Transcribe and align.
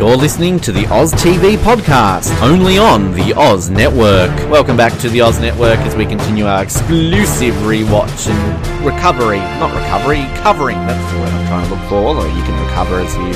You're 0.00 0.16
listening 0.16 0.58
to 0.60 0.72
the 0.72 0.86
Oz 0.86 1.12
TV 1.12 1.58
podcast, 1.58 2.34
only 2.40 2.78
on 2.78 3.12
the 3.12 3.34
Oz 3.34 3.68
Network. 3.68 4.30
Welcome 4.50 4.74
back 4.74 4.98
to 5.00 5.10
the 5.10 5.20
Oz 5.20 5.38
Network 5.38 5.78
as 5.80 5.94
we 5.94 6.06
continue 6.06 6.46
our 6.46 6.62
exclusive 6.62 7.54
rewatch 7.56 8.30
and 8.30 8.82
recovery, 8.82 9.36
not 9.36 9.74
recovery, 9.76 10.22
covering. 10.40 10.78
That's 10.86 11.12
the 11.12 11.18
word 11.20 11.28
I'm 11.28 11.46
trying 11.48 11.68
to 11.68 11.74
look 11.74 11.88
for. 11.90 12.16
Or 12.16 12.26
you 12.28 12.42
can 12.44 12.66
recover 12.66 13.00
as 13.00 13.14
you 13.14 13.26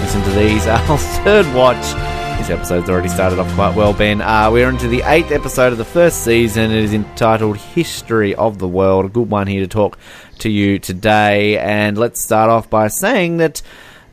listen 0.00 0.22
to 0.22 0.30
these. 0.38 0.64
Our 0.68 0.96
third 1.24 1.52
watch. 1.56 1.82
This 2.38 2.50
episode's 2.50 2.88
already 2.88 3.08
started 3.08 3.40
off 3.40 3.52
quite 3.56 3.74
well, 3.74 3.92
Ben. 3.92 4.20
Uh, 4.20 4.48
we're 4.52 4.68
into 4.68 4.86
the 4.86 5.02
eighth 5.02 5.32
episode 5.32 5.72
of 5.72 5.78
the 5.78 5.84
first 5.84 6.22
season. 6.22 6.70
It 6.70 6.84
is 6.84 6.94
entitled 6.94 7.56
History 7.56 8.32
of 8.36 8.60
the 8.60 8.68
World. 8.68 9.06
A 9.06 9.08
good 9.08 9.28
one 9.28 9.48
here 9.48 9.62
to 9.62 9.66
talk 9.66 9.98
to 10.38 10.48
you 10.48 10.78
today. 10.78 11.58
And 11.58 11.98
let's 11.98 12.20
start 12.20 12.48
off 12.48 12.70
by 12.70 12.86
saying 12.86 13.38
that. 13.38 13.60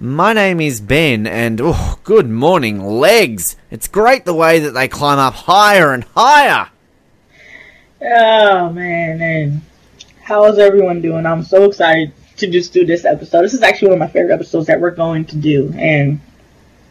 My 0.02 0.32
name 0.32 0.62
is 0.62 0.80
Ben, 0.80 1.28
and 1.28 1.60
oh, 1.62 2.00
good 2.06 2.30
morning, 2.30 2.82
legs. 2.82 3.58
It's 3.70 3.90
great 3.90 4.24
the 4.24 4.34
way 4.34 4.60
that 4.60 4.72
they 4.72 4.88
climb 4.88 5.20
up 5.20 5.34
higher 5.34 5.92
and 5.94 6.06
higher. 6.16 6.70
Oh 8.02 8.70
man. 8.70 9.62
How 10.22 10.46
is 10.46 10.58
everyone 10.58 11.02
doing? 11.02 11.26
I'm 11.26 11.44
so 11.44 11.66
excited 11.66 12.14
to 12.38 12.50
just 12.50 12.72
do 12.72 12.86
this 12.86 13.04
episode. 13.04 13.42
This 13.42 13.54
is 13.54 13.62
actually 13.62 13.90
one 13.90 14.02
of 14.02 14.08
my 14.08 14.08
favorite 14.08 14.34
episodes 14.34 14.68
that 14.68 14.80
we're 14.80 14.92
going 14.92 15.26
to 15.26 15.36
do. 15.36 15.74
And 15.78 16.22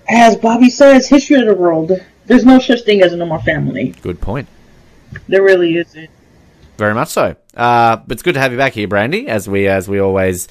as 0.06 0.36
Bobby 0.36 0.68
says, 0.68 1.08
history 1.08 1.40
of 1.40 1.46
the 1.46 1.54
world. 1.54 1.92
There's 2.26 2.44
no 2.44 2.58
such 2.58 2.82
thing 2.82 3.00
as 3.00 3.14
a 3.14 3.16
normal 3.16 3.40
family. 3.40 3.94
Good 4.02 4.20
point. 4.20 4.48
There 5.28 5.42
really 5.42 5.78
isn't. 5.78 6.10
Very 6.76 6.92
much 6.92 7.08
so. 7.08 7.36
Uh, 7.56 7.96
but 7.96 8.12
it's 8.12 8.22
good 8.22 8.34
to 8.34 8.40
have 8.40 8.52
you 8.52 8.58
back 8.58 8.74
here, 8.74 8.86
Brandy, 8.86 9.28
as 9.28 9.48
we 9.48 9.66
as 9.66 9.88
we 9.88 9.98
always 9.98 10.46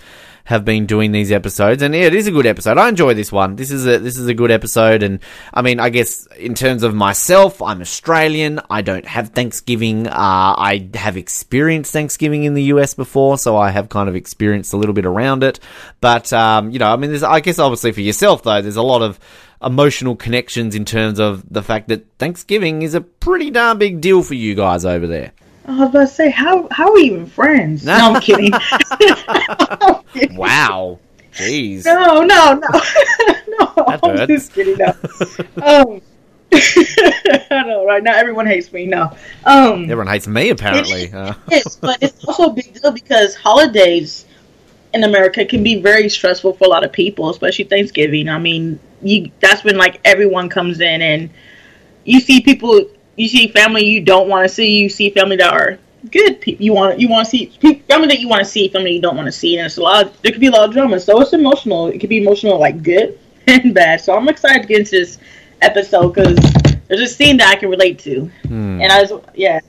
have 0.48 0.64
been 0.64 0.86
doing 0.86 1.12
these 1.12 1.30
episodes, 1.30 1.82
and 1.82 1.94
yeah, 1.94 2.04
it 2.04 2.16
is 2.16 2.26
a 2.26 2.32
good 2.32 2.46
episode. 2.46 2.78
I 2.78 2.88
enjoy 2.88 3.14
this 3.14 3.34
one. 3.34 3.58
This 3.58 3.70
is 3.70 3.86
a 3.86 4.00
this 4.00 4.18
is 4.18 4.28
a 4.28 4.34
good 4.34 4.50
episode, 4.50 5.04
and 5.04 5.20
I 5.54 5.62
mean, 5.62 5.82
I 5.82 5.90
guess 5.90 6.26
in 6.38 6.54
terms 6.54 6.84
of 6.84 6.96
myself, 6.96 7.62
I'm 7.62 7.82
Australian. 7.82 8.62
I 8.70 8.82
don't 8.82 9.06
have 9.06 9.32
Thanksgiving. 9.32 10.08
Uh, 10.08 10.14
I 10.16 10.90
have 10.94 11.18
experienced 11.18 11.92
Thanksgiving 11.92 12.46
in 12.46 12.54
the 12.54 12.64
US 12.64 12.94
before, 12.94 13.38
so 13.38 13.58
I 13.58 13.72
have 13.72 13.90
kind 13.90 14.08
of 14.08 14.16
experienced 14.16 14.72
a 14.72 14.78
little 14.78 14.94
bit 14.94 15.06
around 15.06 15.44
it. 15.44 15.60
But 16.00 16.32
um, 16.32 16.72
you 16.72 16.80
know, 16.80 16.94
I 16.94 16.96
mean, 16.96 17.10
there's 17.10 17.24
I 17.24 17.42
guess 17.42 17.60
obviously 17.60 17.92
for 17.92 18.02
yourself 18.02 18.44
though, 18.44 18.62
there's 18.62 18.78
a 18.78 18.82
lot 18.82 19.02
of 19.02 19.20
emotional 19.62 20.16
connections 20.16 20.76
in 20.76 20.86
terms 20.86 21.20
of 21.20 21.44
the 21.52 21.62
fact 21.62 21.90
that 21.90 22.08
Thanksgiving 22.20 22.84
is 22.84 22.94
a 22.94 23.02
pretty 23.02 23.50
darn 23.50 23.80
big 23.80 24.00
deal 24.00 24.24
for 24.24 24.36
you 24.36 24.56
guys 24.56 24.86
over 24.86 25.08
there. 25.08 25.34
I 25.68 25.72
was 25.80 25.90
about 25.90 26.00
to 26.02 26.08
say, 26.08 26.30
how 26.30 26.68
how 26.72 26.88
are 26.90 26.94
we 26.94 27.04
even 27.04 27.26
friends? 27.26 27.86
No, 27.86 27.94
I'm 27.94 28.22
kidding. 28.22 28.52
I'm 28.54 30.04
kidding. 30.14 30.38
Wow. 30.38 31.00
Jeez. 31.34 31.86
No, 31.86 32.22
no, 32.22 32.26
no, 32.26 32.54
no. 32.60 33.74
That 33.76 34.00
I'm 34.04 34.18
hurts. 34.18 34.28
just 34.28 34.54
kidding. 34.54 34.78
No. 34.78 34.94
Um, 35.92 36.02
I 37.52 37.64
know, 37.68 37.86
right 37.86 38.02
now 38.02 38.16
everyone 38.16 38.48
hates 38.48 38.72
me. 38.72 38.86
No, 38.86 39.12
um, 39.46 39.84
Everyone 39.84 40.08
hates 40.08 40.28
me 40.28 40.50
apparently. 40.50 41.12
Uh, 41.12 41.34
Yes, 41.52 41.76
but 41.76 42.02
it's 42.02 42.24
also 42.26 42.46
a 42.46 42.54
big 42.54 42.74
deal 42.82 42.92
because 42.92 43.36
holidays 43.36 44.26
in 44.94 45.04
America 45.04 45.46
can 45.46 45.62
be 45.64 45.82
very 45.82 46.08
stressful 46.08 46.54
for 46.54 46.64
a 46.66 46.70
lot 46.70 46.86
of 46.86 46.92
people, 46.94 47.30
especially 47.30 47.66
Thanksgiving. 47.66 48.30
I 48.30 48.40
mean, 48.40 48.80
you 49.02 49.30
that's 49.42 49.64
when 49.66 49.78
like 49.78 50.00
everyone 50.06 50.48
comes 50.50 50.80
in 50.80 51.02
and 51.02 51.30
you 52.06 52.22
see 52.22 52.40
people, 52.42 52.86
you 53.18 53.28
see 53.28 53.50
family 53.50 53.84
you 53.84 54.00
don't 54.02 54.30
want 54.30 54.48
to 54.48 54.54
see, 54.54 54.78
you 54.78 54.90
see 54.90 55.10
family 55.10 55.36
that 55.36 55.52
are 55.52 55.80
good 56.12 56.40
people 56.40 56.64
you 56.64 56.74
want 56.74 57.00
you 57.00 57.10
want 57.10 57.26
to 57.26 57.30
see 57.30 57.48
family 57.90 58.08
that 58.08 58.20
you 58.20 58.28
want 58.28 58.40
to 58.40 58.50
see, 58.50 58.70
family 58.70 58.94
you 58.94 59.02
don't 59.02 59.16
want 59.16 59.26
to 59.26 59.32
see, 59.32 59.58
and 59.58 59.66
it's 59.66 59.78
a 59.78 59.82
lot. 59.82 60.06
Of, 60.06 60.22
there 60.22 60.32
could 60.32 60.42
be 60.42 60.48
a 60.48 60.52
lot 60.52 60.68
of 60.68 60.74
drama, 60.74 61.00
so 61.00 61.20
it's 61.22 61.34
emotional. 61.34 61.88
It 61.88 62.00
could 62.00 62.10
be 62.10 62.22
emotional 62.22 62.60
like 62.60 62.84
good 62.84 63.20
and 63.48 63.74
bad. 63.74 64.02
So 64.02 64.16
I'm 64.16 64.30
excited 64.30 64.62
to 64.62 64.68
get 64.68 64.80
into 64.80 64.92
this 64.92 65.18
episode 65.62 66.14
because 66.14 66.38
there's 66.88 67.02
a 67.02 67.08
scene 67.08 67.38
that 67.38 67.50
I 67.50 67.56
can 67.56 67.70
relate 67.70 68.00
to, 68.00 68.26
hmm. 68.48 68.82
and 68.82 68.92
I 68.92 69.02
was 69.02 69.12
yeah. 69.36 69.60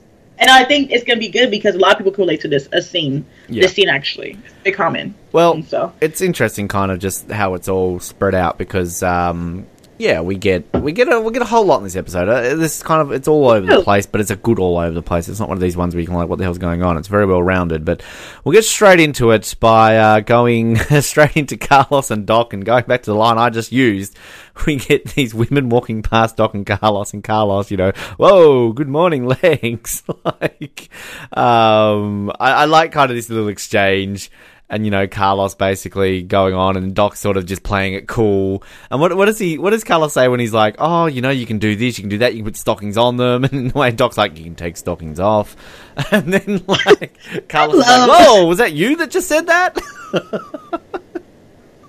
And 0.41 0.49
I 0.49 0.63
think 0.63 0.91
it's 0.91 1.03
gonna 1.03 1.19
be 1.19 1.27
good 1.27 1.51
because 1.51 1.75
a 1.75 1.79
lot 1.79 1.91
of 1.91 1.97
people 1.97 2.13
can 2.13 2.21
relate 2.21 2.39
to 2.41 2.47
this 2.47 2.69
a 2.71 2.81
scene. 2.81 3.25
Yeah. 3.49 3.63
This 3.63 3.73
scene 3.73 3.89
actually, 3.89 4.37
it's 4.63 4.77
common. 4.77 5.13
Well, 5.33 5.53
And 5.53 5.67
so 5.67 5.91
it's 5.99 6.21
interesting, 6.21 6.69
kind 6.69 6.91
of 6.91 6.99
just 6.99 7.29
how 7.29 7.55
it's 7.55 7.67
all 7.67 7.99
spread 7.99 8.35
out 8.35 8.57
because, 8.57 9.03
um, 9.03 9.67
yeah, 9.99 10.21
we 10.21 10.37
get 10.37 10.71
we 10.73 10.93
get 10.93 11.11
a 11.11 11.19
we 11.19 11.33
get 11.33 11.41
a 11.41 11.45
whole 11.45 11.65
lot 11.65 11.79
in 11.79 11.83
this 11.83 11.97
episode. 11.97 12.29
Uh, 12.29 12.55
this 12.55 12.77
is 12.77 12.83
kind 12.83 13.01
of 13.01 13.11
it's 13.11 13.27
all 13.27 13.49
over 13.49 13.65
the 13.67 13.83
place, 13.83 14.05
but 14.05 14.21
it's 14.21 14.31
a 14.31 14.37
good 14.37 14.57
all 14.57 14.77
over 14.77 14.93
the 14.93 15.01
place. 15.01 15.27
It's 15.27 15.41
not 15.41 15.49
one 15.49 15.57
of 15.57 15.61
these 15.61 15.75
ones 15.75 15.93
where 15.93 15.99
you 15.99 16.07
can 16.07 16.15
like, 16.15 16.29
what 16.29 16.37
the 16.37 16.45
hell's 16.45 16.57
going 16.57 16.81
on? 16.81 16.97
It's 16.97 17.09
very 17.09 17.25
well 17.25 17.43
rounded. 17.43 17.83
But 17.83 18.01
we'll 18.43 18.53
get 18.53 18.63
straight 18.63 19.01
into 19.01 19.31
it 19.31 19.55
by 19.59 19.97
uh, 19.97 20.19
going 20.21 20.77
straight 21.01 21.35
into 21.35 21.57
Carlos 21.57 22.11
and 22.11 22.25
Doc 22.25 22.53
and 22.53 22.63
going 22.63 22.85
back 22.85 23.03
to 23.03 23.11
the 23.11 23.17
line 23.17 23.37
I 23.37 23.49
just 23.49 23.71
used. 23.71 24.17
We 24.65 24.75
get 24.75 25.05
these 25.15 25.33
women 25.33 25.69
walking 25.69 26.03
past 26.03 26.35
Doc 26.35 26.53
and 26.53 26.65
Carlos, 26.65 27.13
and 27.13 27.23
Carlos, 27.23 27.71
you 27.71 27.77
know, 27.77 27.93
whoa, 28.17 28.73
good 28.73 28.89
morning, 28.89 29.25
legs. 29.41 30.03
like, 30.25 30.89
um, 31.31 32.29
I, 32.41 32.51
I 32.51 32.65
like 32.65 32.91
kind 32.91 33.09
of 33.09 33.15
this 33.15 33.29
little 33.29 33.47
exchange 33.47 34.29
and 34.69 34.85
you 34.85 34.91
know 34.91 35.07
Carlos 35.07 35.55
basically 35.55 36.21
going 36.21 36.53
on 36.53 36.77
and 36.77 36.93
Doc 36.93 37.15
sort 37.15 37.37
of 37.37 37.45
just 37.45 37.63
playing 37.63 37.93
it 37.93 38.07
cool. 38.07 38.63
And 38.91 39.01
what 39.01 39.15
what 39.15 39.25
does 39.25 39.39
he 39.39 39.57
what 39.57 39.71
does 39.71 39.83
Carlos 39.83 40.13
say 40.13 40.27
when 40.27 40.39
he's 40.39 40.53
like, 40.53 40.75
"Oh, 40.77 41.07
you 41.07 41.21
know, 41.21 41.31
you 41.31 41.45
can 41.45 41.57
do 41.57 41.75
this, 41.75 41.97
you 41.97 42.03
can 42.03 42.09
do 42.09 42.19
that, 42.19 42.33
you 42.33 42.39
can 42.39 42.45
put 42.45 42.57
stockings 42.57 42.97
on 42.97 43.17
them." 43.17 43.43
And 43.49 43.71
the 43.71 43.77
way 43.77 43.91
Doc's 43.91 44.17
like, 44.17 44.37
"You 44.37 44.43
can 44.43 44.55
take 44.55 44.77
stockings 44.77 45.19
off." 45.19 45.55
And 46.11 46.31
then 46.33 46.63
like 46.67 47.17
Carlos 47.49 47.77
is 47.77 47.87
like, 47.87 48.09
"Whoa, 48.09 48.45
was 48.45 48.59
that 48.59 48.73
you 48.73 48.95
that 48.97 49.11
just 49.11 49.27
said 49.27 49.47
that?" 49.47 49.77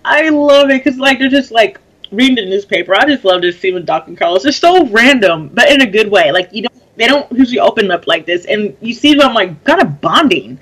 I 0.04 0.28
love 0.30 0.70
it 0.70 0.82
because 0.82 0.98
like 0.98 1.18
they're 1.18 1.28
just 1.28 1.50
like 1.50 1.78
reading 2.10 2.36
the 2.36 2.46
newspaper. 2.46 2.94
I 2.94 3.06
just 3.06 3.24
love 3.24 3.42
to 3.42 3.52
see 3.52 3.72
with 3.72 3.86
Doc 3.86 4.08
and 4.08 4.16
Carlos. 4.18 4.42
They're 4.42 4.52
so 4.52 4.86
random, 4.86 5.50
but 5.52 5.70
in 5.70 5.82
a 5.82 5.86
good 5.86 6.10
way. 6.10 6.32
Like 6.32 6.48
you 6.52 6.62
don't, 6.62 6.96
they 6.96 7.06
don't 7.06 7.30
usually 7.32 7.60
open 7.60 7.90
up 7.90 8.06
like 8.06 8.26
this, 8.26 8.46
and 8.46 8.76
you 8.80 8.94
see 8.94 9.14
them 9.14 9.34
like 9.34 9.62
kind 9.64 9.80
of 9.82 10.00
bonding. 10.00 10.58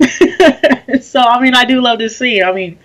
so 1.00 1.20
I 1.20 1.40
mean, 1.40 1.54
I 1.54 1.64
do 1.64 1.80
love 1.80 1.98
this 1.98 2.16
scene. 2.16 2.44
I 2.44 2.52
mean, 2.52 2.78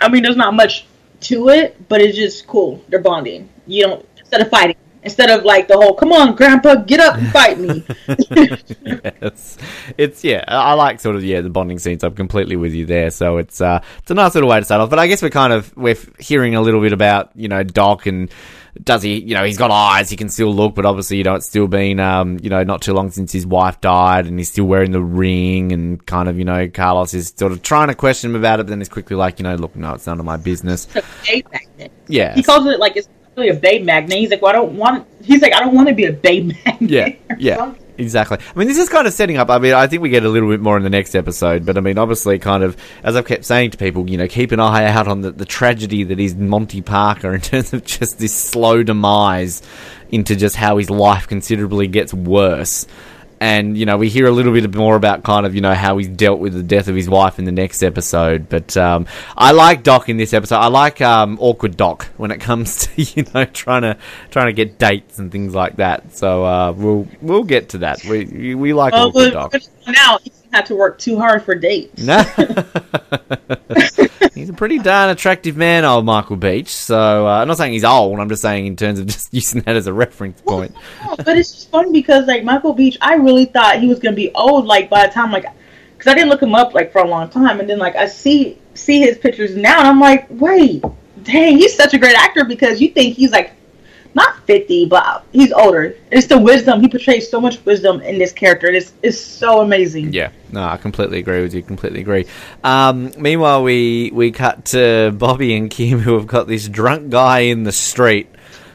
I 0.00 0.08
mean, 0.08 0.22
there's 0.22 0.36
not 0.36 0.54
much 0.54 0.86
to 1.20 1.48
it, 1.48 1.88
but 1.88 2.00
it's 2.00 2.16
just 2.16 2.46
cool. 2.46 2.84
They're 2.88 3.00
bonding. 3.00 3.48
You 3.66 3.86
don't 3.86 4.08
instead 4.18 4.40
of 4.40 4.50
fighting. 4.50 4.76
Instead 5.02 5.28
of 5.28 5.44
like 5.44 5.68
the 5.68 5.76
whole, 5.76 5.92
come 5.92 6.12
on, 6.12 6.34
Grandpa, 6.34 6.76
get 6.76 6.98
up 6.98 7.16
and 7.18 7.28
fight 7.30 7.58
me. 7.58 7.84
yes. 9.20 9.58
It's 9.98 10.24
yeah, 10.24 10.42
I 10.48 10.70
I 10.70 10.72
like 10.72 10.98
sort 10.98 11.16
of 11.16 11.22
yeah 11.22 11.42
the 11.42 11.50
bonding 11.50 11.78
scenes. 11.78 12.02
I'm 12.02 12.14
completely 12.14 12.56
with 12.56 12.72
you 12.72 12.86
there. 12.86 13.10
So 13.10 13.36
it's 13.36 13.60
uh 13.60 13.82
it's 13.98 14.10
a 14.10 14.14
nice 14.14 14.34
little 14.34 14.48
way 14.48 14.60
to 14.60 14.64
start 14.64 14.80
off. 14.80 14.88
But 14.88 14.98
I 14.98 15.06
guess 15.06 15.20
we're 15.20 15.28
kind 15.28 15.52
of 15.52 15.76
we're 15.76 15.98
hearing 16.18 16.54
a 16.54 16.62
little 16.62 16.80
bit 16.80 16.94
about 16.94 17.30
you 17.34 17.48
know 17.48 17.62
Doc 17.62 18.06
and 18.06 18.30
does 18.82 19.02
he 19.02 19.20
you 19.20 19.34
know 19.34 19.44
he's 19.44 19.56
got 19.58 19.70
eyes 19.70 20.10
he 20.10 20.16
can 20.16 20.28
still 20.28 20.52
look 20.52 20.74
but 20.74 20.84
obviously 20.84 21.16
you 21.16 21.22
know 21.22 21.34
it's 21.34 21.46
still 21.46 21.68
been 21.68 22.00
um 22.00 22.38
you 22.42 22.50
know 22.50 22.64
not 22.64 22.82
too 22.82 22.92
long 22.92 23.10
since 23.10 23.30
his 23.32 23.46
wife 23.46 23.80
died 23.80 24.26
and 24.26 24.38
he's 24.38 24.50
still 24.50 24.64
wearing 24.64 24.90
the 24.90 25.00
ring 25.00 25.70
and 25.72 26.04
kind 26.06 26.28
of 26.28 26.36
you 26.38 26.44
know 26.44 26.68
Carlos 26.68 27.14
is 27.14 27.32
sort 27.36 27.52
of 27.52 27.62
trying 27.62 27.88
to 27.88 27.94
question 27.94 28.30
him 28.30 28.36
about 28.36 28.58
it 28.58 28.64
but 28.64 28.70
then 28.70 28.80
he's 28.80 28.88
quickly 28.88 29.14
like 29.16 29.38
you 29.38 29.44
know 29.44 29.54
look 29.54 29.76
no 29.76 29.94
it's 29.94 30.06
none 30.06 30.18
of 30.18 30.24
my 30.26 30.36
business 30.36 30.88
It's 30.94 31.06
a 31.06 31.26
babe 31.32 31.46
magnet. 31.52 31.92
yeah 32.08 32.34
He 32.34 32.42
calls 32.42 32.66
it 32.66 32.80
like 32.80 32.96
it's 32.96 33.08
really 33.36 33.50
a 33.50 33.54
babe 33.54 33.84
magnet. 33.84 34.18
He's 34.18 34.30
like, 34.30 34.42
well, 34.42 34.50
I 34.50 34.54
don't 34.54 34.76
want. 34.76 35.08
He's 35.20 35.42
like, 35.42 35.52
I 35.52 35.58
don't 35.58 35.74
want 35.74 35.88
to 35.88 35.94
be 35.94 36.04
a 36.04 36.12
babe 36.12 36.52
magnet. 36.64 36.90
Yeah, 37.28 37.36
yeah, 37.36 37.56
something. 37.56 37.83
Exactly. 37.96 38.38
I 38.38 38.58
mean, 38.58 38.66
this 38.66 38.78
is 38.78 38.88
kind 38.88 39.06
of 39.06 39.12
setting 39.12 39.36
up. 39.36 39.50
I 39.50 39.58
mean, 39.58 39.72
I 39.72 39.86
think 39.86 40.02
we 40.02 40.08
get 40.08 40.24
a 40.24 40.28
little 40.28 40.48
bit 40.48 40.60
more 40.60 40.76
in 40.76 40.82
the 40.82 40.90
next 40.90 41.14
episode, 41.14 41.64
but 41.64 41.78
I 41.78 41.80
mean, 41.80 41.96
obviously, 41.96 42.38
kind 42.38 42.64
of 42.64 42.76
as 43.04 43.14
I've 43.14 43.26
kept 43.26 43.44
saying 43.44 43.70
to 43.70 43.78
people, 43.78 44.10
you 44.10 44.16
know, 44.16 44.26
keep 44.26 44.50
an 44.50 44.58
eye 44.58 44.84
out 44.86 45.06
on 45.06 45.20
the, 45.20 45.30
the 45.30 45.44
tragedy 45.44 46.02
that 46.04 46.18
is 46.18 46.34
Monte 46.34 46.82
Parker 46.82 47.32
in 47.34 47.40
terms 47.40 47.72
of 47.72 47.84
just 47.84 48.18
this 48.18 48.34
slow 48.34 48.82
demise 48.82 49.62
into 50.10 50.34
just 50.34 50.56
how 50.56 50.78
his 50.78 50.90
life 50.90 51.28
considerably 51.28 51.86
gets 51.86 52.12
worse. 52.12 52.86
And 53.44 53.76
you 53.76 53.84
know, 53.84 53.98
we 53.98 54.08
hear 54.08 54.26
a 54.26 54.30
little 54.30 54.54
bit 54.54 54.74
more 54.74 54.96
about 54.96 55.22
kind 55.22 55.44
of 55.44 55.54
you 55.54 55.60
know 55.60 55.74
how 55.74 55.98
he's 55.98 56.08
dealt 56.08 56.38
with 56.40 56.54
the 56.54 56.62
death 56.62 56.88
of 56.88 56.96
his 56.96 57.10
wife 57.10 57.38
in 57.38 57.44
the 57.44 57.52
next 57.52 57.82
episode. 57.82 58.48
But 58.48 58.74
um, 58.78 59.06
I 59.36 59.52
like 59.52 59.82
Doc 59.82 60.08
in 60.08 60.16
this 60.16 60.32
episode. 60.32 60.56
I 60.56 60.68
like 60.68 61.02
um, 61.02 61.36
awkward 61.38 61.76
Doc 61.76 62.06
when 62.16 62.30
it 62.30 62.40
comes 62.48 62.86
to 62.86 63.02
you 63.02 63.26
know 63.34 63.44
trying 63.44 63.82
to 63.82 63.98
trying 64.30 64.46
to 64.46 64.54
get 64.54 64.78
dates 64.78 65.18
and 65.18 65.30
things 65.30 65.54
like 65.54 65.76
that. 65.76 66.16
So 66.16 66.42
uh, 66.42 66.72
we'll 66.72 67.06
we'll 67.20 67.44
get 67.44 67.68
to 67.70 67.78
that. 67.78 68.02
We 68.06 68.54
we 68.54 68.72
like 68.72 68.94
Well, 68.94 69.08
awkward 69.08 69.32
Doc. 69.34 69.54
now 69.88 70.18
he 70.24 70.32
had 70.50 70.64
to 70.66 70.74
work 70.74 70.98
too 70.98 71.18
hard 71.18 71.44
for 71.44 71.54
dates. 71.54 72.02
No. 72.02 72.22
he's 74.44 74.50
a 74.50 74.56
pretty 74.56 74.78
darn 74.78 75.08
attractive 75.08 75.56
man, 75.56 75.86
old 75.86 76.04
Michael 76.04 76.36
Beach. 76.36 76.68
So 76.68 77.26
uh, 77.26 77.40
I'm 77.40 77.48
not 77.48 77.56
saying 77.56 77.72
he's 77.72 77.84
old. 77.84 78.20
I'm 78.20 78.28
just 78.28 78.42
saying 78.42 78.66
in 78.66 78.76
terms 78.76 78.98
of 78.98 79.06
just 79.14 79.32
using 79.32 79.62
that 79.62 79.74
as 79.74 79.86
a 79.86 79.92
reference 79.92 80.40
point. 80.42 80.74
No, 81.04 81.16
but 81.16 81.38
it's 81.38 81.50
just 81.52 81.70
fun 81.70 81.92
because 81.92 82.26
like 82.26 82.44
Michael 82.44 82.74
Beach, 82.74 82.98
I 83.00 83.14
really 83.14 83.46
thought 83.46 83.80
he 83.80 83.88
was 83.88 83.98
gonna 83.98 84.16
be 84.16 84.30
old. 84.34 84.66
Like 84.66 84.90
by 84.90 85.06
the 85.06 85.12
time 85.12 85.32
like, 85.32 85.46
because 85.96 86.10
I 86.10 86.14
didn't 86.14 86.28
look 86.28 86.42
him 86.42 86.54
up 86.54 86.74
like 86.74 86.92
for 86.92 86.98
a 86.98 87.06
long 87.06 87.30
time, 87.30 87.60
and 87.60 87.68
then 87.68 87.78
like 87.78 87.96
I 87.96 88.06
see 88.06 88.58
see 88.74 89.00
his 89.00 89.16
pictures 89.16 89.56
now, 89.56 89.78
and 89.78 89.88
I'm 89.88 90.00
like, 90.00 90.26
wait, 90.28 90.84
dang, 91.22 91.56
he's 91.56 91.74
such 91.74 91.94
a 91.94 91.98
great 91.98 92.16
actor 92.16 92.44
because 92.44 92.80
you 92.80 92.90
think 92.90 93.16
he's 93.16 93.30
like 93.30 93.52
not 94.14 94.46
50, 94.46 94.86
but 94.86 95.24
he's 95.32 95.52
older. 95.52 95.96
It's 96.10 96.26
the 96.26 96.38
wisdom. 96.38 96.80
He 96.80 96.88
portrays 96.88 97.30
so 97.30 97.40
much 97.40 97.64
wisdom 97.64 98.00
in 98.00 98.18
this 98.18 98.32
character. 98.32 98.68
It's, 98.68 98.92
it's 99.02 99.20
so 99.20 99.60
amazing. 99.60 100.12
Yeah, 100.12 100.30
no, 100.52 100.62
I 100.62 100.76
completely 100.76 101.18
agree 101.18 101.42
with 101.42 101.54
you. 101.54 101.62
Completely 101.62 102.00
agree. 102.00 102.26
Um, 102.62 103.12
meanwhile, 103.18 103.62
we 103.62 104.10
we 104.12 104.30
cut 104.30 104.66
to 104.66 105.12
Bobby 105.16 105.56
and 105.56 105.70
Kim, 105.70 105.98
who 105.98 106.14
have 106.14 106.26
got 106.26 106.46
this 106.46 106.68
drunk 106.68 107.10
guy 107.10 107.40
in 107.40 107.64
the 107.64 107.72
street 107.72 108.28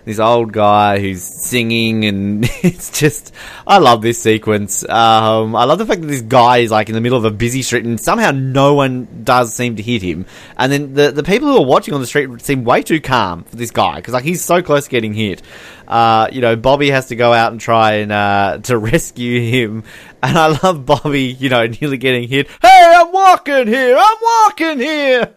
this 0.06 0.20
old 0.20 0.54
guy 0.54 1.00
who's 1.00 1.22
singing, 1.22 2.06
and 2.06 2.44
it's 2.64 2.98
just 2.98 3.34
I 3.68 3.78
love 3.78 4.02
this 4.02 4.22
sequence. 4.22 4.88
Um, 4.88 5.56
I 5.56 5.66
love 5.66 5.78
the 5.78 5.86
fact 5.86 6.02
that 6.02 6.08
this 6.08 6.22
guy 6.22 6.58
is 6.58 6.72
like 6.72 6.90
in 6.90 6.96
the 6.96 7.02
middle 7.02 7.18
of 7.18 7.26
a 7.26 7.32
busy 7.32 7.62
street, 7.62 7.86
and 7.86 8.00
somehow 8.00 8.32
no 8.32 8.74
one 8.74 9.24
does 9.24 9.54
seem 9.54 9.76
to 9.76 9.82
hit 9.84 10.02
him. 10.02 10.26
And 10.58 10.72
then 10.72 10.94
the 10.94 11.12
the 11.12 11.24
people 11.24 11.48
who 11.50 11.58
are 11.58 11.66
watching 11.66 11.94
on 11.94 12.02
the 12.02 12.08
street 12.08 12.42
seem 12.42 12.64
way 12.64 12.82
too 12.82 13.02
calm 13.02 13.44
for 13.44 13.56
this 13.56 13.72
guy 13.72 13.96
because 13.96 14.14
like 14.14 14.24
he's 14.24 14.44
so 14.44 14.62
close 14.62 14.86
to 14.86 14.90
getting 14.90 15.14
hit. 15.14 15.42
Uh, 15.88 16.28
you 16.32 16.40
know, 16.40 16.56
Bobby 16.56 16.92
has 16.92 17.08
to 17.08 17.16
go 17.16 17.34
out 17.34 17.52
and 17.52 17.60
try 17.60 17.94
and 17.94 18.12
uh, 18.12 18.60
to 18.64 18.78
rescue 18.78 19.42
him, 19.42 19.84
and 20.22 20.38
I 20.38 20.60
love 20.64 20.86
Bobby. 20.86 21.24
You 21.24 21.50
know, 21.50 21.66
nearly 21.82 21.98
getting 21.98 22.28
hit. 22.28 22.48
Hey, 22.62 22.94
I'm 22.96 23.12
walking 23.12 23.68
here. 23.68 23.98
I'm 23.98 24.18
walking 24.22 24.80
here. 24.80 25.36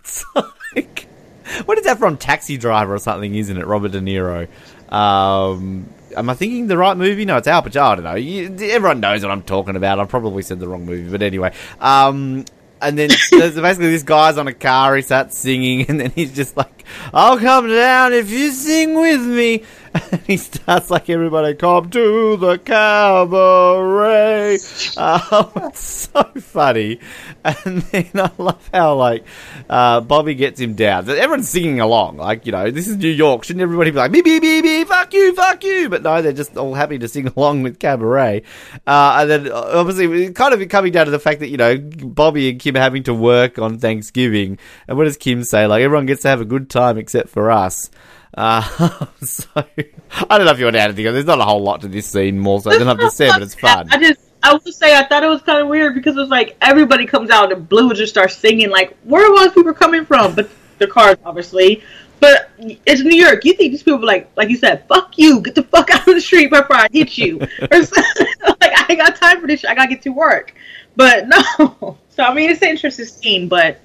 it's 0.00 0.24
like 0.34 1.08
what 1.64 1.78
is 1.78 1.84
that 1.84 1.98
from? 1.98 2.16
Taxi 2.16 2.56
Driver 2.56 2.94
or 2.94 2.98
something, 2.98 3.34
isn't 3.34 3.56
it? 3.56 3.66
Robert 3.66 3.92
De 3.92 4.00
Niro. 4.00 4.48
Um, 4.92 5.88
am 6.16 6.30
I 6.30 6.34
thinking 6.34 6.66
the 6.66 6.76
right 6.76 6.96
movie? 6.96 7.24
No, 7.24 7.36
it's 7.36 7.48
Al 7.48 7.62
Pacino. 7.62 7.82
I 7.82 7.94
don't 7.94 8.04
know. 8.04 8.14
You, 8.14 8.54
everyone 8.70 9.00
knows 9.00 9.22
what 9.22 9.30
I'm 9.30 9.42
talking 9.42 9.76
about. 9.76 9.98
I 9.98 10.04
probably 10.04 10.42
said 10.42 10.60
the 10.60 10.68
wrong 10.68 10.84
movie, 10.84 11.10
but 11.10 11.22
anyway. 11.22 11.54
Um, 11.80 12.44
and 12.80 12.98
then 12.98 13.08
basically 13.30 13.90
this 13.90 14.02
guy's 14.02 14.38
on 14.38 14.48
a 14.48 14.52
car. 14.52 14.96
He 14.96 15.02
starts 15.02 15.38
singing, 15.38 15.86
and 15.88 16.00
then 16.00 16.10
he's 16.10 16.34
just 16.34 16.56
like, 16.56 16.81
"I'll 17.12 17.38
come 17.38 17.68
down 17.68 18.12
if 18.12 18.30
you 18.30 18.50
sing 18.50 18.94
with 18.94 19.22
me." 19.22 19.64
And 19.94 20.22
he 20.26 20.36
starts 20.36 20.90
like 20.90 21.10
everybody, 21.10 21.54
"Come 21.54 21.90
to 21.90 22.36
the 22.36 22.58
cabaret." 22.58 24.58
Oh, 24.96 25.52
it's 25.68 25.80
so 25.80 26.24
funny. 26.40 26.98
And 27.44 27.82
then 27.82 28.10
I 28.14 28.30
love 28.38 28.70
how 28.72 28.94
like 28.94 29.24
uh, 29.68 30.00
Bobby 30.00 30.34
gets 30.34 30.60
him 30.60 30.74
down. 30.74 31.08
Everyone's 31.08 31.48
singing 31.48 31.80
along, 31.80 32.16
like 32.16 32.46
you 32.46 32.52
know, 32.52 32.70
this 32.70 32.88
is 32.88 32.96
New 32.96 33.08
York. 33.08 33.44
Shouldn't 33.44 33.62
everybody 33.62 33.90
be 33.90 33.98
like, 33.98 34.12
"Beep 34.12 34.24
beep 34.24 34.40
beep 34.40 34.62
beep, 34.62 34.88
fuck 34.88 35.12
you, 35.12 35.34
fuck 35.34 35.62
you"? 35.62 35.88
But 35.88 36.02
no, 36.02 36.22
they're 36.22 36.32
just 36.32 36.56
all 36.56 36.74
happy 36.74 36.98
to 36.98 37.08
sing 37.08 37.28
along 37.36 37.62
with 37.62 37.78
cabaret. 37.78 38.42
Uh, 38.86 39.16
and 39.20 39.30
then 39.30 39.52
obviously, 39.52 40.32
kind 40.32 40.54
of 40.54 40.68
coming 40.68 40.92
down 40.92 41.06
to 41.06 41.10
the 41.10 41.18
fact 41.18 41.40
that 41.40 41.48
you 41.48 41.58
know 41.58 41.78
Bobby 41.78 42.50
and 42.50 42.60
Kim 42.60 42.76
are 42.76 42.80
having 42.80 43.02
to 43.04 43.14
work 43.14 43.58
on 43.58 43.78
Thanksgiving. 43.78 44.58
And 44.88 44.96
what 44.96 45.04
does 45.04 45.18
Kim 45.18 45.44
say? 45.44 45.66
Like 45.66 45.82
everyone 45.82 46.06
gets 46.06 46.22
to 46.22 46.28
have 46.28 46.40
a 46.40 46.46
good 46.46 46.70
time 46.72 46.98
except 46.98 47.28
for 47.28 47.50
us. 47.50 47.90
Uh, 48.34 48.62
so 49.22 49.48
I 49.54 50.38
don't 50.38 50.46
know 50.46 50.52
if 50.52 50.58
you 50.58 50.64
want 50.64 50.76
to 50.76 50.80
add 50.80 50.90
anything. 50.90 51.04
There's 51.12 51.26
not 51.26 51.40
a 51.40 51.44
whole 51.44 51.62
lot 51.62 51.82
to 51.82 51.88
this 51.88 52.06
scene 52.06 52.38
more 52.38 52.60
so 52.60 52.70
than 52.70 52.88
I've 52.88 52.98
just 52.98 53.16
said, 53.16 53.30
but 53.30 53.42
it's 53.42 53.54
fun. 53.54 53.88
I 53.90 53.98
just 53.98 54.20
I 54.42 54.54
would 54.54 54.74
say 54.74 54.96
I 54.96 55.04
thought 55.04 55.22
it 55.22 55.28
was 55.28 55.42
kind 55.42 55.60
of 55.60 55.68
weird 55.68 55.94
because 55.94 56.16
it 56.16 56.20
was 56.20 56.28
like 56.28 56.56
everybody 56.60 57.06
comes 57.06 57.30
out 57.30 57.52
and 57.52 57.68
Blue 57.68 57.92
just 57.94 58.12
starts 58.12 58.36
singing 58.36 58.70
like 58.70 58.96
where 59.04 59.24
are 59.24 59.32
all 59.32 59.44
these 59.44 59.52
people 59.52 59.72
coming 59.74 60.04
from? 60.04 60.34
But 60.34 60.50
the 60.78 60.86
cars 60.86 61.16
obviously. 61.24 61.82
But 62.20 62.50
it's 62.58 63.02
New 63.02 63.16
York. 63.16 63.44
You 63.44 63.54
think 63.54 63.72
these 63.72 63.82
people 63.82 64.04
like 64.04 64.30
like 64.36 64.48
you 64.48 64.56
said, 64.56 64.86
fuck 64.88 65.18
you, 65.18 65.40
get 65.40 65.54
the 65.54 65.62
fuck 65.64 65.90
out 65.94 66.08
of 66.08 66.14
the 66.14 66.20
street 66.20 66.50
before 66.50 66.76
I 66.76 66.88
hit 66.90 67.18
you. 67.18 67.40
or 67.40 67.46
like 67.70 68.72
I 68.72 68.86
ain't 68.88 68.98
got 68.98 69.16
time 69.16 69.40
for 69.40 69.46
this 69.46 69.60
shit. 69.60 69.70
I 69.70 69.74
gotta 69.74 69.90
get 69.90 70.02
to 70.02 70.10
work. 70.10 70.54
But 70.96 71.28
no. 71.28 71.98
So 72.10 72.22
I 72.22 72.34
mean 72.34 72.50
it's 72.50 72.62
an 72.62 72.68
interesting 72.68 73.06
scene, 73.06 73.48
but 73.48 73.80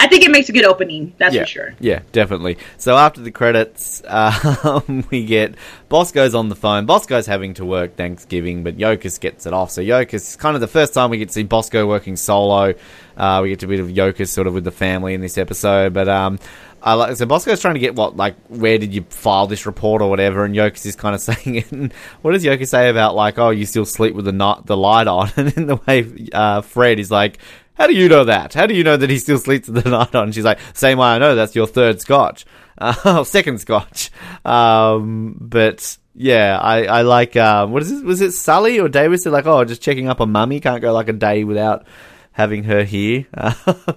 I 0.00 0.06
think 0.06 0.24
it 0.24 0.30
makes 0.30 0.48
a 0.48 0.52
good 0.52 0.64
opening. 0.64 1.12
That's 1.18 1.34
yeah, 1.34 1.42
for 1.42 1.46
sure. 1.48 1.74
Yeah, 1.80 2.00
definitely. 2.12 2.56
So 2.76 2.96
after 2.96 3.20
the 3.20 3.32
credits, 3.32 4.02
um, 4.06 5.04
we 5.10 5.24
get 5.24 5.56
Bosco's 5.88 6.34
on 6.34 6.48
the 6.48 6.54
phone. 6.54 6.86
Bosco's 6.86 7.26
having 7.26 7.54
to 7.54 7.64
work 7.64 7.96
Thanksgiving, 7.96 8.62
but 8.62 8.76
Yokas 8.76 9.18
gets 9.20 9.44
it 9.46 9.52
off. 9.52 9.72
So 9.72 9.82
Yokas, 9.82 10.38
kind 10.38 10.54
of 10.54 10.60
the 10.60 10.68
first 10.68 10.94
time 10.94 11.10
we 11.10 11.18
get 11.18 11.28
to 11.28 11.34
see 11.34 11.42
Bosco 11.42 11.86
working 11.86 12.16
solo. 12.16 12.74
Uh, 13.16 13.40
we 13.42 13.48
get 13.48 13.58
to 13.60 13.66
a 13.66 13.68
bit 13.68 13.80
of 13.80 13.88
Yokas 13.88 14.28
sort 14.28 14.46
of 14.46 14.54
with 14.54 14.62
the 14.62 14.70
family 14.70 15.14
in 15.14 15.20
this 15.20 15.36
episode, 15.36 15.92
but 15.92 16.08
um, 16.08 16.38
I 16.80 16.94
like 16.94 17.16
so 17.16 17.26
Bosco's 17.26 17.60
trying 17.60 17.74
to 17.74 17.80
get 17.80 17.96
what 17.96 18.16
like 18.16 18.36
where 18.46 18.78
did 18.78 18.94
you 18.94 19.02
file 19.10 19.48
this 19.48 19.66
report 19.66 20.00
or 20.00 20.08
whatever, 20.08 20.44
and 20.44 20.54
Yokas 20.54 20.86
is 20.86 20.94
kind 20.94 21.14
of 21.14 21.20
saying 21.20 21.56
it. 21.56 21.72
And 21.72 21.92
what 22.22 22.32
does 22.32 22.44
Yokas 22.44 22.68
say 22.68 22.88
about 22.88 23.14
like 23.16 23.38
oh 23.38 23.50
you 23.50 23.66
still 23.66 23.84
sleep 23.84 24.14
with 24.14 24.24
the 24.24 24.32
night 24.32 24.66
the 24.66 24.76
light 24.76 25.08
on? 25.08 25.30
And 25.36 25.56
in 25.56 25.66
the 25.66 25.76
way 25.76 26.28
uh, 26.32 26.60
Fred 26.62 26.98
is 26.98 27.10
like 27.10 27.38
how 27.78 27.86
do 27.86 27.94
you 27.94 28.08
know 28.08 28.24
that? 28.24 28.54
How 28.54 28.66
do 28.66 28.74
you 28.74 28.82
know 28.82 28.96
that 28.96 29.08
he 29.08 29.18
still 29.18 29.38
sleeps 29.38 29.68
the 29.68 29.88
night 29.88 30.14
on? 30.14 30.32
She's 30.32 30.44
like, 30.44 30.58
same 30.74 30.98
way 30.98 31.06
I 31.08 31.18
know 31.18 31.34
that's 31.34 31.54
your 31.54 31.66
third 31.66 32.00
scotch. 32.00 32.44
Uh, 32.76 33.24
second 33.24 33.60
scotch. 33.60 34.10
Um, 34.44 35.36
but 35.40 35.96
yeah, 36.14 36.58
I, 36.60 36.84
I 36.84 37.02
like, 37.02 37.36
um, 37.36 37.70
what 37.70 37.82
is 37.82 37.92
it? 37.92 38.04
Was 38.04 38.20
it 38.20 38.32
Sully 38.32 38.80
or 38.80 38.88
Davis? 38.88 39.22
They're 39.24 39.32
like, 39.32 39.46
oh, 39.46 39.64
just 39.64 39.80
checking 39.80 40.08
up 40.08 40.20
on 40.20 40.32
mummy. 40.32 40.58
Can't 40.58 40.82
go 40.82 40.92
like 40.92 41.08
a 41.08 41.12
day 41.12 41.44
without 41.44 41.86
having 42.32 42.64
her 42.64 42.84
here. 42.84 43.26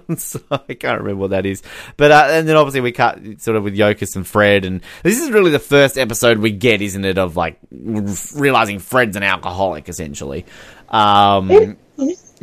Um, 0.08 0.16
so 0.16 0.40
I 0.50 0.74
can't 0.74 1.00
remember 1.00 1.20
what 1.20 1.30
that 1.30 1.46
is. 1.46 1.62
But, 1.96 2.10
uh, 2.10 2.26
and 2.30 2.48
then 2.48 2.56
obviously 2.56 2.80
we 2.80 2.92
cut 2.92 3.18
sort 3.40 3.56
of 3.56 3.62
with 3.62 3.76
Yokas 3.76 4.16
and 4.16 4.26
Fred. 4.26 4.64
And 4.64 4.80
this 5.02 5.20
is 5.20 5.30
really 5.30 5.50
the 5.50 5.58
first 5.58 5.98
episode 5.98 6.38
we 6.38 6.50
get, 6.50 6.82
isn't 6.82 7.04
it? 7.04 7.18
Of 7.18 7.36
like 7.36 7.58
realizing 7.70 8.78
Fred's 8.78 9.16
an 9.16 9.22
alcoholic, 9.22 9.88
essentially. 9.88 10.44
Um, 10.88 11.76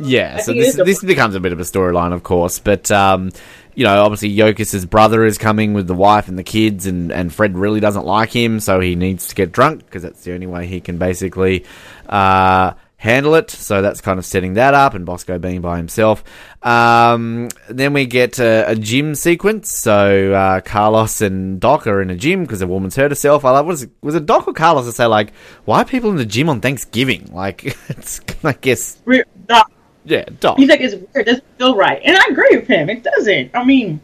yeah, 0.00 0.38
so 0.38 0.52
this 0.52 0.76
this 0.76 1.02
becomes 1.02 1.34
a 1.34 1.40
bit 1.40 1.52
of 1.52 1.60
a 1.60 1.64
storyline, 1.64 2.12
of 2.12 2.22
course, 2.22 2.58
but 2.58 2.90
um, 2.90 3.30
you 3.74 3.84
know, 3.84 4.02
obviously 4.02 4.34
Yokas's 4.34 4.86
brother 4.86 5.24
is 5.24 5.38
coming 5.38 5.74
with 5.74 5.86
the 5.86 5.94
wife 5.94 6.28
and 6.28 6.38
the 6.38 6.42
kids, 6.42 6.86
and, 6.86 7.12
and 7.12 7.32
Fred 7.32 7.56
really 7.56 7.80
doesn't 7.80 8.04
like 8.06 8.30
him, 8.30 8.60
so 8.60 8.80
he 8.80 8.94
needs 8.96 9.28
to 9.28 9.34
get 9.34 9.52
drunk 9.52 9.84
because 9.84 10.02
that's 10.02 10.22
the 10.24 10.32
only 10.32 10.46
way 10.46 10.66
he 10.66 10.80
can 10.80 10.98
basically 10.98 11.64
uh, 12.08 12.72
handle 12.96 13.34
it. 13.34 13.50
So 13.50 13.82
that's 13.82 14.00
kind 14.00 14.18
of 14.18 14.24
setting 14.24 14.54
that 14.54 14.74
up, 14.74 14.94
and 14.94 15.06
Bosco 15.06 15.38
being 15.38 15.60
by 15.60 15.76
himself. 15.76 16.24
Um, 16.62 17.48
then 17.68 17.92
we 17.92 18.06
get 18.06 18.38
a, 18.38 18.70
a 18.70 18.74
gym 18.74 19.14
sequence. 19.14 19.72
So 19.72 20.32
uh, 20.32 20.60
Carlos 20.62 21.20
and 21.20 21.60
Doc 21.60 21.86
are 21.86 22.02
in 22.02 22.10
a 22.10 22.16
gym 22.16 22.42
because 22.42 22.62
a 22.62 22.66
woman's 22.66 22.96
hurt 22.96 23.10
herself. 23.10 23.44
I 23.44 23.50
love 23.50 23.66
was 23.66 23.84
it, 23.84 23.90
was 24.02 24.14
it 24.14 24.26
Doc 24.26 24.48
or 24.48 24.52
Carlos 24.52 24.86
to 24.86 24.92
say 24.92 25.06
like, 25.06 25.32
why 25.64 25.82
are 25.82 25.84
people 25.84 26.10
in 26.10 26.16
the 26.16 26.26
gym 26.26 26.48
on 26.48 26.60
Thanksgiving? 26.60 27.30
Like, 27.32 27.64
it's 27.88 28.20
I 28.42 28.52
guess. 28.54 28.98
Doc 29.46 29.70
yeah, 30.04 30.24
Doc. 30.40 30.58
He's 30.58 30.68
like, 30.68 30.80
it's 30.80 30.94
weird. 30.94 31.08
It 31.14 31.24
doesn't 31.26 31.58
feel 31.58 31.76
right. 31.76 32.00
And 32.04 32.16
I 32.16 32.24
agree 32.30 32.56
with 32.56 32.66
him. 32.66 32.88
It 32.90 33.02
doesn't. 33.02 33.54
I 33.54 33.64
mean, 33.64 34.00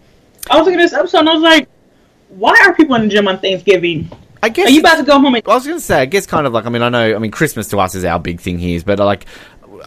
I 0.50 0.56
was 0.56 0.66
looking 0.66 0.80
at 0.80 0.84
this 0.84 0.92
episode 0.92 1.20
and 1.20 1.28
I 1.30 1.34
was 1.34 1.42
like, 1.42 1.68
why 2.28 2.54
are 2.64 2.74
people 2.74 2.94
in 2.96 3.02
the 3.02 3.08
gym 3.08 3.28
on 3.28 3.38
Thanksgiving? 3.38 4.10
I 4.42 4.48
guess. 4.48 4.68
Are 4.68 4.70
you 4.70 4.80
about 4.80 4.96
to 4.96 5.04
go 5.04 5.18
home? 5.18 5.34
And- 5.34 5.46
I 5.46 5.54
was 5.54 5.66
going 5.66 5.78
to 5.78 5.84
say, 5.84 6.00
I 6.00 6.04
guess 6.04 6.26
kind 6.26 6.46
of 6.46 6.52
like, 6.52 6.66
I 6.66 6.68
mean, 6.68 6.82
I 6.82 6.88
know, 6.88 7.14
I 7.14 7.18
mean, 7.18 7.30
Christmas 7.30 7.68
to 7.68 7.78
us 7.78 7.94
is 7.94 8.04
our 8.04 8.18
big 8.18 8.40
thing 8.40 8.58
here, 8.58 8.80
but 8.84 8.98
like, 8.98 9.26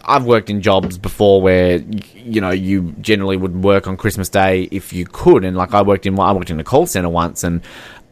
I've 0.04 0.24
worked 0.24 0.50
in 0.50 0.62
jobs 0.62 0.98
before 0.98 1.42
where 1.42 1.76
you 2.14 2.40
know 2.40 2.50
you 2.50 2.92
generally 3.00 3.36
would 3.36 3.62
work 3.62 3.86
on 3.86 3.96
Christmas 3.96 4.28
Day 4.28 4.62
if 4.70 4.92
you 4.92 5.04
could, 5.04 5.44
and 5.44 5.56
like 5.56 5.74
I 5.74 5.82
worked 5.82 6.06
in 6.06 6.18
I 6.18 6.32
worked 6.32 6.50
in 6.50 6.60
a 6.60 6.64
call 6.64 6.86
center 6.86 7.08
once, 7.08 7.44
and 7.44 7.60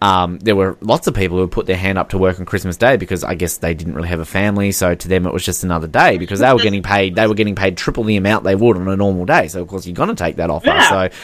um, 0.01 0.39
there 0.39 0.55
were 0.55 0.77
lots 0.81 1.07
of 1.07 1.15
people 1.15 1.39
who 1.39 1.49
put 1.49 1.67
their 1.67 1.77
hand 1.77 1.99
up 1.99 2.11
to 2.11 2.19
work 2.19 2.39
on 2.39 2.47
Christmas 2.47 2.77
Day 2.77 2.97
because 2.97 3.25
I 3.25 3.35
guess 3.35 3.57
they 3.57 3.75
didn't 3.75 3.95
really 3.95 4.09
have 4.09 4.21
a 4.21 4.25
family, 4.25 4.71
so 4.71 4.95
to 4.95 5.09
them 5.09 5.27
it 5.27 5.33
was 5.33 5.45
just 5.45 5.65
another 5.65 5.89
day 5.89 6.19
because 6.19 6.39
they 6.39 6.53
were 6.53 6.61
getting 6.61 6.83
paid. 6.83 7.17
They 7.17 7.27
were 7.27 7.35
getting 7.35 7.57
paid 7.57 7.77
triple 7.77 8.05
the 8.05 8.17
amount 8.17 8.45
they 8.45 8.55
would 8.55 8.77
on 8.77 8.87
a 8.87 8.97
normal 8.97 9.25
day. 9.25 9.49
So 9.49 9.61
of 9.61 9.69
course 9.69 9.87
you're 9.87 9.97
going 9.97 10.11
to 10.11 10.15
take 10.15 10.37
that 10.37 10.51
offer. 10.51 10.69
Yeah. 10.69 10.89
So 10.89 11.17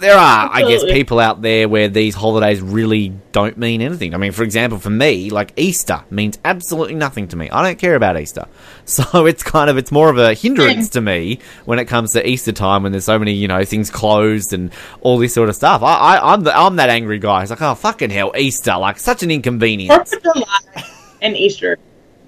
there 0.00 0.16
are, 0.16 0.46
Absolutely. 0.46 0.74
I 0.74 0.78
guess, 0.78 0.92
people 0.92 1.20
out 1.20 1.42
there 1.42 1.68
where 1.68 1.88
these 1.88 2.14
holidays 2.14 2.60
really 2.60 3.12
don't 3.32 3.56
mean 3.56 3.80
anything. 3.80 4.14
I 4.14 4.18
mean, 4.18 4.32
for 4.32 4.42
example, 4.42 4.78
for 4.78 4.90
me, 4.90 5.30
like 5.30 5.52
Easter 5.56 6.04
means 6.10 6.38
absolutely 6.44 6.94
nothing 6.94 7.28
to 7.28 7.36
me. 7.36 7.50
I 7.50 7.62
don't 7.62 7.78
care 7.78 7.94
about 7.94 8.18
Easter, 8.18 8.46
so 8.84 9.26
it's 9.26 9.42
kind 9.42 9.70
of 9.70 9.76
it's 9.78 9.92
more 9.92 10.10
of 10.10 10.18
a 10.18 10.34
hindrance 10.34 10.90
to 10.90 11.00
me 11.00 11.40
when 11.64 11.78
it 11.78 11.86
comes 11.86 12.12
to 12.12 12.28
Easter 12.28 12.52
time 12.52 12.82
when 12.82 12.92
there's 12.92 13.04
so 13.04 13.18
many 13.18 13.32
you 13.32 13.48
know 13.48 13.64
things 13.64 13.90
closed 13.90 14.52
and 14.52 14.72
all 15.00 15.18
this 15.18 15.34
sort 15.34 15.48
of 15.48 15.56
stuff. 15.56 15.82
I, 15.82 15.94
I 16.16 16.32
I'm 16.32 16.42
the, 16.42 16.56
I'm 16.56 16.76
that 16.76 16.90
angry 16.90 17.18
guy. 17.18 17.42
It's 17.42 17.50
like 17.50 17.62
oh 17.62 17.74
fucking 17.74 18.10
hell, 18.10 18.32
Easter, 18.36 18.76
like 18.76 18.98
such 18.98 19.22
an 19.22 19.30
inconvenience. 19.30 20.10
Fourth 20.10 20.12
of 20.12 20.22
July 20.34 20.84
and 21.22 21.36
Easter 21.36 21.78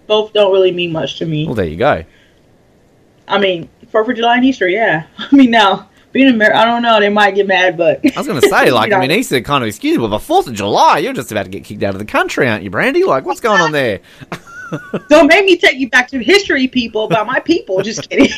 both 0.06 0.32
don't 0.32 0.52
really 0.52 0.72
mean 0.72 0.92
much 0.92 1.18
to 1.18 1.26
me. 1.26 1.46
Well, 1.46 1.54
there 1.54 1.66
you 1.66 1.76
go. 1.76 2.04
I 3.28 3.38
mean, 3.38 3.68
Fourth 3.90 4.08
of 4.08 4.16
July 4.16 4.36
and 4.36 4.44
Easter, 4.44 4.68
yeah. 4.68 5.06
I 5.18 5.34
mean 5.34 5.50
now 5.50 5.89
being 6.12 6.28
American, 6.28 6.58
I 6.58 6.64
don't 6.64 6.82
know. 6.82 7.00
They 7.00 7.08
might 7.08 7.34
get 7.34 7.46
mad, 7.46 7.76
but 7.76 8.00
I 8.04 8.18
was 8.18 8.26
going 8.26 8.40
to 8.40 8.48
say, 8.48 8.70
like, 8.70 8.92
I 8.92 9.00
mean, 9.00 9.10
Easter 9.10 9.40
kind 9.40 9.62
of 9.62 9.68
excusable, 9.68 10.08
but 10.08 10.20
Fourth 10.20 10.46
of 10.46 10.54
July, 10.54 10.98
you're 10.98 11.12
just 11.12 11.30
about 11.30 11.44
to 11.44 11.50
get 11.50 11.64
kicked 11.64 11.82
out 11.82 11.94
of 11.94 11.98
the 11.98 12.04
country, 12.04 12.48
aren't 12.48 12.64
you, 12.64 12.70
Brandy? 12.70 13.04
Like, 13.04 13.24
what's 13.24 13.40
going 13.40 13.60
on 13.60 13.72
there? 13.72 14.00
Don't 15.08 15.26
make 15.26 15.44
me 15.44 15.56
take 15.56 15.78
you 15.78 15.88
back 15.88 16.08
to 16.08 16.22
history, 16.22 16.68
people, 16.68 17.04
about 17.04 17.26
my 17.26 17.40
people. 17.40 17.82
Just 17.82 18.08
kidding. 18.08 18.30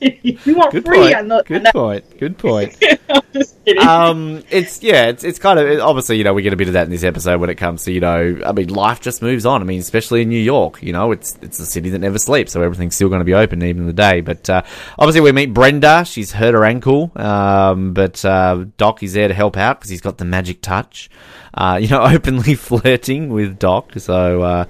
we 0.44 0.52
want 0.54 0.72
Good 0.72 0.84
free. 0.84 1.12
Point. 1.12 1.46
Good 1.46 1.64
point. 1.72 2.18
Good 2.18 2.38
point. 2.38 2.82
um, 3.78 4.42
it's 4.50 4.82
yeah, 4.82 5.06
it's 5.06 5.24
it's 5.24 5.38
kind 5.38 5.58
of 5.58 5.66
it, 5.66 5.80
obviously 5.80 6.16
you 6.16 6.24
know 6.24 6.32
we 6.32 6.42
get 6.42 6.52
a 6.52 6.56
bit 6.56 6.68
of 6.68 6.74
that 6.74 6.84
in 6.84 6.90
this 6.90 7.04
episode 7.04 7.40
when 7.40 7.50
it 7.50 7.56
comes 7.56 7.84
to 7.84 7.92
you 7.92 8.00
know 8.00 8.40
I 8.44 8.52
mean 8.52 8.68
life 8.68 9.00
just 9.00 9.22
moves 9.22 9.44
on. 9.44 9.60
I 9.60 9.64
mean 9.64 9.80
especially 9.80 10.22
in 10.22 10.28
New 10.28 10.40
York, 10.40 10.82
you 10.82 10.92
know 10.92 11.12
it's 11.12 11.36
it's 11.42 11.58
a 11.60 11.66
city 11.66 11.90
that 11.90 11.98
never 11.98 12.18
sleeps, 12.18 12.52
so 12.52 12.62
everything's 12.62 12.94
still 12.94 13.08
going 13.08 13.20
to 13.20 13.24
be 13.24 13.34
open 13.34 13.62
even 13.62 13.82
in 13.82 13.86
the 13.86 13.92
day. 13.92 14.20
But 14.20 14.48
uh, 14.48 14.62
obviously 14.98 15.20
we 15.20 15.32
meet 15.32 15.52
Brenda. 15.52 16.04
She's 16.04 16.32
hurt 16.32 16.54
her 16.54 16.64
ankle, 16.64 17.12
um, 17.16 17.92
but 17.92 18.24
uh, 18.24 18.64
Doc 18.76 19.02
is 19.02 19.12
there 19.12 19.28
to 19.28 19.34
help 19.34 19.56
out 19.56 19.78
because 19.78 19.90
he's 19.90 20.00
got 20.00 20.18
the 20.18 20.24
magic 20.24 20.62
touch. 20.62 21.10
Uh, 21.52 21.78
you 21.82 21.88
know, 21.88 22.02
openly 22.02 22.54
flirting 22.54 23.28
with 23.28 23.58
Doc. 23.58 23.92
So 23.98 24.42
uh, 24.42 24.64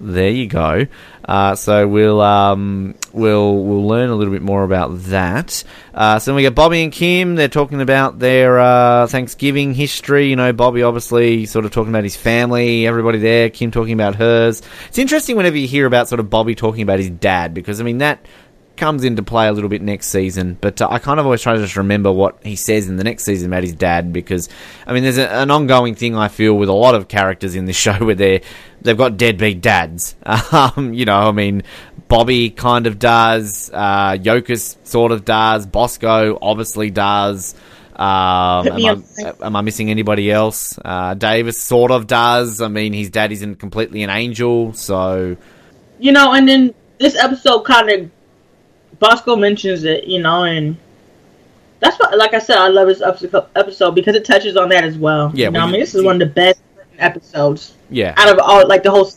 there 0.00 0.30
you 0.30 0.46
go. 0.46 0.86
Uh, 1.24 1.54
so 1.54 1.88
we'll 1.88 2.20
um, 2.20 2.94
we'll 3.12 3.56
we'll 3.64 3.86
learn 3.86 4.10
a 4.10 4.14
little 4.14 4.32
bit 4.32 4.42
more 4.42 4.62
about 4.64 4.98
that. 5.04 5.64
Uh, 5.94 6.18
so 6.18 6.30
then 6.30 6.36
we 6.36 6.42
get 6.42 6.54
Bobby 6.54 6.82
and 6.82 6.92
Kim. 6.92 7.34
They're 7.34 7.48
talking 7.48 7.80
about 7.80 8.18
their 8.18 8.58
uh, 8.58 9.06
Thanksgiving 9.06 9.72
history. 9.74 10.28
You 10.28 10.36
know, 10.36 10.52
Bobby 10.52 10.82
obviously 10.82 11.46
sort 11.46 11.64
of 11.64 11.70
talking 11.70 11.90
about 11.90 12.04
his 12.04 12.16
family, 12.16 12.86
everybody 12.86 13.18
there. 13.18 13.48
Kim 13.48 13.70
talking 13.70 13.94
about 13.94 14.16
hers. 14.16 14.62
It's 14.88 14.98
interesting 14.98 15.36
whenever 15.36 15.56
you 15.56 15.66
hear 15.66 15.86
about 15.86 16.08
sort 16.08 16.20
of 16.20 16.28
Bobby 16.28 16.54
talking 16.54 16.82
about 16.82 16.98
his 16.98 17.10
dad 17.10 17.54
because 17.54 17.80
I 17.80 17.84
mean 17.84 17.98
that 17.98 18.26
comes 18.76 19.04
into 19.04 19.22
play 19.22 19.46
a 19.46 19.52
little 19.52 19.68
bit 19.68 19.82
next 19.82 20.08
season. 20.08 20.58
But 20.60 20.80
uh, 20.80 20.88
I 20.90 20.98
kind 20.98 21.20
of 21.20 21.26
always 21.26 21.42
try 21.42 21.54
to 21.54 21.60
just 21.60 21.76
remember 21.76 22.12
what 22.12 22.38
he 22.42 22.56
says 22.56 22.88
in 22.88 22.96
the 22.96 23.04
next 23.04 23.24
season 23.24 23.50
about 23.52 23.62
his 23.62 23.74
dad 23.74 24.12
because, 24.12 24.48
I 24.86 24.92
mean, 24.92 25.02
there's 25.02 25.18
a, 25.18 25.30
an 25.30 25.50
ongoing 25.50 25.94
thing 25.94 26.16
I 26.16 26.28
feel 26.28 26.54
with 26.54 26.68
a 26.68 26.74
lot 26.74 26.94
of 26.94 27.08
characters 27.08 27.54
in 27.54 27.64
this 27.64 27.76
show 27.84 27.94
where 28.04 28.14
they 28.14 28.42
they've 28.82 28.96
got 28.96 29.16
deadbeat 29.16 29.60
dads. 29.60 30.16
Um, 30.54 30.94
you 30.94 31.04
know, 31.04 31.16
I 31.16 31.32
mean, 31.32 31.62
Bobby 32.06 32.50
kind 32.50 32.86
of 32.86 32.98
does, 32.98 33.70
uh, 33.72 34.16
sort 34.84 35.10
of 35.10 35.24
does, 35.24 35.66
Bosco 35.66 36.38
obviously 36.40 36.90
does. 36.90 37.54
Um, 37.96 38.68
am, 38.68 39.04
I, 39.18 39.32
am, 39.42 39.56
I, 39.56 39.60
missing 39.62 39.90
anybody 39.90 40.30
else? 40.30 40.78
Uh, 40.84 41.14
Davis 41.14 41.60
sort 41.60 41.90
of 41.90 42.06
does. 42.06 42.60
I 42.60 42.68
mean, 42.68 42.92
his 42.92 43.10
dad 43.10 43.32
isn't 43.32 43.56
completely 43.56 44.02
an 44.02 44.10
angel, 44.10 44.72
so. 44.74 45.36
You 45.98 46.12
know, 46.12 46.32
and 46.32 46.48
then 46.48 46.74
this 46.98 47.16
episode 47.16 47.60
kind 47.60 47.90
of 47.90 48.10
Bosco 48.98 49.36
mentions 49.36 49.84
it, 49.84 50.04
you 50.04 50.20
know, 50.20 50.44
and 50.44 50.76
that's 51.80 51.98
what, 51.98 52.16
like 52.16 52.34
I 52.34 52.38
said, 52.38 52.58
I 52.58 52.68
love 52.68 52.88
this 52.88 53.02
episode 53.02 53.94
because 53.94 54.16
it 54.16 54.24
touches 54.24 54.56
on 54.56 54.68
that 54.70 54.84
as 54.84 54.96
well. 54.96 55.30
Yeah, 55.34 55.46
you 55.46 55.52
know, 55.52 55.60
I 55.60 55.70
mean, 55.70 55.80
this 55.80 55.94
is 55.94 56.02
one 56.02 56.20
of 56.20 56.28
the 56.28 56.34
best 56.34 56.60
episodes. 56.98 57.74
Yeah, 57.90 58.14
out 58.16 58.32
of 58.32 58.38
all, 58.38 58.66
like 58.66 58.82
the 58.82 58.90
whole 58.90 59.10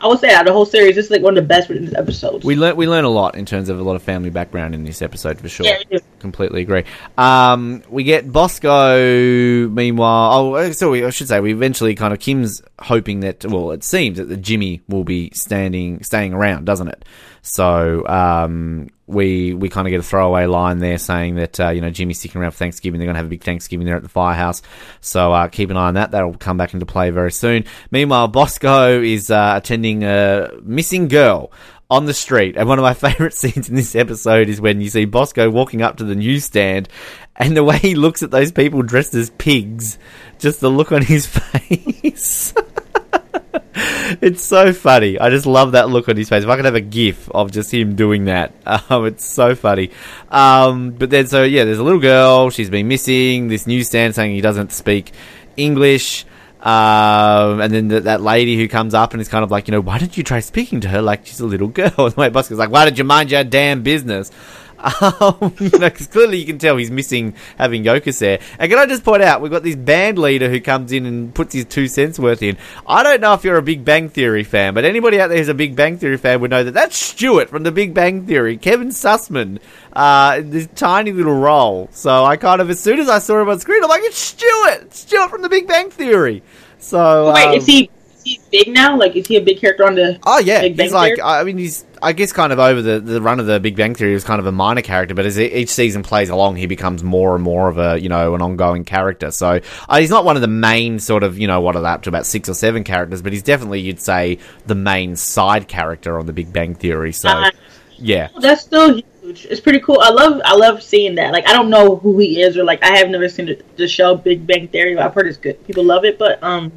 I 0.00 0.06
would 0.06 0.20
say 0.20 0.32
out 0.32 0.42
of 0.42 0.46
the 0.46 0.52
whole 0.52 0.64
series, 0.64 0.94
this 0.94 1.06
is 1.06 1.10
like 1.10 1.22
one 1.22 1.36
of 1.36 1.42
the 1.42 1.48
best 1.48 1.68
written 1.68 1.94
episodes. 1.96 2.44
We 2.44 2.54
learn 2.54 2.76
we 2.76 2.86
learn 2.86 3.04
a 3.04 3.08
lot 3.08 3.34
in 3.34 3.44
terms 3.44 3.68
of 3.68 3.80
a 3.80 3.82
lot 3.82 3.96
of 3.96 4.02
family 4.02 4.30
background 4.30 4.74
in 4.74 4.84
this 4.84 5.02
episode 5.02 5.40
for 5.40 5.48
sure. 5.48 5.66
Yeah, 5.66 5.98
completely 6.20 6.62
agree. 6.62 6.84
Um, 7.16 7.82
we 7.88 8.04
get 8.04 8.30
Bosco. 8.30 9.68
Meanwhile, 9.68 10.32
oh, 10.32 10.54
uh, 10.54 10.72
so 10.72 10.90
we, 10.90 11.04
I 11.04 11.10
should 11.10 11.26
say 11.26 11.40
we 11.40 11.52
eventually 11.52 11.96
kind 11.96 12.12
of 12.12 12.20
Kim's 12.20 12.62
hoping 12.80 13.20
that 13.20 13.44
well, 13.44 13.72
it 13.72 13.82
seems 13.82 14.18
that 14.18 14.26
the 14.26 14.36
Jimmy 14.36 14.82
will 14.88 15.04
be 15.04 15.30
standing 15.30 16.02
staying 16.04 16.32
around, 16.32 16.64
doesn't 16.64 16.88
it? 16.88 17.04
So 17.42 18.06
um, 18.06 18.88
we 19.08 19.54
we 19.54 19.68
kind 19.68 19.86
of 19.86 19.90
get 19.90 20.00
a 20.00 20.02
throwaway 20.02 20.46
line 20.46 20.78
there 20.78 20.98
saying 20.98 21.36
that 21.36 21.58
uh, 21.58 21.70
you 21.70 21.80
know 21.80 21.90
Jimmy's 21.90 22.18
sticking 22.18 22.40
around 22.40 22.52
for 22.52 22.58
Thanksgiving. 22.58 23.00
They're 23.00 23.06
going 23.06 23.14
to 23.14 23.20
have 23.20 23.26
a 23.26 23.30
big 23.30 23.42
Thanksgiving 23.42 23.86
there 23.86 23.96
at 23.96 24.02
the 24.02 24.08
firehouse. 24.08 24.62
So 25.00 25.32
uh, 25.32 25.48
keep 25.48 25.70
an 25.70 25.76
eye 25.76 25.88
on 25.88 25.94
that. 25.94 26.10
That'll 26.10 26.34
come 26.34 26.58
back 26.58 26.74
into 26.74 26.86
play 26.86 27.10
very 27.10 27.32
soon. 27.32 27.64
Meanwhile, 27.90 28.28
Bosco 28.28 29.00
is 29.00 29.30
uh, 29.30 29.54
attending 29.56 30.04
a 30.04 30.50
missing 30.62 31.08
girl 31.08 31.50
on 31.90 32.04
the 32.04 32.14
street. 32.14 32.56
And 32.56 32.68
one 32.68 32.78
of 32.78 32.82
my 32.82 32.94
favourite 33.08 33.34
scenes 33.34 33.68
in 33.68 33.74
this 33.74 33.94
episode 33.94 34.48
is 34.48 34.60
when 34.60 34.80
you 34.80 34.90
see 34.90 35.06
Bosco 35.06 35.50
walking 35.50 35.82
up 35.82 35.96
to 35.96 36.04
the 36.04 36.14
newsstand 36.14 36.88
and 37.36 37.56
the 37.56 37.64
way 37.64 37.78
he 37.78 37.94
looks 37.94 38.22
at 38.22 38.30
those 38.30 38.52
people 38.52 38.82
dressed 38.82 39.14
as 39.14 39.30
pigs, 39.30 39.98
just 40.38 40.60
the 40.60 40.68
look 40.68 40.92
on 40.92 41.02
his 41.02 41.26
face. 41.26 42.52
it's 44.20 44.42
so 44.42 44.72
funny. 44.72 45.18
I 45.18 45.30
just 45.30 45.46
love 45.46 45.72
that 45.72 45.88
look 45.88 46.08
on 46.08 46.16
his 46.16 46.28
face. 46.28 46.42
If 46.42 46.48
I 46.48 46.56
could 46.56 46.64
have 46.64 46.74
a 46.74 46.80
GIF 46.80 47.30
of 47.30 47.50
just 47.52 47.72
him 47.72 47.96
doing 47.96 48.24
that, 48.26 48.52
um, 48.90 49.06
it's 49.06 49.24
so 49.24 49.54
funny. 49.54 49.90
Um, 50.30 50.90
but 50.90 51.10
then, 51.10 51.26
so 51.26 51.42
yeah, 51.44 51.64
there's 51.64 51.78
a 51.78 51.84
little 51.84 52.00
girl. 52.00 52.50
She's 52.50 52.70
been 52.70 52.88
missing. 52.88 53.48
This 53.48 53.66
newsstand 53.66 54.14
saying 54.14 54.34
he 54.34 54.40
doesn't 54.40 54.72
speak 54.72 55.12
English. 55.56 56.24
Um, 56.60 57.60
and 57.60 57.72
then 57.72 57.88
the, 57.88 58.00
that 58.00 58.20
lady 58.20 58.56
who 58.56 58.66
comes 58.66 58.92
up 58.92 59.12
and 59.12 59.20
is 59.20 59.28
kind 59.28 59.44
of 59.44 59.50
like, 59.50 59.68
you 59.68 59.72
know, 59.72 59.80
why 59.80 59.98
don't 59.98 60.16
you 60.16 60.24
try 60.24 60.40
speaking 60.40 60.80
to 60.80 60.88
her 60.88 61.00
like 61.00 61.24
she's 61.26 61.40
a 61.40 61.46
little 61.46 61.68
girl? 61.80 61.92
And 61.98 62.16
my 62.16 62.30
boss 62.30 62.48
goes 62.48 62.58
like, 62.58 62.70
why 62.70 62.84
don't 62.84 62.98
you 62.98 63.04
mind 63.04 63.30
your 63.30 63.44
damn 63.44 63.82
business? 63.82 64.30
Um, 64.78 65.54
you 65.60 65.70
know, 65.70 65.90
because 65.90 66.06
clearly 66.06 66.38
you 66.38 66.46
can 66.46 66.58
tell 66.58 66.76
he's 66.76 66.90
missing 66.90 67.34
having 67.56 67.84
Yokas 67.84 68.18
there. 68.20 68.40
And 68.58 68.70
can 68.70 68.78
I 68.78 68.86
just 68.86 69.04
point 69.04 69.22
out, 69.22 69.40
we've 69.40 69.50
got 69.50 69.62
this 69.62 69.76
band 69.76 70.18
leader 70.18 70.48
who 70.48 70.60
comes 70.60 70.92
in 70.92 71.06
and 71.06 71.34
puts 71.34 71.54
his 71.54 71.64
two 71.64 71.88
cents 71.88 72.18
worth 72.18 72.42
in. 72.42 72.56
I 72.86 73.02
don't 73.02 73.20
know 73.20 73.34
if 73.34 73.44
you're 73.44 73.56
a 73.56 73.62
Big 73.62 73.84
Bang 73.84 74.08
Theory 74.08 74.44
fan, 74.44 74.74
but 74.74 74.84
anybody 74.84 75.20
out 75.20 75.28
there 75.28 75.38
who's 75.38 75.48
a 75.48 75.54
Big 75.54 75.74
Bang 75.74 75.98
Theory 75.98 76.16
fan 76.16 76.40
would 76.40 76.50
know 76.50 76.64
that 76.64 76.74
that's 76.74 76.96
Stewart 76.96 77.48
from 77.48 77.62
the 77.64 77.72
Big 77.72 77.94
Bang 77.94 78.26
Theory, 78.26 78.56
Kevin 78.56 78.88
Sussman, 78.88 79.58
uh, 79.92 80.40
this 80.42 80.68
tiny 80.74 81.12
little 81.12 81.34
role. 81.34 81.88
So 81.92 82.24
I 82.24 82.36
kind 82.36 82.60
of, 82.60 82.70
as 82.70 82.80
soon 82.80 82.98
as 82.98 83.08
I 83.08 83.18
saw 83.18 83.40
him 83.40 83.48
on 83.48 83.58
screen, 83.58 83.82
I'm 83.82 83.88
like, 83.88 84.02
it's 84.04 84.18
Stewart! 84.18 84.94
Stewart 84.94 85.30
from 85.30 85.42
the 85.42 85.48
Big 85.48 85.66
Bang 85.66 85.90
Theory. 85.90 86.42
So 86.78 87.32
wait, 87.32 87.46
um, 87.46 87.54
is 87.54 87.66
he 87.66 87.90
he 88.28 88.40
big 88.50 88.68
now? 88.72 88.96
Like, 88.96 89.16
is 89.16 89.26
he 89.26 89.36
a 89.36 89.40
big 89.40 89.60
character 89.60 89.86
on 89.86 89.94
the? 89.94 90.18
Oh 90.26 90.38
yeah, 90.38 90.62
he's 90.62 90.92
like. 90.92 91.16
Theory? 91.16 91.22
I 91.22 91.44
mean, 91.44 91.58
he's 91.58 91.84
I 92.02 92.12
guess 92.12 92.32
kind 92.32 92.52
of 92.52 92.58
over 92.58 92.80
the, 92.82 93.00
the 93.00 93.20
run 93.20 93.40
of 93.40 93.46
the 93.46 93.60
Big 93.60 93.76
Bang 93.76 93.94
Theory, 93.94 94.10
he 94.10 94.14
was 94.14 94.24
kind 94.24 94.40
of 94.40 94.46
a 94.46 94.52
minor 94.52 94.82
character, 94.82 95.14
but 95.14 95.26
as 95.26 95.38
each 95.38 95.68
season 95.68 96.02
plays 96.02 96.28
along, 96.28 96.56
he 96.56 96.66
becomes 96.66 97.02
more 97.02 97.34
and 97.34 97.42
more 97.42 97.68
of 97.68 97.78
a 97.78 98.00
you 98.00 98.08
know 98.08 98.34
an 98.34 98.42
ongoing 98.42 98.84
character. 98.84 99.30
So 99.30 99.60
uh, 99.88 99.98
he's 99.98 100.10
not 100.10 100.24
one 100.24 100.36
of 100.36 100.42
the 100.42 100.48
main 100.48 100.98
sort 100.98 101.22
of 101.22 101.38
you 101.38 101.46
know 101.46 101.60
what 101.60 101.76
are 101.76 101.82
they 101.82 101.88
up 101.88 102.02
to 102.02 102.08
about 102.10 102.26
six 102.26 102.48
or 102.48 102.54
seven 102.54 102.84
characters, 102.84 103.22
but 103.22 103.32
he's 103.32 103.42
definitely 103.42 103.80
you'd 103.80 104.00
say 104.00 104.38
the 104.66 104.74
main 104.74 105.16
side 105.16 105.68
character 105.68 106.18
on 106.18 106.26
the 106.26 106.32
Big 106.32 106.52
Bang 106.52 106.74
Theory. 106.74 107.12
So 107.12 107.28
uh, 107.28 107.50
yeah, 107.96 108.28
that's 108.40 108.62
still 108.62 108.94
huge. 109.22 109.46
It's 109.46 109.60
pretty 109.60 109.80
cool. 109.80 110.00
I 110.00 110.10
love 110.10 110.40
I 110.44 110.54
love 110.54 110.82
seeing 110.82 111.16
that. 111.16 111.32
Like 111.32 111.48
I 111.48 111.52
don't 111.52 111.70
know 111.70 111.96
who 111.96 112.18
he 112.18 112.40
is 112.40 112.56
or 112.56 112.64
like 112.64 112.82
I 112.82 112.98
have 112.98 113.08
never 113.08 113.28
seen 113.28 113.46
the, 113.46 113.62
the 113.76 113.88
show 113.88 114.14
Big 114.14 114.46
Bang 114.46 114.68
Theory. 114.68 114.96
I've 114.98 115.14
heard 115.14 115.26
it's 115.26 115.38
good. 115.38 115.64
People 115.66 115.84
love 115.84 116.04
it, 116.04 116.18
but 116.18 116.42
um, 116.42 116.72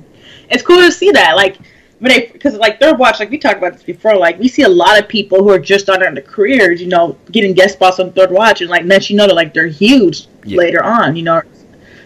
it's 0.52 0.64
cool 0.64 0.78
to 0.78 0.92
see 0.92 1.12
that. 1.12 1.36
Like 1.36 1.58
because 2.02 2.56
like 2.56 2.80
third 2.80 2.98
watch, 2.98 3.20
like 3.20 3.30
we 3.30 3.38
talked 3.38 3.58
about 3.58 3.74
this 3.74 3.84
before, 3.84 4.16
like 4.16 4.40
we 4.40 4.48
see 4.48 4.64
a 4.64 4.70
lot 4.70 5.00
of 5.00 5.08
people 5.08 5.44
who 5.44 5.50
are 5.50 5.60
just 5.60 5.86
starting 5.86 6.14
their 6.14 6.24
careers, 6.24 6.82
you 6.82 6.88
know, 6.88 7.16
getting 7.32 7.54
guest 7.54 7.76
spots 7.76 8.00
on 8.00 8.12
third 8.12 8.32
watch, 8.32 8.62
and 8.62 8.70
like 8.70 8.86
then 8.86 9.02
you 9.04 9.16
know 9.16 9.28
that 9.28 9.36
like 9.36 9.54
they're 9.54 9.68
huge 9.68 10.28
yeah. 10.44 10.58
later 10.58 10.84
on, 10.84 11.16
you 11.16 11.24
know, 11.24 11.42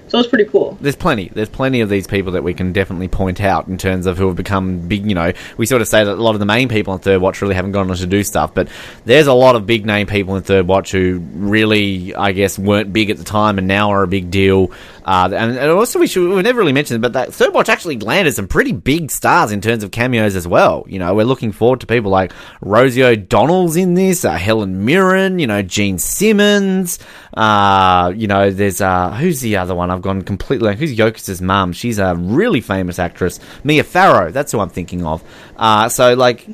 so 0.08 0.20
it's 0.20 0.28
pretty 0.28 0.46
cool. 0.46 0.78
There's 0.82 0.96
plenty. 0.96 1.30
There's 1.30 1.50
plenty 1.50 1.82
of 1.82 1.90
these 1.90 2.06
people 2.06 2.34
that 2.34 2.44
we 2.44 2.54
can 2.54 2.72
definitely 2.72 3.08
point 3.08 3.42
out 3.42 3.68
in 3.68 3.78
terms 3.78 4.06
of 4.06 4.18
who 4.18 4.28
have 4.28 4.36
become 4.36 4.88
big. 4.88 5.08
You 5.08 5.16
know, 5.16 5.34
we 5.58 5.66
sort 5.66 5.82
of 5.82 5.88
say 5.88 6.04
that 6.04 6.14
a 6.14 6.22
lot 6.22 6.36
of 6.36 6.40
the 6.40 6.46
main 6.46 6.70
people 6.70 6.94
in 6.94 7.00
Third 7.00 7.22
Watch 7.22 7.42
really 7.42 7.56
haven't 7.56 7.72
gone 7.72 7.90
on 7.90 7.98
to 7.98 8.06
do 8.08 8.24
stuff, 8.24 8.54
but 8.54 8.68
there's 9.06 9.28
a 9.28 9.34
lot 9.34 9.56
of 9.56 9.66
big 9.66 9.86
name 9.86 10.06
people 10.06 10.36
in 10.36 10.44
Third 10.44 10.68
Watch 10.68 10.92
who 10.92 11.20
really, 11.34 12.14
I 12.14 12.34
guess, 12.34 12.60
weren't 12.60 12.94
big 12.94 13.10
at 13.10 13.18
the 13.18 13.24
time 13.24 13.58
and 13.58 13.68
now 13.68 13.90
are 13.90 14.04
a 14.04 14.08
big 14.08 14.30
deal. 14.30 14.72
Uh, 15.06 15.30
and, 15.32 15.56
and, 15.56 15.72
also, 15.72 16.00
we 16.00 16.08
should 16.08 16.28
we 16.28 16.42
never 16.42 16.60
really 16.60 16.74
mentioned, 16.74 17.00
but 17.00 17.14
that 17.14 17.32
Third 17.32 17.54
Watch 17.54 17.70
actually 17.70 18.00
landed 18.00 18.34
some 18.34 18.48
pretty 18.48 18.72
big 18.72 19.12
stars 19.12 19.52
in 19.52 19.62
terms 19.62 19.84
of 19.84 19.92
cameos 19.92 20.36
as 20.36 20.48
well. 20.48 20.84
You 20.88 20.98
know, 20.98 21.14
we're 21.14 21.26
looking 21.26 21.52
forward 21.52 21.82
to 21.82 21.88
people 21.88 22.10
like 22.10 22.34
Rosie 22.60 23.04
O'Donnell's 23.04 23.76
in 23.76 23.94
this, 23.94 24.26
uh, 24.26 24.32
Helen 24.32 24.84
Mirren, 24.84 25.38
you 25.38 25.46
know, 25.46 25.62
Gene 25.62 26.00
Simmons. 26.00 26.98
Uh, 27.36 28.12
you 28.16 28.26
know, 28.26 28.50
there's 28.50 28.82
uh, 28.82 29.12
who's 29.12 29.42
the 29.42 29.58
other 29.58 29.76
one? 29.76 29.92
I've 29.92 30.02
gone 30.02 30.24
completely. 30.24 30.76
Who's 30.76 30.98
Yokas' 30.98 31.40
mum? 31.40 31.72
She's 31.72 32.00
a 32.00 32.16
really 32.16 32.62
famous 32.62 32.98
actress. 32.98 33.40
Mia 33.64 33.84
Farrow. 33.84 34.32
That's 34.32 34.52
who 34.52 34.60
I'm 34.60 34.70
thinking 34.70 35.06
of. 35.06 35.24
Uh, 35.56 35.88
so 35.88 36.16
like. 36.16 36.46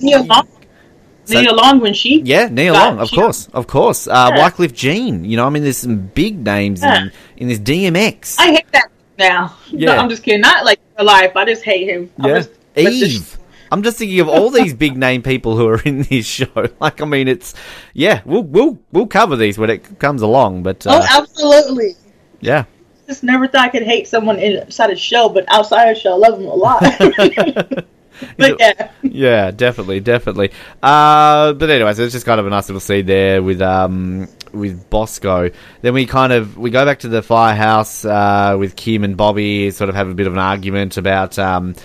Nia 1.32 1.52
Long. 1.52 1.58
So, 1.58 1.64
Long 1.64 1.80
when 1.80 1.94
she. 1.94 2.22
Yeah, 2.22 2.48
Nia 2.48 2.74
Long, 2.74 3.00
of 3.00 3.12
course, 3.12 3.48
of 3.54 3.68
course. 3.68 4.08
Uh, 4.08 4.32
yeah. 4.34 4.50
Wyclef 4.50 4.74
Jean. 4.74 5.26
You 5.26 5.38
know, 5.38 5.46
I 5.46 5.50
mean, 5.50 5.64
there's 5.64 5.78
some 5.78 6.08
big 6.08 6.44
names 6.44 6.82
yeah. 6.82 7.04
in 7.04 7.12
in 7.38 7.48
this 7.48 7.60
DMX. 7.60 8.36
I 8.40 8.52
hate 8.54 8.72
that 8.72 8.90
now. 9.18 9.58
Yeah, 9.68 9.96
no, 9.96 9.98
I'm 9.98 10.10
just 10.10 10.24
kidding. 10.24 10.42
Not 10.42 10.66
like 10.66 10.80
real 10.98 11.08
life. 11.08 11.36
I 11.36 11.46
just 11.46 11.64
hate 11.64 11.90
him. 11.90 12.12
Yeah. 12.18 12.40
Just, 12.40 12.52
Eve. 12.76 13.38
I'm 13.72 13.84
just 13.84 13.98
thinking 13.98 14.20
of 14.20 14.28
all 14.28 14.50
these 14.50 14.74
big 14.74 14.98
name 14.98 15.24
people 15.24 15.56
who 15.56 15.66
are 15.68 15.82
in 15.82 16.04
this 16.04 16.26
show. 16.26 16.48
Like, 16.82 17.02
I 17.02 17.06
mean, 17.06 17.28
it's 17.28 17.54
yeah, 17.94 18.22
we'll 18.26 18.44
we'll 18.44 18.80
we'll 18.92 19.08
cover 19.08 19.36
these 19.36 19.58
when 19.58 19.70
it 19.70 20.00
comes 20.00 20.22
along. 20.22 20.64
But 20.64 20.86
uh, 20.86 21.02
oh, 21.02 21.20
absolutely. 21.20 21.96
Yeah. 22.42 22.66
Just 23.08 23.24
never 23.24 23.48
thought 23.48 23.66
I 23.66 23.70
could 23.70 23.84
hate 23.84 24.08
someone 24.08 24.40
inside 24.40 24.90
a 24.90 24.96
show, 24.96 25.30
but 25.30 25.46
outside 25.48 25.90
a 25.90 25.96
show, 26.00 26.14
I 26.14 26.18
love 26.18 26.40
them 26.40 26.48
a 26.48 26.54
lot. 26.54 26.82
but 28.38 28.60
yeah, 28.60 28.92
yeah, 29.02 29.52
definitely, 29.52 30.00
definitely. 30.00 30.52
Uh, 30.82 31.54
but 31.54 31.70
anyway, 31.70 31.94
so 31.94 32.04
it's 32.04 32.14
just 32.14 32.26
kind 32.26 32.40
of 32.40 32.48
a 32.48 32.50
nice 32.50 32.70
little 32.70 32.80
scene 32.80 33.06
there 33.06 33.42
with 33.42 33.62
um 33.62 34.28
with 34.54 34.90
Bosco. 34.90 35.50
Then 35.82 35.94
we 35.94 36.06
kind 36.06 36.34
of 36.34 36.58
we 36.58 36.70
go 36.70 36.86
back 36.86 37.00
to 37.00 37.08
the 37.08 37.22
firehouse 37.22 38.06
uh, 38.06 38.56
with 38.60 38.76
Kim 38.76 39.04
and 39.04 39.18
Bobby, 39.18 39.72
sort 39.72 39.90
of 39.90 39.96
have 39.96 40.10
a 40.10 40.14
bit 40.14 40.28
of 40.28 40.34
an 40.34 40.40
argument 40.40 40.98
about 40.98 41.38
um 41.40 41.76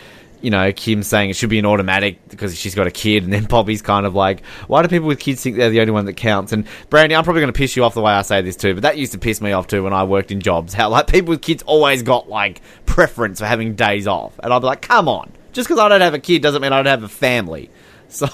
you 0.41 0.51
know, 0.51 0.71
Kim 0.73 1.03
saying 1.03 1.31
it 1.31 1.37
should 1.37 1.51
be 1.51 1.59
an 1.59 1.67
automatic 1.67 2.29
because 2.29 2.57
she's 2.57 2.75
got 2.75 2.87
a 2.87 2.91
kid, 2.91 3.25
and 3.25 3.33
then 3.33 3.45
Bobby's 3.49 3.83
kind 3.83 4.07
of 4.07 4.15
like, 4.15 4.45
why 4.67 4.83
do 4.83 4.89
people 4.89 5.09
with 5.09 5.19
kids 5.19 5.43
think 5.43 5.57
they're 5.57 5.71
the 5.71 5.81
only 5.81 5.93
one 5.93 6.05
that 6.07 6.15
counts? 6.15 6.53
And 6.53 6.67
Brandy, 6.91 7.17
I'm 7.17 7.25
probably 7.25 7.41
going 7.41 7.53
to 7.53 7.57
piss 7.57 7.77
you 7.77 7.85
off 7.85 7.95
the 7.95 8.03
way 8.03 8.13
I 8.13 8.23
say 8.23 8.43
this 8.43 8.57
too, 8.57 8.75
but 8.75 8.83
that 8.83 8.97
used 8.99 9.13
to 9.13 9.19
piss 9.19 9.41
me 9.41 9.53
off 9.53 9.67
too 9.67 9.83
when 9.83 9.93
I 9.93 10.05
worked 10.05 10.31
in 10.31 10.41
jobs. 10.41 10.75
How 10.75 10.89
like 10.89 11.07
people 11.07 11.31
with 11.31 11.43
kids 11.43 11.63
always 11.65 12.03
got 12.03 12.29
like 12.29 12.61
preference 12.85 13.41
for 13.41 13.47
having 13.47 13.75
days 13.75 14.07
off, 14.07 14.39
and 14.43 14.53
I'd 14.53 14.61
be 14.61 14.67
like, 14.67 14.83
come 14.83 15.09
on, 15.09 15.33
just 15.57 15.69
because 15.69 15.81
I 15.81 15.89
don't 15.89 16.03
have 16.03 16.13
a 16.15 16.19
kid 16.19 16.43
doesn't 16.43 16.61
mean 16.61 16.73
I 16.73 16.77
don't 16.77 16.87
have 16.87 17.03
a 17.03 17.09
family. 17.09 17.71
So. 18.09 18.29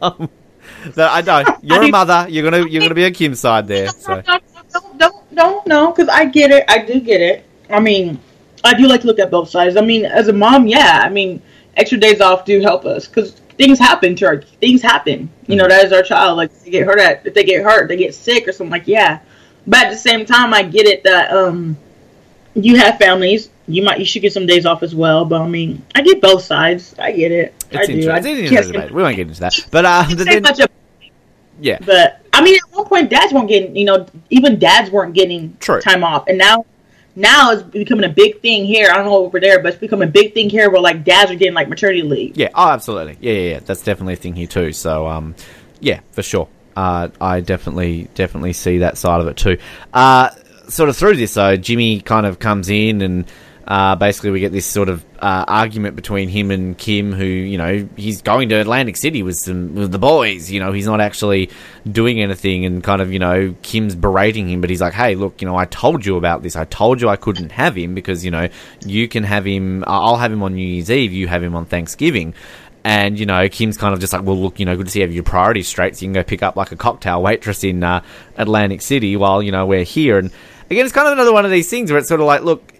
um, 0.00 0.30
that 0.94 1.10
I 1.10 1.20
know 1.22 1.58
you're 1.62 1.82
a 1.82 1.90
mother. 1.90 2.26
You're 2.30 2.48
gonna 2.48 2.68
you're 2.68 2.80
gonna 2.80 2.94
be 2.94 3.02
a 3.02 3.10
Kim 3.10 3.34
side 3.34 3.66
there. 3.66 3.88
So. 3.98 4.22
Don't 4.22 4.98
don't 4.98 5.34
don't 5.34 5.66
no, 5.66 5.90
because 5.90 6.08
I 6.08 6.26
get 6.26 6.52
it. 6.52 6.64
I 6.68 6.78
do 6.84 7.00
get 7.00 7.20
it. 7.20 7.44
I 7.68 7.80
mean, 7.80 8.20
I 8.62 8.72
do 8.74 8.86
like 8.86 9.00
to 9.00 9.08
look 9.08 9.18
at 9.18 9.32
both 9.32 9.50
sides. 9.50 9.76
I 9.76 9.80
mean, 9.80 10.04
as 10.04 10.28
a 10.28 10.32
mom, 10.32 10.68
yeah. 10.68 11.00
I 11.02 11.08
mean, 11.08 11.42
extra 11.76 11.98
days 11.98 12.20
off 12.20 12.44
do 12.44 12.60
help 12.60 12.84
us 12.84 13.08
because 13.08 13.32
things 13.58 13.80
happen 13.80 14.14
to 14.16 14.26
our 14.26 14.42
things 14.42 14.80
happen. 14.80 15.28
You 15.48 15.56
know, 15.56 15.66
that 15.66 15.84
is 15.84 15.92
our 15.92 16.02
child. 16.02 16.36
Like 16.36 16.56
they 16.60 16.70
get 16.70 16.86
hurt 16.86 17.00
at 17.00 17.26
if 17.26 17.34
they 17.34 17.42
get 17.42 17.64
hurt, 17.64 17.88
they 17.88 17.96
get 17.96 18.14
sick 18.14 18.46
or 18.46 18.52
something. 18.52 18.70
Like 18.70 18.86
yeah, 18.86 19.18
but 19.66 19.86
at 19.86 19.90
the 19.90 19.96
same 19.96 20.24
time, 20.24 20.54
I 20.54 20.62
get 20.62 20.86
it 20.86 21.02
that 21.02 21.32
um, 21.32 21.76
you 22.54 22.76
have 22.76 22.98
families. 22.98 23.50
You 23.66 23.82
might 23.82 23.98
you 23.98 24.04
should 24.04 24.22
get 24.22 24.32
some 24.32 24.46
days 24.46 24.66
off 24.66 24.82
as 24.82 24.94
well. 24.94 25.24
But 25.24 25.40
I 25.42 25.48
mean, 25.48 25.82
I 25.94 26.02
get 26.02 26.20
both 26.20 26.42
sides. 26.42 26.94
I 26.98 27.12
get 27.12 27.32
it. 27.32 27.54
It's 27.70 27.76
I 27.76 27.92
do. 27.92 27.92
I 28.10 28.16
interesting. 28.18 28.48
can't 28.48 28.52
It's 28.52 28.66
debate. 28.68 28.90
We 28.90 29.02
won't 29.02 29.16
get 29.16 29.28
into 29.28 29.40
that. 29.40 29.58
But 29.70 29.84
uh, 29.84 30.04
can't 30.06 30.18
but 30.18 30.24
say 30.26 30.32
then, 30.34 30.42
much 30.42 30.60
of- 30.60 30.68
yeah, 31.60 31.78
But 31.86 32.20
I 32.32 32.42
mean, 32.42 32.56
at 32.56 32.76
one 32.76 32.84
point, 32.86 33.10
dads 33.10 33.32
weren't 33.32 33.48
getting. 33.48 33.76
You 33.76 33.84
know, 33.84 34.06
even 34.30 34.58
dads 34.58 34.90
weren't 34.90 35.14
getting 35.14 35.56
True. 35.60 35.80
time 35.80 36.04
off, 36.04 36.26
and 36.28 36.38
now. 36.38 36.66
Now 37.16 37.52
it's 37.52 37.62
becoming 37.62 38.04
a 38.10 38.12
big 38.12 38.40
thing 38.40 38.64
here. 38.64 38.90
I 38.90 38.96
don't 38.96 39.04
know 39.04 39.14
over 39.18 39.38
there, 39.38 39.62
but 39.62 39.68
it's 39.68 39.78
becoming 39.78 40.08
a 40.08 40.10
big 40.10 40.34
thing 40.34 40.50
here 40.50 40.68
where 40.68 40.80
like 40.80 41.04
dads 41.04 41.30
are 41.30 41.36
getting 41.36 41.54
like 41.54 41.68
maternity 41.68 42.02
leave. 42.02 42.36
yeah. 42.36 42.48
Oh, 42.56 42.70
absolutely. 42.70 43.16
Yeah, 43.20 43.32
yeah, 43.34 43.50
yeah. 43.50 43.60
That's 43.60 43.82
definitely 43.84 44.14
a 44.14 44.16
thing 44.16 44.34
here 44.34 44.48
too. 44.48 44.72
So, 44.72 45.06
um, 45.06 45.36
yeah, 45.78 46.00
for 46.10 46.24
sure. 46.24 46.48
Uh, 46.74 47.10
I 47.20 47.38
definitely 47.38 48.08
definitely 48.16 48.52
see 48.52 48.78
that 48.78 48.98
side 48.98 49.20
of 49.20 49.28
it 49.28 49.36
too. 49.36 49.58
Uh, 49.92 50.30
sort 50.68 50.88
of 50.88 50.96
through 50.96 51.16
this 51.16 51.34
though, 51.34 51.56
Jimmy 51.56 52.00
kind 52.00 52.26
of 52.26 52.38
comes 52.38 52.68
in 52.68 53.02
and. 53.02 53.30
Uh, 53.66 53.96
basically, 53.96 54.30
we 54.30 54.40
get 54.40 54.52
this 54.52 54.66
sort 54.66 54.90
of 54.90 55.02
uh, 55.20 55.42
argument 55.48 55.96
between 55.96 56.28
him 56.28 56.50
and 56.50 56.76
Kim, 56.76 57.12
who 57.12 57.24
you 57.24 57.56
know 57.56 57.88
he's 57.96 58.20
going 58.20 58.50
to 58.50 58.56
Atlantic 58.56 58.94
City 58.94 59.22
with 59.22 59.36
some 59.36 59.74
with 59.74 59.90
the 59.90 59.98
boys. 59.98 60.50
You 60.50 60.60
know, 60.60 60.70
he's 60.70 60.84
not 60.84 61.00
actually 61.00 61.48
doing 61.90 62.20
anything, 62.20 62.66
and 62.66 62.84
kind 62.84 63.00
of 63.00 63.10
you 63.10 63.18
know 63.18 63.54
Kim's 63.62 63.94
berating 63.94 64.50
him, 64.50 64.60
but 64.60 64.68
he's 64.68 64.82
like, 64.82 64.92
"Hey, 64.92 65.14
look, 65.14 65.40
you 65.40 65.48
know, 65.48 65.56
I 65.56 65.64
told 65.64 66.04
you 66.04 66.18
about 66.18 66.42
this. 66.42 66.56
I 66.56 66.66
told 66.66 67.00
you 67.00 67.08
I 67.08 67.16
couldn't 67.16 67.52
have 67.52 67.74
him 67.74 67.94
because 67.94 68.22
you 68.22 68.30
know 68.30 68.50
you 68.84 69.08
can 69.08 69.24
have 69.24 69.46
him. 69.46 69.82
I'll 69.86 70.18
have 70.18 70.30
him 70.30 70.42
on 70.42 70.56
New 70.56 70.66
Year's 70.66 70.90
Eve. 70.90 71.14
You 71.14 71.26
have 71.28 71.42
him 71.42 71.56
on 71.56 71.64
Thanksgiving." 71.64 72.34
And 72.84 73.18
you 73.18 73.24
know, 73.24 73.48
Kim's 73.48 73.78
kind 73.78 73.94
of 73.94 74.00
just 74.00 74.12
like, 74.12 74.24
well, 74.24 74.36
look, 74.36 74.60
you 74.60 74.66
know, 74.66 74.76
good 74.76 74.84
to 74.84 74.92
see 74.92 74.98
you 74.98 75.06
have 75.06 75.14
your 75.14 75.22
priorities 75.22 75.68
straight, 75.68 75.96
so 75.96 76.02
you 76.02 76.08
can 76.08 76.12
go 76.12 76.22
pick 76.22 76.42
up 76.42 76.54
like 76.54 76.70
a 76.70 76.76
cocktail 76.76 77.22
waitress 77.22 77.64
in 77.64 77.82
uh, 77.82 78.02
Atlantic 78.36 78.82
City 78.82 79.16
while 79.16 79.42
you 79.42 79.52
know 79.52 79.64
we're 79.64 79.84
here. 79.84 80.18
And 80.18 80.30
again, 80.70 80.84
it's 80.84 80.94
kind 80.94 81.06
of 81.06 81.12
another 81.12 81.32
one 81.32 81.44
of 81.44 81.50
these 81.50 81.68
things 81.68 81.90
where 81.90 81.98
it's 81.98 82.08
sort 82.08 82.20
of 82.20 82.26
like, 82.26 82.42
look, 82.42 82.72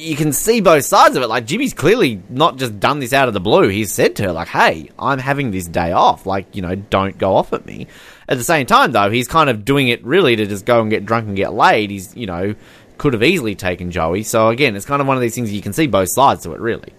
you 0.00 0.16
can 0.16 0.32
see 0.32 0.60
both 0.60 0.84
sides 0.84 1.16
of 1.16 1.22
it. 1.22 1.28
Like 1.28 1.46
Jimmy's 1.46 1.74
clearly 1.74 2.22
not 2.28 2.56
just 2.56 2.80
done 2.80 3.00
this 3.00 3.12
out 3.12 3.28
of 3.28 3.34
the 3.34 3.40
blue. 3.40 3.68
He's 3.68 3.92
said 3.92 4.16
to 4.16 4.24
her, 4.24 4.32
like, 4.32 4.48
"Hey, 4.48 4.90
I'm 4.98 5.18
having 5.18 5.50
this 5.50 5.66
day 5.66 5.92
off. 5.92 6.26
Like, 6.26 6.54
you 6.54 6.62
know, 6.62 6.74
don't 6.74 7.18
go 7.18 7.36
off 7.36 7.52
at 7.52 7.66
me." 7.66 7.86
At 8.28 8.38
the 8.38 8.44
same 8.44 8.66
time, 8.66 8.92
though, 8.92 9.10
he's 9.10 9.28
kind 9.28 9.50
of 9.50 9.64
doing 9.64 9.88
it 9.88 10.04
really 10.04 10.36
to 10.36 10.46
just 10.46 10.64
go 10.64 10.80
and 10.80 10.90
get 10.90 11.04
drunk 11.04 11.26
and 11.28 11.36
get 11.36 11.52
laid. 11.52 11.90
He's, 11.90 12.14
you 12.16 12.26
know, 12.26 12.54
could 12.98 13.12
have 13.12 13.22
easily 13.22 13.54
taken 13.54 13.90
Joey. 13.90 14.22
So 14.22 14.48
again, 14.48 14.76
it's 14.76 14.86
kind 14.86 15.00
of 15.00 15.08
one 15.08 15.16
of 15.16 15.20
these 15.20 15.34
things 15.34 15.52
you 15.52 15.62
can 15.62 15.72
see 15.72 15.86
both 15.86 16.10
sides 16.10 16.42
to 16.44 16.52
it, 16.52 16.60
really. 16.60 16.92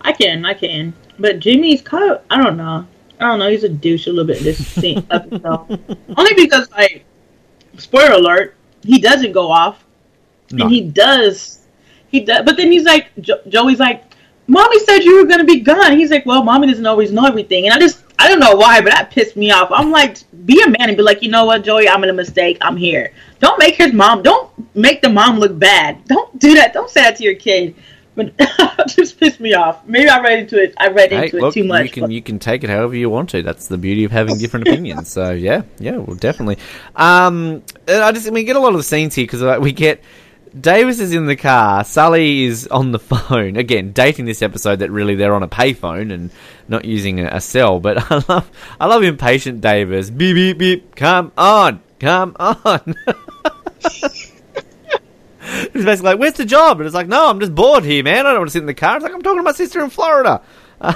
I 0.00 0.12
can, 0.12 0.44
I 0.44 0.54
can. 0.54 0.94
But 1.18 1.40
Jimmy's 1.40 1.82
kind 1.82 2.12
of, 2.12 2.22
I 2.30 2.42
don't 2.42 2.56
know. 2.56 2.86
I 3.20 3.24
don't 3.24 3.40
know. 3.40 3.50
He's 3.50 3.64
a 3.64 3.68
douche 3.68 4.06
a 4.06 4.10
little 4.10 4.24
bit 4.24 4.38
in 4.38 4.44
this 4.44 4.64
scene 4.66 5.04
episode. 5.10 5.98
Only 6.16 6.34
because, 6.34 6.70
like, 6.70 7.04
spoiler 7.76 8.12
alert, 8.12 8.54
he 8.82 9.00
doesn't 9.00 9.32
go 9.32 9.50
off, 9.50 9.84
No. 10.50 10.64
and 10.64 10.72
he 10.74 10.80
does, 10.82 11.60
he 12.08 12.20
does. 12.20 12.44
But 12.44 12.56
then 12.56 12.70
he's 12.72 12.84
like, 12.84 13.08
jo- 13.20 13.40
Joey's 13.48 13.78
like, 13.78 14.04
"Mommy 14.46 14.78
said 14.80 14.98
you 15.00 15.16
were 15.20 15.26
gonna 15.26 15.44
be 15.44 15.60
gone." 15.60 15.96
He's 15.98 16.10
like, 16.10 16.24
"Well, 16.26 16.42
mommy 16.42 16.66
doesn't 16.68 16.86
always 16.86 17.10
know 17.12 17.26
everything," 17.26 17.66
and 17.66 17.74
I 17.74 17.78
just, 17.78 18.02
I 18.18 18.28
don't 18.28 18.40
know 18.40 18.56
why, 18.56 18.80
but 18.80 18.90
that 18.92 19.10
pissed 19.10 19.36
me 19.36 19.50
off. 19.50 19.70
I'm 19.70 19.90
like, 19.90 20.18
be 20.46 20.60
a 20.62 20.66
man 20.68 20.88
and 20.88 20.96
be 20.96 21.02
like, 21.02 21.22
you 21.22 21.30
know 21.30 21.44
what, 21.44 21.62
Joey, 21.64 21.88
I'm 21.88 22.02
in 22.04 22.10
a 22.10 22.14
mistake. 22.14 22.56
I'm 22.62 22.76
here. 22.76 23.12
Don't 23.40 23.58
make 23.58 23.74
his 23.76 23.92
mom. 23.92 24.22
Don't 24.22 24.50
make 24.74 25.02
the 25.02 25.08
mom 25.10 25.38
look 25.38 25.58
bad. 25.58 26.04
Don't 26.06 26.36
do 26.38 26.54
that. 26.54 26.72
Don't 26.72 26.88
say 26.90 27.02
that 27.02 27.16
to 27.16 27.22
your 27.24 27.34
kid. 27.34 27.74
But 28.16 28.32
just 28.88 29.20
pissed 29.20 29.38
me 29.38 29.54
off. 29.54 29.86
Maybe 29.86 30.08
I 30.08 30.20
read 30.20 30.40
into 30.40 30.60
it. 30.60 30.74
I 30.78 30.88
read 30.88 31.12
Hey, 31.12 31.26
into 31.26 31.36
look, 31.36 31.56
it 31.56 31.60
too 31.60 31.68
much. 31.68 31.84
you 31.84 31.90
can 31.90 32.00
but- 32.04 32.10
you 32.10 32.20
can 32.22 32.38
take 32.40 32.64
it 32.64 32.70
however 32.70 32.96
you 32.96 33.08
want 33.08 33.28
to. 33.30 33.42
That's 33.42 33.68
the 33.68 33.78
beauty 33.78 34.02
of 34.02 34.10
having 34.10 34.38
different 34.38 34.66
opinions. 34.66 35.08
So 35.08 35.30
yeah, 35.30 35.62
yeah, 35.78 35.98
well, 35.98 36.16
definitely. 36.16 36.58
Um, 36.96 37.62
I 37.86 38.10
just 38.10 38.28
we 38.32 38.42
get 38.42 38.56
a 38.56 38.58
lot 38.60 38.70
of 38.70 38.78
the 38.78 38.82
scenes 38.82 39.14
here 39.14 39.22
because 39.24 39.42
uh, 39.42 39.58
we 39.60 39.70
get 39.70 40.02
Davis 40.60 41.00
is 41.00 41.12
in 41.12 41.26
the 41.26 41.36
car, 41.36 41.84
Sully 41.84 42.44
is 42.44 42.66
on 42.68 42.92
the 42.92 42.98
phone 42.98 43.56
again, 43.56 43.92
dating 43.92 44.24
this 44.24 44.42
episode 44.42 44.80
that 44.80 44.90
really 44.90 45.14
they're 45.14 45.34
on 45.34 45.42
a 45.42 45.48
payphone 45.48 46.12
and 46.12 46.30
not 46.68 46.84
using 46.84 47.20
a, 47.20 47.28
a 47.32 47.40
cell. 47.40 47.80
But 47.80 47.98
I 48.10 48.22
love 48.28 48.50
I 48.80 48.86
love 48.86 49.02
impatient 49.02 49.60
Davis. 49.60 50.10
Beep 50.10 50.34
beep 50.34 50.58
beep. 50.58 50.96
Come 50.96 51.32
on, 51.36 51.80
come 51.98 52.36
on. 52.38 52.94
It's 55.50 55.84
basically 55.84 56.10
like, 56.10 56.18
where's 56.18 56.34
the 56.34 56.44
job? 56.44 56.78
And 56.78 56.86
it's 56.86 56.94
like, 56.94 57.08
no, 57.08 57.30
I'm 57.30 57.40
just 57.40 57.54
bored 57.54 57.82
here, 57.82 58.02
man. 58.04 58.26
I 58.26 58.30
don't 58.30 58.40
want 58.40 58.48
to 58.48 58.52
sit 58.52 58.60
in 58.60 58.66
the 58.66 58.74
car. 58.74 58.96
It's 58.96 59.02
like, 59.02 59.14
I'm 59.14 59.22
talking 59.22 59.38
to 59.38 59.42
my 59.42 59.52
sister 59.52 59.82
in 59.82 59.88
Florida. 59.88 60.42
I 60.80 60.92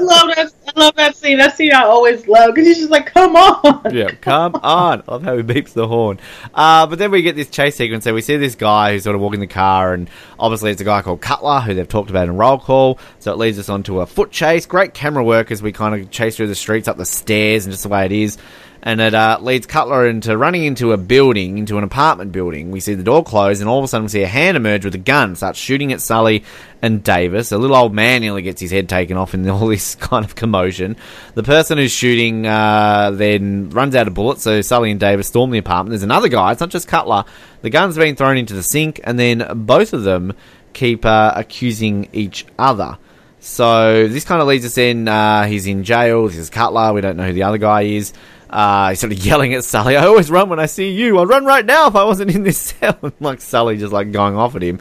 love 0.00 0.30
that. 0.34 0.52
I 0.66 0.80
love 0.80 0.94
that 0.96 1.16
scene. 1.16 1.38
That 1.38 1.56
scene 1.56 1.72
I 1.72 1.82
always 1.82 2.26
love 2.26 2.54
because 2.54 2.66
he's 2.66 2.78
just 2.78 2.90
like, 2.90 3.12
"Come 3.12 3.36
on." 3.36 3.94
yeah, 3.94 4.10
come 4.12 4.54
on. 4.56 5.02
I 5.06 5.10
love 5.10 5.22
how 5.22 5.36
he 5.36 5.42
beeps 5.42 5.72
the 5.72 5.86
horn. 5.86 6.18
Uh, 6.54 6.86
but 6.86 6.98
then 6.98 7.10
we 7.10 7.22
get 7.22 7.36
this 7.36 7.50
chase 7.50 7.76
sequence. 7.76 8.04
So 8.04 8.14
we 8.14 8.22
see 8.22 8.36
this 8.36 8.54
guy 8.54 8.92
who's 8.92 9.04
sort 9.04 9.16
of 9.16 9.20
walking 9.22 9.40
the 9.40 9.46
car, 9.46 9.92
and 9.92 10.08
obviously 10.38 10.70
it's 10.70 10.80
a 10.80 10.84
guy 10.84 11.02
called 11.02 11.20
Cutler 11.20 11.60
who 11.60 11.74
they've 11.74 11.88
talked 11.88 12.10
about 12.10 12.28
in 12.28 12.36
roll 12.36 12.58
call. 12.58 12.98
So 13.18 13.32
it 13.32 13.38
leads 13.38 13.58
us 13.58 13.68
onto 13.68 14.00
a 14.00 14.06
foot 14.06 14.30
chase. 14.30 14.66
Great 14.66 14.94
camera 14.94 15.22
work 15.24 15.50
as 15.50 15.62
we 15.62 15.72
kind 15.72 16.00
of 16.00 16.10
chase 16.10 16.36
through 16.36 16.48
the 16.48 16.54
streets, 16.54 16.88
up 16.88 16.96
the 16.96 17.06
stairs, 17.06 17.66
and 17.66 17.72
just 17.72 17.82
the 17.82 17.88
way 17.90 18.06
it 18.06 18.12
is. 18.12 18.38
And 18.82 19.00
it 19.00 19.12
uh, 19.12 19.38
leads 19.40 19.66
Cutler 19.66 20.06
into 20.06 20.36
running 20.36 20.64
into 20.64 20.92
a 20.92 20.96
building, 20.96 21.58
into 21.58 21.78
an 21.78 21.84
apartment 21.84 22.30
building. 22.30 22.70
We 22.70 22.80
see 22.80 22.94
the 22.94 23.02
door 23.02 23.24
close, 23.24 23.60
and 23.60 23.68
all 23.68 23.78
of 23.78 23.84
a 23.84 23.88
sudden 23.88 24.04
we 24.04 24.08
see 24.08 24.22
a 24.22 24.28
hand 24.28 24.56
emerge 24.56 24.84
with 24.84 24.94
a 24.94 24.98
gun, 24.98 25.34
starts 25.34 25.58
shooting 25.58 25.92
at 25.92 26.00
Sully 26.00 26.44
and 26.80 27.02
Davis. 27.02 27.50
A 27.50 27.58
little 27.58 27.76
old 27.76 27.92
man 27.92 28.20
nearly 28.20 28.42
gets 28.42 28.60
his 28.60 28.70
head 28.70 28.88
taken 28.88 29.16
off 29.16 29.34
in 29.34 29.48
all 29.48 29.66
this 29.68 29.96
kind 29.96 30.24
of 30.24 30.34
commotion. 30.34 30.96
The 31.34 31.42
person 31.42 31.78
who's 31.78 31.92
shooting 31.92 32.46
uh, 32.46 33.10
then 33.12 33.70
runs 33.70 33.96
out 33.96 34.06
of 34.06 34.14
bullets, 34.14 34.42
so 34.42 34.60
Sully 34.60 34.90
and 34.90 35.00
Davis 35.00 35.26
storm 35.26 35.50
the 35.50 35.58
apartment. 35.58 35.90
There's 35.90 36.02
another 36.02 36.28
guy, 36.28 36.52
it's 36.52 36.60
not 36.60 36.70
just 36.70 36.88
Cutler. 36.88 37.24
The 37.62 37.70
gun's 37.70 37.96
been 37.96 38.14
thrown 38.16 38.36
into 38.36 38.54
the 38.54 38.62
sink, 38.62 39.00
and 39.02 39.18
then 39.18 39.44
both 39.66 39.92
of 39.92 40.04
them 40.04 40.34
keep 40.72 41.04
uh, 41.04 41.32
accusing 41.34 42.08
each 42.12 42.46
other. 42.58 42.98
So 43.40 44.08
this 44.08 44.24
kind 44.24 44.40
of 44.40 44.48
leads 44.48 44.64
us 44.64 44.78
in. 44.78 45.08
Uh, 45.08 45.44
he's 45.44 45.66
in 45.66 45.84
jail. 45.84 46.26
This 46.26 46.36
is 46.36 46.50
Cutler. 46.50 46.92
We 46.92 47.00
don't 47.00 47.16
know 47.16 47.26
who 47.26 47.32
the 47.32 47.44
other 47.44 47.58
guy 47.58 47.82
is. 47.82 48.12
Uh, 48.50 48.90
he's 48.90 49.00
sort 49.00 49.12
of 49.12 49.24
yelling 49.24 49.54
at 49.54 49.64
Sully. 49.64 49.96
I 49.96 50.06
always 50.06 50.30
run 50.30 50.48
when 50.48 50.58
I 50.58 50.66
see 50.66 50.90
you. 50.90 51.18
I'd 51.18 51.28
run 51.28 51.44
right 51.44 51.64
now 51.64 51.88
if 51.88 51.96
I 51.96 52.04
wasn't 52.04 52.34
in 52.34 52.42
this 52.42 52.58
cell. 52.80 52.98
And, 53.02 53.12
like 53.20 53.40
Sully 53.40 53.76
just 53.76 53.92
like 53.92 54.10
going 54.12 54.36
off 54.36 54.56
at 54.56 54.62
him. 54.62 54.80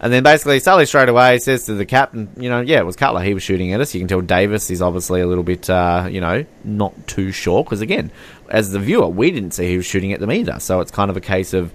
And 0.00 0.12
then 0.12 0.22
basically 0.22 0.60
Sully 0.60 0.86
straight 0.86 1.08
away 1.08 1.38
says 1.38 1.66
to 1.66 1.74
the 1.74 1.84
captain, 1.84 2.30
you 2.36 2.48
know, 2.48 2.60
yeah, 2.60 2.78
it 2.78 2.86
was 2.86 2.94
Cutler. 2.94 3.22
He 3.22 3.34
was 3.34 3.42
shooting 3.42 3.72
at 3.72 3.80
us. 3.80 3.94
You 3.94 4.00
can 4.00 4.08
tell 4.08 4.20
Davis 4.20 4.70
is 4.70 4.80
obviously 4.80 5.20
a 5.20 5.26
little 5.26 5.42
bit, 5.42 5.68
uh, 5.68 6.08
you 6.10 6.20
know, 6.20 6.44
not 6.64 7.08
too 7.08 7.32
sure 7.32 7.64
because 7.64 7.80
again, 7.80 8.12
as 8.48 8.70
the 8.70 8.78
viewer, 8.78 9.08
we 9.08 9.30
didn't 9.30 9.52
see 9.52 9.68
he 9.68 9.76
was 9.76 9.86
shooting 9.86 10.12
at 10.12 10.20
them 10.20 10.30
either. 10.30 10.60
So 10.60 10.80
it's 10.80 10.90
kind 10.90 11.10
of 11.10 11.16
a 11.16 11.20
case 11.20 11.52
of, 11.52 11.72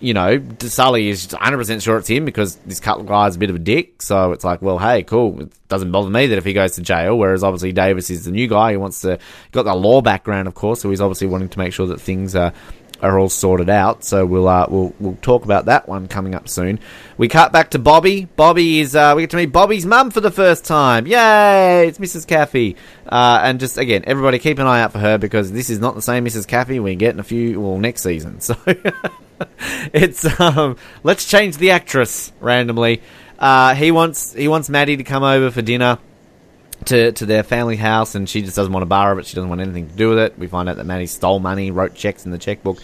you 0.00 0.14
know, 0.14 0.40
Sully 0.60 1.08
is 1.08 1.26
100% 1.26 1.82
sure 1.82 1.98
it's 1.98 2.08
him 2.08 2.24
because 2.24 2.56
this 2.56 2.80
Cutler 2.80 3.04
guy's 3.04 3.36
a 3.36 3.38
bit 3.38 3.50
of 3.50 3.56
a 3.56 3.60
dick. 3.60 4.00
So 4.02 4.32
it's 4.32 4.44
like, 4.44 4.62
well, 4.62 4.78
hey, 4.78 5.02
cool. 5.02 5.42
It 5.42 5.52
doesn't 5.68 5.90
bother 5.90 6.10
me 6.10 6.28
that 6.28 6.38
if 6.38 6.44
he 6.44 6.52
goes 6.52 6.76
to 6.76 6.82
jail, 6.82 7.18
whereas 7.18 7.42
obviously 7.42 7.72
Davis 7.72 8.08
is 8.08 8.24
the 8.24 8.30
new 8.30 8.46
guy. 8.46 8.72
He 8.72 8.76
wants 8.76 9.00
to, 9.02 9.18
got 9.52 9.64
the 9.64 9.74
law 9.74 10.00
background, 10.00 10.48
of 10.48 10.54
course, 10.54 10.80
so 10.80 10.90
he's 10.90 11.00
obviously 11.00 11.26
wanting 11.26 11.48
to 11.48 11.58
make 11.58 11.72
sure 11.72 11.86
that 11.88 12.00
things 12.00 12.34
are. 12.36 12.52
Are 13.00 13.18
all 13.18 13.28
sorted 13.28 13.68
out, 13.68 14.04
so 14.04 14.24
we'll 14.24 14.48
uh, 14.48 14.66
we'll 14.68 14.94
we'll 14.98 15.18
talk 15.20 15.44
about 15.44 15.66
that 15.66 15.88
one 15.88 16.06
coming 16.06 16.34
up 16.34 16.48
soon. 16.48 16.78
We 17.18 17.28
cut 17.28 17.52
back 17.52 17.70
to 17.70 17.78
Bobby. 17.78 18.26
Bobby 18.36 18.80
is 18.80 18.94
uh, 18.96 19.12
we 19.16 19.22
get 19.22 19.30
to 19.30 19.36
meet 19.36 19.52
Bobby's 19.52 19.84
mum 19.84 20.10
for 20.10 20.20
the 20.20 20.30
first 20.30 20.64
time. 20.64 21.06
Yay! 21.06 21.88
It's 21.88 21.98
Mrs. 21.98 22.24
Caffey, 22.24 22.76
uh, 23.06 23.40
and 23.42 23.60
just 23.60 23.76
again, 23.78 24.04
everybody 24.06 24.38
keep 24.38 24.58
an 24.58 24.66
eye 24.66 24.80
out 24.80 24.92
for 24.92 25.00
her 25.00 25.18
because 25.18 25.52
this 25.52 25.70
is 25.70 25.80
not 25.80 25.96
the 25.96 26.02
same 26.02 26.24
Mrs. 26.24 26.46
Caffey 26.46 26.82
we 26.82 26.94
get 26.94 27.14
in 27.14 27.20
a 27.20 27.24
few 27.24 27.60
well 27.60 27.78
next 27.78 28.02
season. 28.02 28.40
So 28.54 28.56
it's 29.92 30.40
um, 30.40 30.76
let's 31.02 31.26
change 31.26 31.56
the 31.56 31.72
actress 31.72 32.32
randomly. 32.40 33.02
Uh, 33.38 33.74
he 33.74 33.90
wants 33.90 34.32
he 34.32 34.46
wants 34.46 34.70
Maddie 34.70 34.96
to 34.96 35.04
come 35.04 35.24
over 35.24 35.50
for 35.50 35.60
dinner 35.60 35.98
to 36.86 37.12
to 37.12 37.26
their 37.26 37.42
family 37.42 37.76
house, 37.76 38.14
and 38.14 38.28
she 38.28 38.42
just 38.42 38.56
doesn't 38.56 38.72
want 38.72 38.82
to 38.82 38.86
borrow 38.86 39.18
it. 39.18 39.26
She 39.26 39.34
doesn't 39.34 39.48
want 39.48 39.60
anything 39.60 39.88
to 39.88 39.94
do 39.94 40.10
with 40.10 40.18
it. 40.18 40.38
We 40.38 40.46
find 40.46 40.68
out 40.68 40.76
that 40.76 40.84
Maddie 40.84 41.06
stole 41.06 41.40
money, 41.40 41.70
wrote 41.70 41.94
checks 41.94 42.24
in 42.24 42.30
the 42.30 42.38
checkbook. 42.38 42.78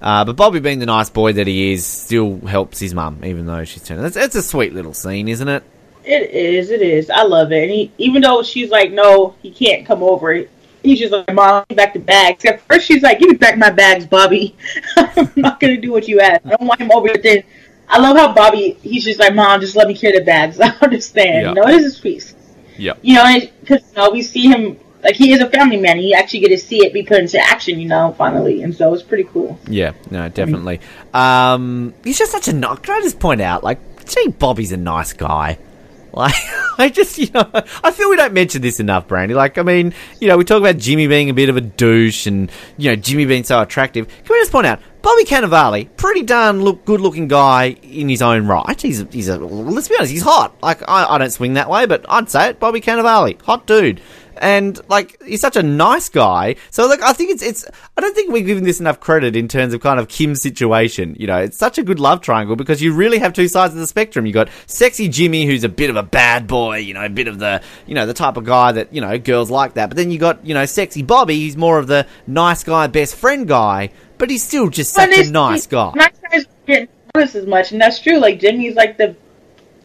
Uh, 0.00 0.24
but 0.24 0.36
Bobby, 0.36 0.60
being 0.60 0.78
the 0.78 0.86
nice 0.86 1.10
boy 1.10 1.32
that 1.32 1.46
he 1.46 1.72
is, 1.72 1.86
still 1.86 2.38
helps 2.40 2.78
his 2.78 2.94
mum, 2.94 3.24
even 3.24 3.46
though 3.46 3.64
she's 3.64 3.82
turning. 3.82 4.04
It's, 4.04 4.16
it's 4.16 4.34
a 4.34 4.42
sweet 4.42 4.74
little 4.74 4.94
scene, 4.94 5.28
isn't 5.28 5.48
it? 5.48 5.64
It 6.04 6.30
is. 6.30 6.70
It 6.70 6.82
is. 6.82 7.10
I 7.10 7.22
love 7.22 7.50
it. 7.52 7.62
And 7.62 7.70
he, 7.70 7.92
even 7.98 8.22
though 8.22 8.42
she's 8.42 8.70
like, 8.70 8.92
no, 8.92 9.34
he 9.42 9.50
can't 9.50 9.86
come 9.86 10.02
over. 10.02 10.44
He's 10.82 11.00
just 11.00 11.12
like, 11.12 11.32
mom, 11.34 11.64
give 11.68 11.76
me 11.76 11.82
back 11.82 11.94
the 11.94 11.98
bags. 11.98 12.44
At 12.44 12.60
first, 12.62 12.86
she's 12.86 13.02
like, 13.02 13.18
give 13.18 13.28
me 13.28 13.36
back 13.36 13.58
my 13.58 13.70
bags, 13.70 14.06
Bobby. 14.06 14.54
I'm 14.96 15.32
not 15.34 15.58
gonna 15.58 15.78
do 15.78 15.90
what 15.90 16.06
you 16.06 16.20
ask. 16.20 16.46
I 16.46 16.50
don't 16.50 16.62
want 16.62 16.80
him 16.80 16.92
over. 16.92 17.08
But 17.08 17.24
then, 17.24 17.42
I 17.88 17.98
love 17.98 18.16
how 18.16 18.32
Bobby. 18.32 18.78
He's 18.82 19.04
just 19.04 19.18
like, 19.18 19.34
mom, 19.34 19.60
just 19.60 19.74
let 19.74 19.88
me 19.88 19.94
carry 19.96 20.16
the 20.16 20.24
bags. 20.24 20.60
I 20.60 20.68
understand. 20.80 21.42
Yeah. 21.42 21.48
You 21.48 21.54
know, 21.54 21.66
it 21.66 21.82
is 21.82 21.98
piece. 21.98 22.35
Yeah. 22.78 22.94
You 23.02 23.14
know, 23.14 23.40
because 23.60 23.82
you 23.90 23.96
know 23.96 24.10
we 24.10 24.22
see 24.22 24.48
him 24.48 24.78
like 25.02 25.14
he 25.14 25.32
is 25.32 25.40
a 25.40 25.48
family 25.48 25.76
man. 25.76 26.00
You 26.00 26.14
actually 26.16 26.40
get 26.40 26.48
to 26.48 26.58
see 26.58 26.84
it 26.84 26.92
be 26.92 27.02
put 27.02 27.18
into 27.18 27.38
action. 27.38 27.78
You 27.80 27.88
know, 27.88 28.14
finally, 28.18 28.62
and 28.62 28.74
so 28.74 28.92
it's 28.92 29.02
pretty 29.02 29.24
cool. 29.24 29.58
Yeah, 29.68 29.92
no, 30.10 30.28
definitely. 30.28 30.80
Um, 31.14 31.94
he's 32.04 32.18
just 32.18 32.32
such 32.32 32.48
a 32.48 32.52
nice. 32.52 32.78
Can 32.80 32.94
I 32.94 33.00
just 33.02 33.20
point 33.20 33.40
out, 33.40 33.62
like, 33.62 34.04
gee, 34.06 34.28
Bobby's 34.28 34.72
a 34.72 34.76
nice 34.76 35.12
guy. 35.12 35.58
Like, 36.16 36.32
I 36.78 36.88
just, 36.88 37.18
you 37.18 37.28
know, 37.34 37.46
I 37.84 37.90
feel 37.90 38.08
we 38.08 38.16
don't 38.16 38.32
mention 38.32 38.62
this 38.62 38.80
enough, 38.80 39.06
Brandy. 39.06 39.34
Like, 39.34 39.58
I 39.58 39.62
mean, 39.62 39.92
you 40.18 40.28
know, 40.28 40.38
we 40.38 40.44
talk 40.44 40.60
about 40.60 40.78
Jimmy 40.78 41.08
being 41.08 41.28
a 41.28 41.34
bit 41.34 41.50
of 41.50 41.58
a 41.58 41.60
douche 41.60 42.26
and, 42.26 42.50
you 42.78 42.88
know, 42.88 42.96
Jimmy 42.96 43.26
being 43.26 43.44
so 43.44 43.60
attractive. 43.60 44.08
Can 44.08 44.26
we 44.30 44.38
just 44.38 44.50
point 44.50 44.66
out, 44.66 44.80
Bobby 45.06 45.22
Cannavale, 45.22 45.88
pretty 45.96 46.24
darn 46.24 46.62
look, 46.62 46.84
good 46.84 47.00
looking 47.00 47.28
guy 47.28 47.76
in 47.84 48.08
his 48.08 48.20
own 48.20 48.48
right. 48.48 48.82
He's, 48.82 49.04
he's 49.12 49.28
a, 49.28 49.38
let's 49.38 49.86
be 49.86 49.94
honest, 49.96 50.10
he's 50.10 50.22
hot. 50.22 50.60
Like, 50.60 50.82
I, 50.88 51.04
I 51.04 51.18
don't 51.18 51.30
swing 51.30 51.54
that 51.54 51.70
way, 51.70 51.86
but 51.86 52.04
I'd 52.08 52.28
say 52.28 52.48
it. 52.48 52.58
Bobby 52.58 52.80
Cannavale, 52.80 53.40
hot 53.42 53.68
dude 53.68 54.00
and 54.40 54.80
like 54.88 55.22
he's 55.22 55.40
such 55.40 55.56
a 55.56 55.62
nice 55.62 56.08
guy. 56.08 56.56
So 56.70 56.86
like 56.86 57.02
I 57.02 57.12
think 57.12 57.30
it's 57.30 57.42
it's 57.42 57.66
I 57.96 58.00
don't 58.00 58.14
think 58.14 58.32
we're 58.32 58.44
giving 58.44 58.64
this 58.64 58.80
enough 58.80 59.00
credit 59.00 59.36
in 59.36 59.48
terms 59.48 59.74
of 59.74 59.80
kind 59.80 59.98
of 59.98 60.08
Kim's 60.08 60.42
situation. 60.42 61.16
You 61.18 61.26
know, 61.26 61.38
it's 61.38 61.56
such 61.56 61.78
a 61.78 61.82
good 61.82 62.00
love 62.00 62.20
triangle 62.20 62.56
because 62.56 62.82
you 62.82 62.92
really 62.92 63.18
have 63.18 63.32
two 63.32 63.48
sides 63.48 63.74
of 63.74 63.80
the 63.80 63.86
spectrum. 63.86 64.26
You 64.26 64.32
got 64.32 64.48
sexy 64.66 65.08
Jimmy 65.08 65.46
who's 65.46 65.64
a 65.64 65.68
bit 65.68 65.90
of 65.90 65.96
a 65.96 66.02
bad 66.02 66.46
boy, 66.46 66.78
you 66.78 66.94
know, 66.94 67.04
a 67.04 67.10
bit 67.10 67.28
of 67.28 67.38
the 67.38 67.62
you 67.86 67.94
know 67.94 68.06
the 68.06 68.14
type 68.14 68.36
of 68.36 68.44
guy 68.44 68.72
that 68.72 68.92
you 68.92 69.00
know 69.00 69.18
girls 69.18 69.50
like 69.50 69.74
that. 69.74 69.88
But 69.88 69.96
then 69.96 70.10
you 70.10 70.18
got 70.18 70.44
you 70.44 70.54
know 70.54 70.66
sexy 70.66 71.02
Bobby, 71.02 71.36
he's 71.36 71.56
more 71.56 71.78
of 71.78 71.86
the 71.86 72.06
nice 72.26 72.64
guy, 72.64 72.86
best 72.86 73.14
friend 73.14 73.46
guy, 73.46 73.90
but 74.18 74.30
he's 74.30 74.42
still 74.42 74.68
just 74.68 74.92
such 74.92 75.16
a 75.16 75.30
nice 75.30 75.66
guy. 75.66 75.92
Nice 75.94 76.18
guys 76.30 76.46
get 76.66 76.88
noticed 77.14 77.34
as 77.34 77.46
much, 77.46 77.72
and 77.72 77.80
that's 77.80 78.00
true. 78.00 78.18
Like 78.18 78.40
Jimmy's 78.40 78.74
like 78.74 78.96
the 78.96 79.16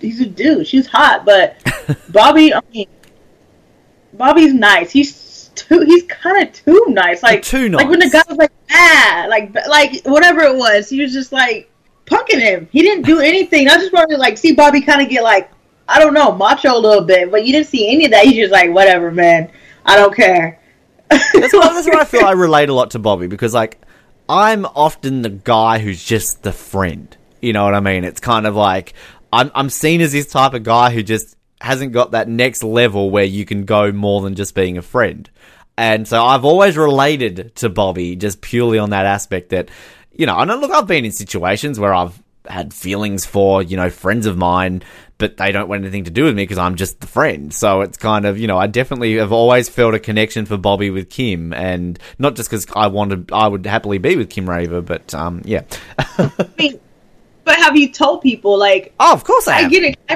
he's 0.01 0.21
a 0.21 0.25
dude. 0.25 0.67
She's 0.67 0.87
hot, 0.87 1.25
but 1.25 1.57
Bobby, 2.09 2.53
I 2.53 2.61
mean, 2.73 2.87
Bobby's 4.13 4.53
nice. 4.53 4.91
He's 4.91 5.49
too. 5.55 5.81
He's 5.81 6.03
kind 6.03 6.47
of 6.47 6.53
too 6.53 6.85
nice. 6.89 7.23
Like 7.23 7.43
Too 7.43 7.69
nice. 7.69 7.81
Like 7.81 7.89
when 7.89 7.99
the 7.99 8.09
guy 8.09 8.23
was 8.27 8.37
like 8.37 8.51
ah, 8.71 9.25
like 9.29 9.53
like 9.67 10.01
whatever 10.05 10.41
it 10.41 10.55
was, 10.55 10.89
he 10.89 11.01
was 11.01 11.13
just 11.13 11.31
like 11.31 11.69
punking 12.05 12.39
him. 12.39 12.67
He 12.71 12.81
didn't 12.81 13.05
do 13.05 13.19
anything. 13.19 13.67
I 13.67 13.75
just 13.75 13.93
wanted 13.93 14.15
to 14.15 14.17
like 14.17 14.37
see 14.37 14.53
Bobby 14.53 14.81
kind 14.81 15.01
of 15.01 15.09
get 15.09 15.23
like 15.23 15.51
I 15.87 15.99
don't 15.99 16.13
know 16.13 16.33
macho 16.33 16.75
a 16.75 16.79
little 16.79 17.03
bit, 17.03 17.31
but 17.31 17.45
you 17.45 17.53
didn't 17.53 17.67
see 17.67 17.91
any 17.91 18.05
of 18.05 18.11
that. 18.11 18.25
He's 18.25 18.35
just 18.35 18.51
like 18.51 18.71
whatever, 18.71 19.11
man. 19.11 19.51
I 19.85 19.95
don't 19.95 20.15
care. 20.15 20.59
That's 21.09 21.53
what, 21.53 21.73
that's 21.73 21.87
what 21.87 21.99
I 21.99 22.05
feel 22.05 22.25
I 22.25 22.31
relate 22.31 22.69
a 22.69 22.73
lot 22.73 22.91
to 22.91 22.99
Bobby 22.99 23.27
because 23.27 23.53
like 23.53 23.81
I'm 24.29 24.65
often 24.65 25.21
the 25.21 25.29
guy 25.29 25.79
who's 25.79 26.03
just 26.03 26.43
the 26.43 26.53
friend. 26.53 27.15
You 27.41 27.53
know 27.53 27.63
what 27.65 27.73
I 27.73 27.79
mean? 27.79 28.03
It's 28.03 28.19
kind 28.19 28.45
of 28.47 28.55
like 28.55 28.93
I'm 29.33 29.51
I'm 29.55 29.69
seen 29.69 30.01
as 30.01 30.11
this 30.11 30.27
type 30.27 30.53
of 30.53 30.63
guy 30.63 30.91
who 30.91 31.03
just 31.03 31.35
hasn't 31.61 31.93
got 31.93 32.11
that 32.11 32.27
next 32.27 32.63
level 32.63 33.09
where 33.09 33.23
you 33.23 33.45
can 33.45 33.65
go 33.65 33.91
more 33.91 34.21
than 34.21 34.35
just 34.35 34.55
being 34.55 34.77
a 34.77 34.81
friend. 34.81 35.29
And 35.77 36.07
so 36.07 36.23
I've 36.23 36.45
always 36.45 36.75
related 36.75 37.55
to 37.57 37.69
Bobby 37.69 38.15
just 38.15 38.41
purely 38.41 38.77
on 38.77 38.89
that 38.89 39.05
aspect 39.05 39.49
that 39.49 39.69
you 40.13 40.25
know, 40.25 40.37
and 40.37 40.49
look 40.61 40.71
I've 40.71 40.87
been 40.87 41.05
in 41.05 41.11
situations 41.11 41.79
where 41.79 41.93
I've 41.93 42.21
had 42.47 42.73
feelings 42.73 43.25
for, 43.25 43.61
you 43.61 43.77
know, 43.77 43.89
friends 43.89 44.25
of 44.25 44.37
mine, 44.37 44.83
but 45.17 45.37
they 45.37 45.51
don't 45.51 45.69
want 45.69 45.83
anything 45.83 46.05
to 46.05 46.11
do 46.11 46.25
with 46.25 46.35
me 46.35 46.43
because 46.43 46.57
I'm 46.57 46.75
just 46.75 46.99
the 46.99 47.07
friend. 47.07 47.53
So 47.53 47.81
it's 47.81 47.97
kind 47.97 48.25
of, 48.25 48.37
you 48.37 48.47
know, 48.47 48.57
I 48.57 48.67
definitely 48.67 49.15
have 49.17 49.31
always 49.31 49.69
felt 49.69 49.93
a 49.93 49.99
connection 49.99 50.45
for 50.45 50.57
Bobby 50.57 50.89
with 50.89 51.09
Kim, 51.09 51.53
and 51.53 51.97
not 52.17 52.35
just 52.35 52.49
because 52.49 52.65
I 52.75 52.87
wanted, 52.87 53.31
I 53.31 53.47
would 53.47 53.65
happily 53.65 53.99
be 53.99 54.15
with 54.15 54.29
Kim 54.29 54.49
Raver, 54.49 54.81
but 54.81 55.13
um, 55.13 55.41
yeah. 55.45 55.63
I 57.51 57.55
but 57.55 57.63
have 57.63 57.75
you 57.77 57.91
told 57.91 58.21
people 58.21 58.57
like 58.57 58.93
oh, 58.99 59.13
of 59.13 59.23
course 59.23 59.47
I, 59.47 59.57
I 59.57 59.61
have. 59.63 59.71
get 59.71 59.83
it. 59.83 59.97
I, 60.09 60.15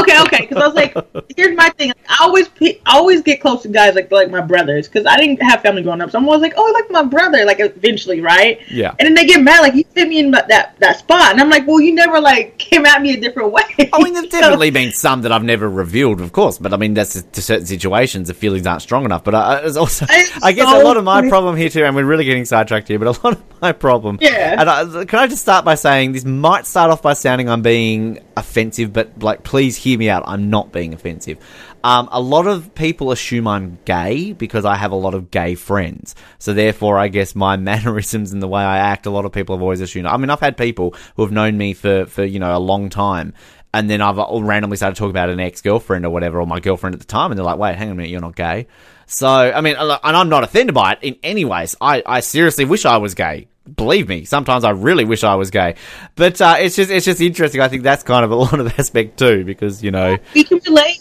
okay, 0.00 0.20
okay. 0.22 0.40
Because 0.42 0.58
I 0.62 0.66
was 0.66 0.74
like, 0.74 0.96
here's 1.36 1.56
my 1.56 1.68
thing. 1.70 1.92
I 2.08 2.18
always, 2.20 2.48
I 2.60 2.78
always 2.86 3.22
get 3.22 3.40
close 3.40 3.62
to 3.62 3.68
guys 3.68 3.94
like 3.94 4.10
like 4.10 4.30
my 4.30 4.40
brothers 4.40 4.88
because 4.88 5.06
I 5.06 5.16
didn't 5.16 5.42
have 5.42 5.60
family 5.60 5.82
growing 5.82 6.00
up. 6.00 6.10
So 6.10 6.18
I'm 6.18 6.26
always 6.26 6.42
like, 6.42 6.54
oh, 6.56 6.66
I 6.68 6.72
like 6.72 6.90
my 6.90 7.02
brother. 7.02 7.44
Like 7.44 7.60
eventually, 7.60 8.20
right? 8.20 8.60
Yeah. 8.70 8.94
And 8.98 9.06
then 9.06 9.14
they 9.14 9.26
get 9.26 9.42
mad, 9.42 9.60
like 9.60 9.74
you 9.74 9.84
fit 9.94 10.08
me 10.08 10.18
in 10.18 10.30
that 10.32 10.48
that, 10.48 10.78
that 10.78 10.98
spot, 10.98 11.32
and 11.32 11.40
I'm 11.40 11.50
like, 11.50 11.66
well, 11.66 11.80
you 11.80 11.94
never 11.94 12.20
like 12.20 12.58
came 12.58 12.86
at 12.86 13.02
me 13.02 13.14
a 13.14 13.20
different 13.20 13.52
way. 13.52 13.62
I 13.92 14.02
mean, 14.02 14.14
there's 14.14 14.24
So- 14.30 14.40
definitely 14.40 14.70
been 14.70 14.92
some 14.92 15.22
that 15.22 15.32
I've 15.32 15.44
never 15.44 15.68
revealed, 15.68 16.20
of 16.20 16.32
course, 16.32 16.58
but 16.58 16.72
I 16.72 16.76
mean, 16.76 16.94
that's 16.94 17.22
to 17.22 17.42
certain 17.42 17.66
situations, 17.66 18.28
the 18.28 18.34
feelings 18.34 18.66
aren't 18.66 18.82
strong 18.82 19.04
enough. 19.04 19.24
But 19.24 19.34
uh, 19.34 19.60
it's 19.64 19.76
also, 19.76 20.06
It's 20.08 20.42
I 20.42 20.52
guess, 20.52 20.68
so 20.68 20.82
a 20.82 20.84
lot 20.84 20.96
of 20.96 21.04
my 21.04 21.28
problem 21.28 21.56
here 21.56 21.68
too, 21.68 21.84
and 21.84 21.94
we're 21.94 22.04
really 22.04 22.24
getting 22.24 22.44
sidetracked 22.44 22.88
here, 22.88 22.98
but 22.98 23.08
a 23.08 23.26
lot 23.26 23.36
of 23.36 23.60
my 23.60 23.72
problem. 23.72 24.18
Yeah. 24.20 24.56
And 24.58 24.70
I, 24.70 25.04
can 25.04 25.18
I 25.18 25.26
just 25.26 25.42
start 25.42 25.64
by 25.64 25.74
saying 25.74 26.12
this 26.12 26.24
might 26.24 26.61
start 26.66 26.90
off 26.90 27.02
by 27.02 27.12
sounding 27.12 27.48
I'm 27.48 27.62
being 27.62 28.18
offensive, 28.36 28.92
but 28.92 29.22
like, 29.22 29.42
please 29.42 29.76
hear 29.76 29.98
me 29.98 30.08
out. 30.08 30.24
I'm 30.26 30.50
not 30.50 30.72
being 30.72 30.94
offensive. 30.94 31.38
Um, 31.84 32.08
a 32.12 32.20
lot 32.20 32.46
of 32.46 32.74
people 32.74 33.10
assume 33.10 33.48
I'm 33.48 33.78
gay 33.84 34.32
because 34.32 34.64
I 34.64 34.76
have 34.76 34.92
a 34.92 34.96
lot 34.96 35.14
of 35.14 35.30
gay 35.30 35.54
friends. 35.54 36.14
So 36.38 36.52
therefore, 36.54 36.98
I 36.98 37.08
guess 37.08 37.34
my 37.34 37.56
mannerisms 37.58 38.32
and 38.32 38.42
the 38.42 38.48
way 38.48 38.62
I 38.62 38.78
act, 38.78 39.06
a 39.06 39.10
lot 39.10 39.24
of 39.24 39.32
people 39.32 39.56
have 39.56 39.62
always 39.62 39.80
assumed. 39.80 40.06
I 40.06 40.16
mean, 40.16 40.30
I've 40.30 40.40
had 40.40 40.56
people 40.56 40.94
who 41.16 41.22
have 41.22 41.32
known 41.32 41.56
me 41.56 41.74
for, 41.74 42.06
for, 42.06 42.24
you 42.24 42.38
know, 42.38 42.56
a 42.56 42.58
long 42.58 42.88
time. 42.88 43.34
And 43.74 43.88
then 43.88 44.02
I've 44.02 44.18
randomly 44.18 44.76
started 44.76 44.96
talking 44.96 45.10
about 45.10 45.30
an 45.30 45.40
ex-girlfriend 45.40 46.04
or 46.04 46.10
whatever, 46.10 46.40
or 46.40 46.46
my 46.46 46.60
girlfriend 46.60 46.94
at 46.94 47.00
the 47.00 47.06
time. 47.06 47.30
And 47.30 47.38
they're 47.38 47.44
like, 47.44 47.58
wait, 47.58 47.76
hang 47.76 47.88
on 47.88 47.92
a 47.92 47.94
minute, 47.96 48.10
you're 48.10 48.20
not 48.20 48.36
gay. 48.36 48.66
So, 49.06 49.28
I 49.28 49.60
mean, 49.62 49.76
and 49.78 49.98
I'm 50.04 50.28
not 50.28 50.44
offended 50.44 50.74
by 50.74 50.92
it 50.92 50.98
in 51.02 51.16
any 51.22 51.44
ways. 51.44 51.74
I, 51.80 52.02
I 52.04 52.20
seriously 52.20 52.64
wish 52.66 52.84
I 52.84 52.98
was 52.98 53.14
gay. 53.14 53.48
Believe 53.76 54.08
me, 54.08 54.24
sometimes 54.24 54.64
I 54.64 54.70
really 54.70 55.04
wish 55.04 55.22
I 55.22 55.36
was 55.36 55.50
gay. 55.50 55.76
But, 56.16 56.40
uh, 56.40 56.56
it's 56.58 56.74
just, 56.74 56.90
it's 56.90 57.06
just 57.06 57.20
interesting. 57.20 57.60
I 57.60 57.68
think 57.68 57.84
that's 57.84 58.02
kind 58.02 58.24
of 58.24 58.30
a 58.32 58.34
lot 58.44 58.58
of 58.58 58.66
aspect 58.78 59.18
too, 59.18 59.44
because, 59.44 59.82
you 59.84 59.90
know, 59.92 60.18
we 60.34 60.42
can 60.44 60.58
relate. 60.66 60.98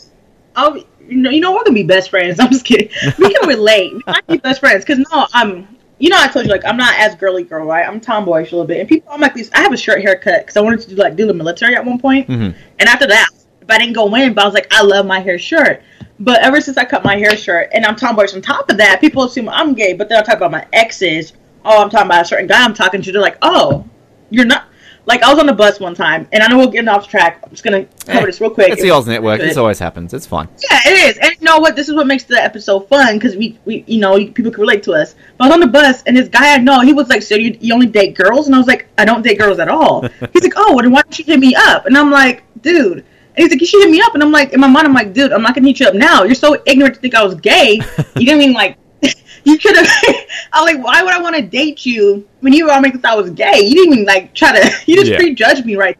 Oh, 0.55 0.75
you 1.07 1.17
know, 1.17 1.29
you 1.31 1.39
know, 1.41 1.51
we're 1.53 1.63
gonna 1.63 1.73
be 1.73 1.83
best 1.83 2.09
friends. 2.11 2.39
I'm 2.39 2.51
just 2.51 2.65
kidding. 2.65 2.89
We 3.17 3.33
can 3.33 3.47
relate. 3.49 3.93
We 3.93 4.01
might 4.05 4.27
be 4.27 4.37
best 4.37 4.59
friends 4.59 4.85
because 4.85 4.99
no, 5.11 5.27
I'm. 5.33 5.67
You 5.97 6.09
know, 6.09 6.17
I 6.19 6.27
told 6.27 6.45
you 6.45 6.51
like 6.51 6.65
I'm 6.65 6.77
not 6.77 6.95
as 6.99 7.13
girly 7.15 7.43
girl, 7.43 7.65
right? 7.67 7.87
I'm 7.87 7.99
tomboyish 8.01 8.51
a 8.51 8.55
little 8.55 8.65
bit, 8.65 8.79
and 8.79 8.89
people 8.89 9.11
I'm 9.11 9.21
like 9.21 9.33
these. 9.35 9.51
I 9.53 9.61
have 9.61 9.71
a 9.73 9.77
short 9.77 10.01
haircut 10.01 10.41
because 10.41 10.57
I 10.57 10.61
wanted 10.61 10.81
to 10.81 10.89
do 10.89 10.95
like 10.95 11.15
do 11.15 11.27
the 11.27 11.33
military 11.33 11.75
at 11.75 11.85
one 11.85 11.99
point, 11.99 12.27
Mhm. 12.27 12.55
and 12.79 12.89
after 12.89 13.05
that, 13.07 13.27
if 13.61 13.69
I 13.69 13.77
didn't 13.77 13.93
go 13.93 14.13
in, 14.15 14.33
but 14.33 14.41
I 14.43 14.45
was 14.45 14.53
like, 14.55 14.67
I 14.73 14.81
love 14.83 15.05
my 15.05 15.19
hair 15.19 15.37
short. 15.37 15.83
But 16.19 16.41
ever 16.41 16.59
since 16.59 16.77
I 16.77 16.85
cut 16.85 17.03
my 17.03 17.17
hair 17.17 17.35
short, 17.37 17.69
and 17.73 17.85
I'm 17.85 17.95
tomboyish 17.95 18.33
on 18.33 18.41
top 18.41 18.69
of 18.71 18.77
that, 18.77 18.99
people 18.99 19.23
assume 19.23 19.47
I'm 19.49 19.73
gay. 19.73 19.93
But 19.93 20.09
then 20.09 20.17
I 20.19 20.21
talk 20.23 20.37
about 20.37 20.51
my 20.51 20.65
exes. 20.73 21.33
Oh, 21.65 21.81
I'm 21.83 21.89
talking 21.89 22.07
about 22.07 22.21
a 22.23 22.25
certain 22.25 22.47
guy 22.47 22.63
I'm 22.63 22.73
talking 22.73 23.01
to. 23.01 23.11
They're 23.11 23.21
like, 23.21 23.37
oh, 23.41 23.85
you're 24.29 24.45
not. 24.45 24.65
Like 25.07 25.23
I 25.23 25.31
was 25.31 25.39
on 25.39 25.47
the 25.47 25.53
bus 25.53 25.79
one 25.79 25.95
time, 25.95 26.27
and 26.31 26.43
I 26.43 26.47
know 26.47 26.59
we're 26.59 26.67
getting 26.67 26.87
off 26.87 27.07
track. 27.07 27.39
I'm 27.43 27.49
just 27.49 27.63
gonna 27.63 27.85
cover 28.05 28.19
Eh, 28.19 28.25
this 28.27 28.39
real 28.39 28.51
quick. 28.51 28.71
it's 28.71 28.83
the 28.83 28.91
Oz 28.91 29.07
Network. 29.07 29.39
Good. 29.39 29.49
This 29.49 29.57
always 29.57 29.79
happens. 29.79 30.13
It's 30.13 30.27
fun. 30.27 30.47
Yeah, 30.69 30.79
it 30.85 31.09
is. 31.09 31.17
And 31.17 31.31
you 31.39 31.43
know 31.45 31.57
what? 31.57 31.75
This 31.75 31.89
is 31.89 31.95
what 31.95 32.05
makes 32.05 32.23
the 32.25 32.35
episode 32.41 32.87
fun 32.87 33.15
because 33.17 33.35
we, 33.35 33.57
we, 33.65 33.83
you 33.87 33.99
know, 33.99 34.15
people 34.17 34.51
can 34.51 34.61
relate 34.61 34.83
to 34.83 34.93
us. 34.93 35.15
But 35.37 35.45
I 35.45 35.47
was 35.47 35.53
on 35.55 35.59
the 35.59 35.67
bus, 35.67 36.03
and 36.03 36.15
this 36.15 36.29
guy 36.29 36.53
I 36.53 36.57
know, 36.59 36.81
he 36.81 36.93
was 36.93 37.09
like, 37.09 37.23
"So 37.23 37.33
you, 37.33 37.57
you 37.59 37.73
only 37.73 37.87
date 37.87 38.13
girls?" 38.15 38.45
And 38.45 38.53
I 38.55 38.59
was 38.59 38.67
like, 38.67 38.87
"I 38.99 39.03
don't 39.05 39.23
date 39.23 39.39
girls 39.39 39.57
at 39.57 39.69
all." 39.69 40.01
He's 40.33 40.43
like, 40.43 40.53
"Oh, 40.55 40.73
well, 40.75 40.83
then 40.83 40.91
why 40.91 41.01
don't 41.01 41.17
you 41.17 41.25
hit 41.25 41.39
me 41.39 41.55
up?" 41.55 41.87
And 41.87 41.97
I'm 41.97 42.11
like, 42.11 42.43
"Dude." 42.61 42.99
And 42.99 43.05
he's 43.43 43.49
like, 43.49 43.59
"You 43.61 43.65
should 43.67 43.81
hit 43.81 43.89
me 43.91 44.01
up." 44.01 44.13
And 44.13 44.21
I'm 44.21 44.31
like, 44.31 44.53
in 44.53 44.59
my 44.59 44.67
mind, 44.67 44.85
I'm 44.87 44.93
like, 44.93 45.13
"Dude, 45.13 45.31
I'm 45.33 45.41
not 45.41 45.55
gonna 45.55 45.65
hit 45.67 45.79
you 45.79 45.87
up 45.87 45.95
now. 45.95 46.23
You're 46.23 46.35
so 46.35 46.61
ignorant 46.67 46.93
to 46.95 47.01
think 47.01 47.15
I 47.15 47.23
was 47.23 47.33
gay. 47.35 47.81
You 48.15 48.25
didn't 48.27 48.41
even 48.41 48.53
like." 48.53 48.77
You 49.43 49.57
could 49.57 49.75
have. 49.75 49.87
I 50.53 50.61
was 50.63 50.73
like, 50.73 50.83
why 50.83 51.01
would 51.03 51.13
I 51.13 51.21
want 51.21 51.35
to 51.35 51.41
date 51.41 51.85
you 51.85 52.27
when 52.41 52.53
you 52.53 52.65
were 52.65 52.71
all 52.71 52.81
making 52.81 53.01
I 53.05 53.15
was 53.15 53.29
gay? 53.31 53.59
You 53.61 53.75
didn't 53.75 53.93
even 53.93 54.05
like 54.05 54.33
try 54.33 54.59
to. 54.59 54.71
You 54.85 54.95
just 54.97 55.11
Yeah. 55.11 55.17
prejudged 55.17 55.65
me 55.65 55.75
right. 55.75 55.97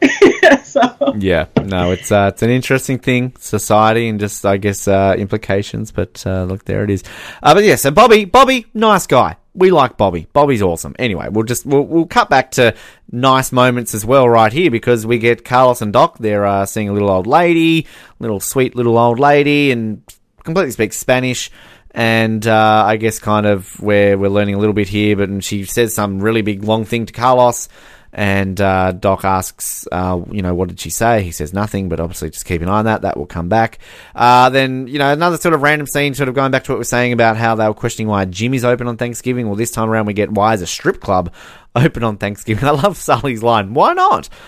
so 0.64 0.80
Yeah, 1.18 1.46
no, 1.62 1.92
it's 1.92 2.10
uh, 2.10 2.30
it's 2.32 2.42
an 2.42 2.50
interesting 2.50 2.98
thing, 2.98 3.34
society, 3.38 4.08
and 4.08 4.18
just 4.18 4.44
I 4.44 4.56
guess 4.56 4.88
uh, 4.88 5.14
implications. 5.16 5.92
But 5.92 6.24
uh, 6.26 6.44
look, 6.44 6.64
there 6.64 6.82
it 6.84 6.90
is. 6.90 7.04
Uh, 7.42 7.54
but 7.54 7.64
yeah, 7.64 7.76
so 7.76 7.90
Bobby, 7.90 8.24
Bobby, 8.24 8.66
nice 8.74 9.06
guy. 9.06 9.36
We 9.54 9.70
like 9.70 9.96
Bobby. 9.98 10.26
Bobby's 10.32 10.62
awesome. 10.62 10.96
Anyway, 10.98 11.28
we'll 11.30 11.44
just 11.44 11.66
we'll, 11.66 11.82
we'll 11.82 12.06
cut 12.06 12.30
back 12.30 12.52
to 12.52 12.74
nice 13.12 13.52
moments 13.52 13.94
as 13.94 14.04
well 14.04 14.28
right 14.28 14.52
here 14.52 14.70
because 14.70 15.06
we 15.06 15.18
get 15.18 15.44
Carlos 15.44 15.82
and 15.82 15.92
Doc. 15.92 16.18
They're 16.18 16.46
uh, 16.46 16.66
seeing 16.66 16.88
a 16.88 16.92
little 16.92 17.10
old 17.10 17.26
lady, 17.26 17.86
little 18.18 18.40
sweet 18.40 18.74
little 18.74 18.98
old 18.98 19.20
lady, 19.20 19.70
and 19.70 20.02
completely 20.42 20.72
speaks 20.72 20.96
Spanish. 20.96 21.50
And 21.94 22.46
uh, 22.46 22.84
I 22.86 22.96
guess 22.96 23.18
kind 23.18 23.46
of 23.46 23.80
where 23.80 24.16
we're 24.16 24.30
learning 24.30 24.54
a 24.54 24.58
little 24.58 24.72
bit 24.72 24.88
here, 24.88 25.14
but 25.16 25.44
she 25.44 25.64
says 25.64 25.94
some 25.94 26.20
really 26.20 26.42
big 26.42 26.64
long 26.64 26.84
thing 26.84 27.06
to 27.06 27.12
Carlos. 27.12 27.68
And 28.14 28.60
uh, 28.60 28.92
Doc 28.92 29.24
asks, 29.24 29.88
uh, 29.90 30.20
you 30.30 30.42
know, 30.42 30.54
what 30.54 30.68
did 30.68 30.78
she 30.78 30.90
say? 30.90 31.22
He 31.22 31.30
says 31.30 31.54
nothing, 31.54 31.88
but 31.88 31.98
obviously 31.98 32.28
just 32.28 32.44
keep 32.44 32.60
an 32.60 32.68
eye 32.68 32.80
on 32.80 32.84
that. 32.84 33.02
That 33.02 33.16
will 33.16 33.26
come 33.26 33.48
back. 33.48 33.78
Uh, 34.14 34.50
then, 34.50 34.86
you 34.86 34.98
know, 34.98 35.10
another 35.10 35.38
sort 35.38 35.54
of 35.54 35.62
random 35.62 35.86
scene, 35.86 36.14
sort 36.14 36.28
of 36.28 36.34
going 36.34 36.50
back 36.50 36.64
to 36.64 36.72
what 36.72 36.78
we 36.78 36.82
are 36.82 36.84
saying 36.84 37.14
about 37.14 37.38
how 37.38 37.54
they 37.54 37.66
were 37.66 37.72
questioning 37.72 38.08
why 38.08 38.26
Jimmy's 38.26 38.66
open 38.66 38.86
on 38.86 38.98
Thanksgiving. 38.98 39.46
Well, 39.46 39.56
this 39.56 39.70
time 39.70 39.88
around 39.88 40.04
we 40.04 40.12
get 40.12 40.30
why 40.30 40.52
is 40.52 40.60
a 40.60 40.66
strip 40.66 41.00
club 41.00 41.32
open 41.74 42.04
on 42.04 42.16
Thanksgiving. 42.16 42.64
I 42.68 42.70
love 42.70 42.96
Sully's 42.96 43.42
line. 43.42 43.74
Why 43.74 43.92
not? 43.92 44.28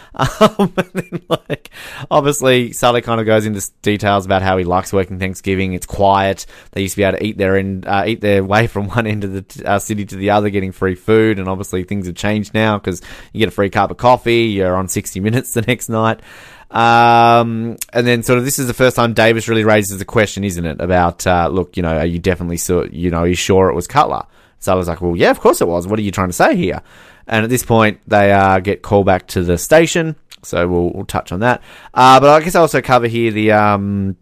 Um, 0.40 0.72
and 0.76 0.90
then, 0.92 1.22
like, 1.28 1.70
obviously, 2.10 2.72
Sully 2.72 3.02
kind 3.02 3.20
of 3.20 3.26
goes 3.26 3.46
into 3.46 3.66
details 3.82 4.26
about 4.26 4.42
how 4.42 4.56
he 4.56 4.64
likes 4.64 4.92
working 4.92 5.18
Thanksgiving. 5.18 5.74
It's 5.74 5.87
quiet. 5.87 6.46
They 6.72 6.82
used 6.82 6.94
to 6.94 6.98
be 6.98 7.04
able 7.04 7.18
to 7.18 7.24
eat 7.24 7.38
their 7.38 7.56
end, 7.56 7.87
uh, 7.87 8.04
eat 8.06 8.20
their 8.20 8.44
way 8.44 8.66
from 8.68 8.88
one 8.88 9.06
end 9.06 9.24
of 9.24 9.32
the 9.32 9.68
uh, 9.68 9.78
city 9.78 10.04
to 10.06 10.16
the 10.16 10.30
other, 10.30 10.50
getting 10.50 10.72
free 10.72 10.94
food. 10.94 11.38
And 11.38 11.48
obviously, 11.48 11.84
things 11.84 12.06
have 12.06 12.16
changed 12.16 12.54
now 12.54 12.78
because 12.78 13.00
you 13.32 13.38
get 13.38 13.48
a 13.48 13.52
free 13.52 13.70
cup 13.70 13.90
of 13.90 13.96
coffee. 13.96 14.44
You're 14.44 14.76
on 14.76 14.88
60 14.88 15.20
Minutes 15.20 15.54
the 15.54 15.62
next 15.62 15.88
night. 15.88 16.20
Um, 16.70 17.76
and 17.92 18.06
then 18.06 18.22
sort 18.22 18.38
of 18.38 18.44
this 18.44 18.58
is 18.58 18.66
the 18.66 18.74
first 18.74 18.96
time 18.96 19.12
Davis 19.14 19.48
really 19.48 19.64
raises 19.64 19.98
the 19.98 20.04
question, 20.04 20.42
isn't 20.44 20.64
it? 20.64 20.80
About, 20.80 21.26
uh, 21.26 21.48
look, 21.48 21.76
you 21.76 21.82
know, 21.82 21.98
are 21.98 22.06
you 22.06 22.18
definitely, 22.18 22.56
so, 22.56 22.84
you 22.87 23.10
know, 23.10 23.18
are 23.18 23.28
you 23.28 23.37
sure 23.37 23.68
it 23.68 23.74
was 23.74 23.87
Cutler? 23.87 24.26
Was 24.66 24.88
like, 24.88 25.02
well, 25.02 25.14
yeah, 25.14 25.30
of 25.30 25.40
course 25.40 25.60
it 25.60 25.68
was. 25.68 25.87
What 25.87 25.98
are 25.98 26.02
you 26.02 26.10
trying 26.10 26.30
to 26.30 26.34
say 26.34 26.56
here? 26.56 26.80
And 27.26 27.44
at 27.44 27.50
this 27.50 27.64
point, 27.64 28.00
they 28.06 28.32
uh, 28.32 28.60
get 28.60 28.82
called 28.82 29.06
back 29.06 29.28
to 29.28 29.42
the 29.42 29.58
station. 29.58 30.16
So 30.42 30.68
we'll, 30.68 30.90
we'll 30.90 31.06
touch 31.06 31.32
on 31.32 31.40
that. 31.40 31.62
Uh, 31.92 32.20
but 32.20 32.28
I 32.28 32.44
guess 32.44 32.54
I 32.54 32.60
also 32.60 32.82
cover 32.82 33.06
here 33.06 33.30
the 33.30 33.52
um, 33.52 34.16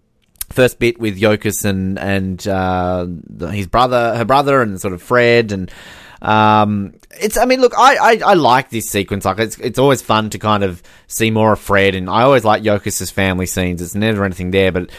first 0.50 0.78
bit 0.78 1.00
with 1.00 1.20
Yokas 1.20 1.64
and 1.64 1.98
and 1.98 2.46
uh, 2.46 3.06
his 3.50 3.66
brother, 3.66 4.16
her 4.16 4.24
brother, 4.24 4.62
and 4.62 4.80
sort 4.80 4.94
of 4.94 5.02
Fred 5.02 5.52
and. 5.52 5.70
Um, 6.20 6.94
it's, 7.20 7.36
I 7.36 7.46
mean, 7.46 7.60
look, 7.60 7.72
I, 7.76 7.96
I, 7.96 8.20
I, 8.24 8.34
like 8.34 8.70
this 8.70 8.88
sequence. 8.88 9.24
Like, 9.24 9.40
it's, 9.40 9.58
it's 9.58 9.80
always 9.80 10.02
fun 10.02 10.30
to 10.30 10.38
kind 10.38 10.62
of 10.62 10.80
see 11.08 11.32
more 11.32 11.54
of 11.54 11.58
Fred, 11.58 11.96
and 11.96 12.08
I 12.08 12.22
always 12.22 12.44
like 12.44 12.62
Yokas' 12.62 13.10
family 13.10 13.46
scenes. 13.46 13.82
It's 13.82 13.96
never 13.96 14.24
anything 14.24 14.52
there, 14.52 14.70
but 14.70 14.90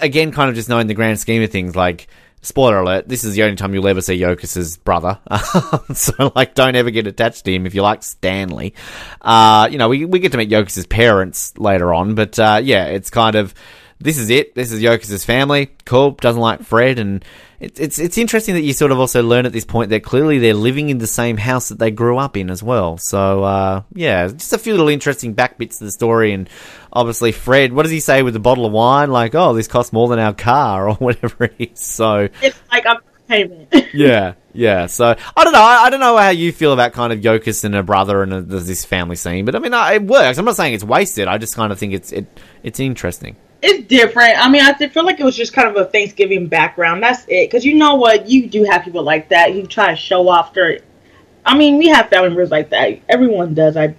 again, 0.00 0.32
kind 0.32 0.48
of 0.50 0.56
just 0.56 0.68
knowing 0.68 0.88
the 0.88 0.94
grand 0.94 1.20
scheme 1.20 1.40
of 1.40 1.52
things, 1.52 1.76
like, 1.76 2.08
spoiler 2.46 2.80
alert, 2.80 3.08
this 3.08 3.24
is 3.24 3.34
the 3.34 3.42
only 3.42 3.56
time 3.56 3.74
you'll 3.74 3.88
ever 3.88 4.00
see 4.00 4.18
Yokas' 4.18 4.82
brother. 4.82 5.18
so, 5.94 6.32
like, 6.34 6.54
don't 6.54 6.76
ever 6.76 6.90
get 6.90 7.06
attached 7.06 7.44
to 7.44 7.52
him 7.52 7.66
if 7.66 7.74
you 7.74 7.82
like 7.82 8.02
Stanley. 8.02 8.74
Uh, 9.20 9.68
you 9.70 9.78
know, 9.78 9.88
we, 9.88 10.04
we 10.04 10.18
get 10.18 10.32
to 10.32 10.38
meet 10.38 10.50
Yokas' 10.50 10.88
parents 10.88 11.56
later 11.58 11.92
on, 11.92 12.14
but, 12.14 12.38
uh, 12.38 12.60
yeah, 12.62 12.86
it's 12.86 13.10
kind 13.10 13.36
of, 13.36 13.54
this 13.98 14.18
is 14.18 14.30
it. 14.30 14.54
This 14.54 14.72
is 14.72 14.82
Yokas' 14.82 15.24
family. 15.24 15.70
Cool. 15.84 16.12
Doesn't 16.12 16.40
like 16.40 16.62
Fred. 16.62 16.98
And 16.98 17.24
it's, 17.60 17.80
it's, 17.80 17.98
it's 17.98 18.18
interesting 18.18 18.54
that 18.54 18.60
you 18.60 18.74
sort 18.74 18.92
of 18.92 19.00
also 19.00 19.22
learn 19.22 19.46
at 19.46 19.52
this 19.52 19.64
point 19.64 19.90
that 19.90 20.02
clearly 20.02 20.38
they're 20.38 20.54
living 20.54 20.90
in 20.90 20.98
the 20.98 21.06
same 21.06 21.38
house 21.38 21.70
that 21.70 21.78
they 21.78 21.90
grew 21.90 22.18
up 22.18 22.36
in 22.36 22.50
as 22.50 22.62
well. 22.62 22.98
So, 22.98 23.42
uh, 23.44 23.82
yeah, 23.94 24.28
just 24.28 24.52
a 24.52 24.58
few 24.58 24.74
little 24.74 24.88
interesting 24.88 25.32
back 25.32 25.56
bits 25.56 25.80
of 25.80 25.86
the 25.86 25.92
story. 25.92 26.32
And 26.32 26.48
obviously, 26.96 27.32
Fred, 27.32 27.72
what 27.72 27.82
does 27.82 27.92
he 27.92 28.00
say 28.00 28.22
with 28.22 28.34
the 28.34 28.40
bottle 28.40 28.66
of 28.66 28.72
wine? 28.72 29.10
Like, 29.10 29.34
oh, 29.34 29.54
this 29.54 29.68
costs 29.68 29.92
more 29.92 30.08
than 30.08 30.18
our 30.18 30.34
car 30.34 30.88
or 30.90 30.94
whatever 30.94 31.44
it 31.44 31.72
is. 31.72 31.80
So, 31.80 32.28
it's 32.42 32.58
like 32.70 32.84
a 32.84 33.00
payment. 33.28 33.72
yeah. 33.94 34.34
Yeah, 34.52 34.86
so 34.86 35.14
I 35.36 35.44
don't 35.44 35.52
know. 35.52 35.60
I, 35.60 35.84
I, 35.84 35.90
don't 35.90 36.00
know 36.00 36.16
how 36.16 36.30
you 36.30 36.50
feel 36.50 36.72
about 36.72 36.94
kind 36.94 37.12
of 37.12 37.18
Yokas 37.18 37.62
and 37.64 37.74
her 37.74 37.82
brother 37.82 38.22
and 38.22 38.32
uh, 38.32 38.40
this 38.40 38.86
family 38.86 39.14
scene, 39.14 39.44
but 39.44 39.54
I 39.54 39.58
mean, 39.58 39.74
it 39.74 40.02
works. 40.04 40.38
I'm 40.38 40.46
not 40.46 40.56
saying 40.56 40.72
it's 40.72 40.82
wasted. 40.82 41.28
I 41.28 41.36
just 41.36 41.54
kind 41.54 41.70
of 41.70 41.78
think 41.78 41.92
it's 41.92 42.10
it 42.10 42.26
it's 42.62 42.80
interesting 42.80 43.36
it's 43.62 43.86
different. 43.88 44.38
I 44.38 44.48
mean, 44.48 44.62
I 44.62 44.72
feel 44.74 45.04
like 45.04 45.20
it 45.20 45.24
was 45.24 45.36
just 45.36 45.52
kind 45.52 45.68
of 45.68 45.76
a 45.76 45.86
Thanksgiving 45.90 46.46
background. 46.46 47.02
That's 47.02 47.24
it. 47.28 47.50
Because 47.50 47.64
you 47.64 47.74
know 47.74 47.96
what, 47.96 48.28
you 48.28 48.48
do 48.48 48.64
have 48.64 48.84
people 48.84 49.02
like 49.02 49.28
that 49.30 49.52
who 49.52 49.66
try 49.66 49.90
to 49.90 49.96
show 49.96 50.28
off 50.28 50.54
their. 50.54 50.80
I 51.44 51.56
mean, 51.56 51.78
we 51.78 51.88
have 51.88 52.08
family 52.08 52.28
members 52.28 52.50
like 52.50 52.70
that. 52.70 53.00
Everyone 53.08 53.54
does. 53.54 53.76
I, 53.76 53.94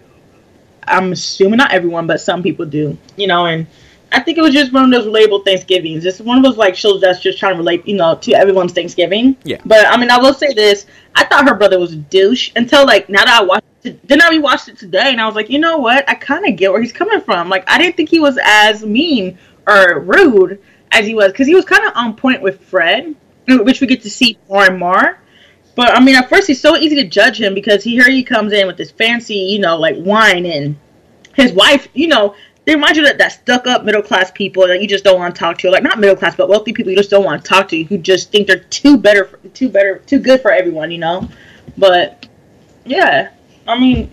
I'm 0.88 1.12
assuming 1.12 1.58
not 1.58 1.72
everyone, 1.72 2.08
but 2.08 2.22
some 2.22 2.44
people 2.44 2.66
do. 2.66 2.98
You 3.16 3.28
know, 3.28 3.46
and 3.46 3.68
I 4.12 4.22
think 4.22 4.38
it 4.38 4.42
was 4.42 4.54
just 4.54 4.72
one 4.72 4.86
of 4.86 4.92
those 4.92 5.06
relatable 5.06 5.44
Thanksgivings. 5.46 6.06
It's 6.06 6.20
one 6.20 6.38
of 6.38 6.44
those 6.44 6.58
like 6.58 6.76
shows 6.76 7.02
that's 7.02 7.20
just 7.20 7.40
trying 7.40 7.54
to 7.54 7.58
relate, 7.58 7.88
you 7.88 7.96
know, 7.96 8.16
to 8.16 8.34
everyone's 8.34 8.74
Thanksgiving. 8.74 9.36
Yeah. 9.44 9.62
But 9.66 9.86
I 9.88 9.98
mean, 9.98 10.10
I 10.10 10.18
will 10.18 10.34
say 10.34 10.54
this: 10.54 10.86
I 11.16 11.26
thought 11.26 11.48
her 11.48 11.56
brother 11.56 11.80
was 11.80 11.94
a 11.94 11.98
douche 11.98 12.52
until 12.56 12.86
like 12.86 13.10
now 13.10 13.26
that 13.26 13.42
I 13.42 13.44
watched 13.44 13.66
it. 13.84 14.08
Then 14.08 14.22
I 14.22 14.30
rewatched 14.32 14.70
it 14.70 14.78
today, 14.78 15.12
and 15.12 15.22
I 15.22 15.26
was 15.26 15.36
like, 15.36 15.50
you 15.50 15.60
know 15.60 15.78
what? 15.78 16.10
I 16.10 16.16
kind 16.16 16.48
of 16.48 16.56
get 16.56 16.72
where 16.72 16.82
he's 16.82 16.92
coming 16.92 17.22
from. 17.22 17.50
Like, 17.50 17.70
I 17.70 17.78
didn't 17.78 17.96
think 17.96 18.10
he 18.10 18.20
was 18.20 18.38
as 18.44 18.84
mean 18.86 19.38
or 19.66 20.00
rude 20.00 20.62
as 20.92 21.06
he 21.06 21.16
was 21.16 21.32
because 21.32 21.48
he 21.48 21.56
was 21.56 21.66
kind 21.66 21.86
of 21.86 21.94
on 21.96 22.16
point 22.16 22.42
with 22.42 22.62
Fred, 22.62 23.16
which 23.48 23.82
we 23.82 23.88
get 23.88 24.02
to 24.04 24.10
see 24.10 24.38
more 24.50 24.64
and 24.64 24.80
more. 24.80 25.20
But 25.78 25.96
I 25.96 26.00
mean, 26.00 26.16
at 26.16 26.28
first 26.28 26.48
he's 26.48 26.60
so 26.60 26.76
easy 26.76 26.96
to 26.96 27.04
judge 27.04 27.40
him 27.40 27.54
because 27.54 27.84
he 27.84 27.92
here 27.92 28.10
he 28.10 28.24
comes 28.24 28.52
in 28.52 28.66
with 28.66 28.78
this 28.78 28.90
fancy, 28.90 29.36
you 29.36 29.60
know, 29.60 29.78
like 29.78 29.96
wine 29.96 30.48
and 30.48 30.76
his 31.36 31.54
wife, 31.54 31.88
you 31.94 32.08
know, 32.08 32.34
they 32.66 32.74
remind 32.74 32.98
you 32.98 33.04
that 33.04 33.20
that 33.20 33.34
stuck 33.34 33.68
up 33.68 33.86
middle 33.86 34.02
class 34.02 34.32
people 34.32 34.68
that 34.68 34.82
you 34.82 34.88
just 34.88 35.04
don't 35.04 35.20
want 35.20 35.36
to 35.36 35.40
talk 35.40 35.60
to, 35.60 35.70
like 35.70 35.84
not 35.84 36.00
middle 36.00 36.16
class 36.16 36.36
but 36.36 36.50
wealthy 36.50 36.74
people 36.74 36.90
you 36.90 36.98
just 36.98 37.12
don't 37.12 37.24
want 37.24 37.44
to 37.44 37.48
talk 37.48 37.68
to, 37.68 37.84
who 37.84 38.00
just 38.00 38.32
think 38.32 38.48
they're 38.48 38.58
too 38.58 38.98
better, 38.98 39.26
for, 39.26 39.38
too 39.50 39.70
better, 39.70 40.00
too 40.00 40.18
good 40.18 40.42
for 40.42 40.50
everyone, 40.50 40.90
you 40.90 40.98
know. 40.98 41.30
But 41.78 42.28
yeah, 42.84 43.30
I 43.68 43.80
mean, 43.80 44.12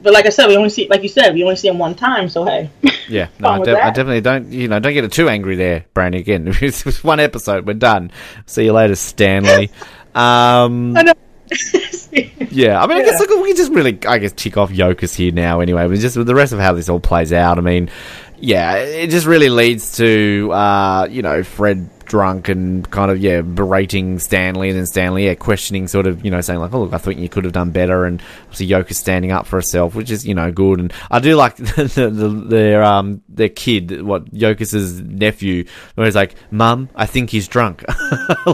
but 0.00 0.14
like 0.14 0.24
I 0.24 0.30
said, 0.30 0.46
we 0.46 0.56
only 0.56 0.70
see, 0.70 0.88
like 0.88 1.02
you 1.02 1.08
said, 1.10 1.34
we 1.34 1.42
only 1.42 1.56
see 1.56 1.68
him 1.68 1.78
one 1.78 1.94
time. 1.94 2.30
So 2.30 2.46
hey, 2.46 2.70
yeah, 3.10 3.28
no, 3.38 3.50
I, 3.50 3.62
de- 3.62 3.78
I, 3.78 3.90
definitely 3.90 4.22
don't. 4.22 4.50
You 4.50 4.68
know, 4.68 4.80
don't 4.80 4.94
get 4.94 5.04
it 5.04 5.12
too 5.12 5.28
angry 5.28 5.56
there, 5.56 5.84
Brandy. 5.92 6.20
Again, 6.20 6.48
it's 6.62 7.04
one 7.04 7.20
episode. 7.20 7.66
We're 7.66 7.74
done. 7.74 8.10
See 8.46 8.64
you 8.64 8.72
later, 8.72 8.94
Stanley. 8.94 9.70
Um, 10.14 10.96
I 10.96 11.02
know. 11.02 11.12
yeah, 12.50 12.82
I 12.82 12.86
mean, 12.86 12.98
I 12.98 13.02
guess 13.04 13.18
look, 13.20 13.30
we 13.42 13.48
can 13.48 13.56
just 13.56 13.72
really, 13.72 13.98
I 14.06 14.18
guess, 14.18 14.32
tick 14.32 14.56
off 14.56 14.70
Yokas 14.70 15.14
here 15.14 15.32
now. 15.32 15.60
Anyway, 15.60 15.86
but 15.88 15.98
just 15.98 16.16
with 16.16 16.26
the 16.26 16.34
rest 16.34 16.52
of 16.52 16.58
how 16.58 16.72
this 16.72 16.88
all 16.88 17.00
plays 17.00 17.32
out, 17.32 17.58
I 17.58 17.60
mean, 17.60 17.90
yeah, 18.38 18.74
it 18.76 19.10
just 19.10 19.26
really 19.26 19.48
leads 19.48 19.96
to, 19.98 20.50
uh, 20.52 21.06
you 21.10 21.22
know, 21.22 21.42
Fred 21.42 21.88
drunk 22.04 22.48
and 22.48 22.88
kind 22.90 23.10
of 23.10 23.18
yeah 23.18 23.40
berating 23.40 24.18
Stanley 24.18 24.68
and 24.68 24.78
then 24.78 24.86
Stanley 24.86 25.26
yeah 25.26 25.34
questioning 25.34 25.88
sort 25.88 26.06
of 26.06 26.24
you 26.24 26.30
know 26.30 26.40
saying 26.40 26.60
like 26.60 26.72
oh 26.72 26.82
look 26.82 26.92
I 26.92 26.98
thought 26.98 27.16
you 27.16 27.28
could 27.28 27.44
have 27.44 27.52
done 27.52 27.70
better. 27.70 28.04
And 28.04 28.22
obviously 28.44 28.66
Yoka 28.66 28.94
standing 28.94 29.32
up 29.32 29.46
for 29.46 29.56
herself 29.56 29.94
which 29.94 30.10
is 30.10 30.26
you 30.26 30.34
know 30.34 30.50
good. 30.52 30.80
And 30.80 30.92
I 31.10 31.20
do 31.20 31.34
like 31.36 31.56
the, 31.56 32.10
the, 32.12 32.28
their 32.28 32.82
um 32.82 33.22
their 33.28 33.48
kid 33.48 34.02
what 34.02 34.32
Yokas's 34.32 35.00
nephew 35.00 35.64
where 35.94 36.06
he's 36.06 36.16
like 36.16 36.34
mum 36.50 36.88
I 36.94 37.06
think 37.06 37.30
he's 37.30 37.48
drunk. 37.48 37.84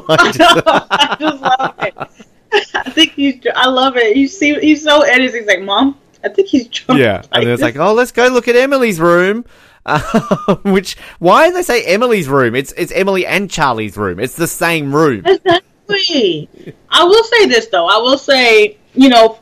Like, 0.09 0.21
I 0.41 1.17
just 1.19 1.43
love 1.43 1.75
it. 1.81 1.95
I 2.75 2.91
think 2.91 3.13
he's 3.13 3.47
I 3.55 3.69
love 3.69 3.97
it. 3.97 4.17
You 4.17 4.29
see 4.29 4.55
he's 4.55 4.83
so 4.83 5.03
edgy 5.03 5.31
he's 5.31 5.47
like 5.47 5.63
mom 5.63 5.97
I 6.25 6.29
think 6.29 6.49
he's 6.49 6.69
drunk. 6.69 7.01
Yeah. 7.01 7.23
And 7.33 7.45
then 7.45 7.53
it's 7.53 7.63
like 7.63 7.77
oh 7.77 7.93
let's 7.95 8.13
go 8.13 8.29
look 8.29 8.49
at 8.49 8.57
Emily's 8.57 9.01
room 9.01 9.45
Um, 10.49 10.59
which 10.65 10.97
why 11.19 11.49
do 11.49 11.55
they 11.55 11.63
say 11.63 11.83
Emily's 11.85 12.29
room? 12.29 12.55
It's 12.55 12.73
it's 12.77 12.93
Emily 12.93 13.25
and 13.25 13.51
Charlie's 13.51 13.97
room. 13.97 14.21
It's 14.21 14.37
the 14.37 14.47
same 14.47 14.95
room. 14.95 15.25
Exactly. 15.25 16.49
I 16.91 17.05
will 17.05 17.25
say 17.25 17.47
this 17.47 17.69
though. 17.69 17.87
I 17.87 17.97
will 17.97 18.19
say, 18.19 18.77
you 18.95 19.09
know, 19.09 19.39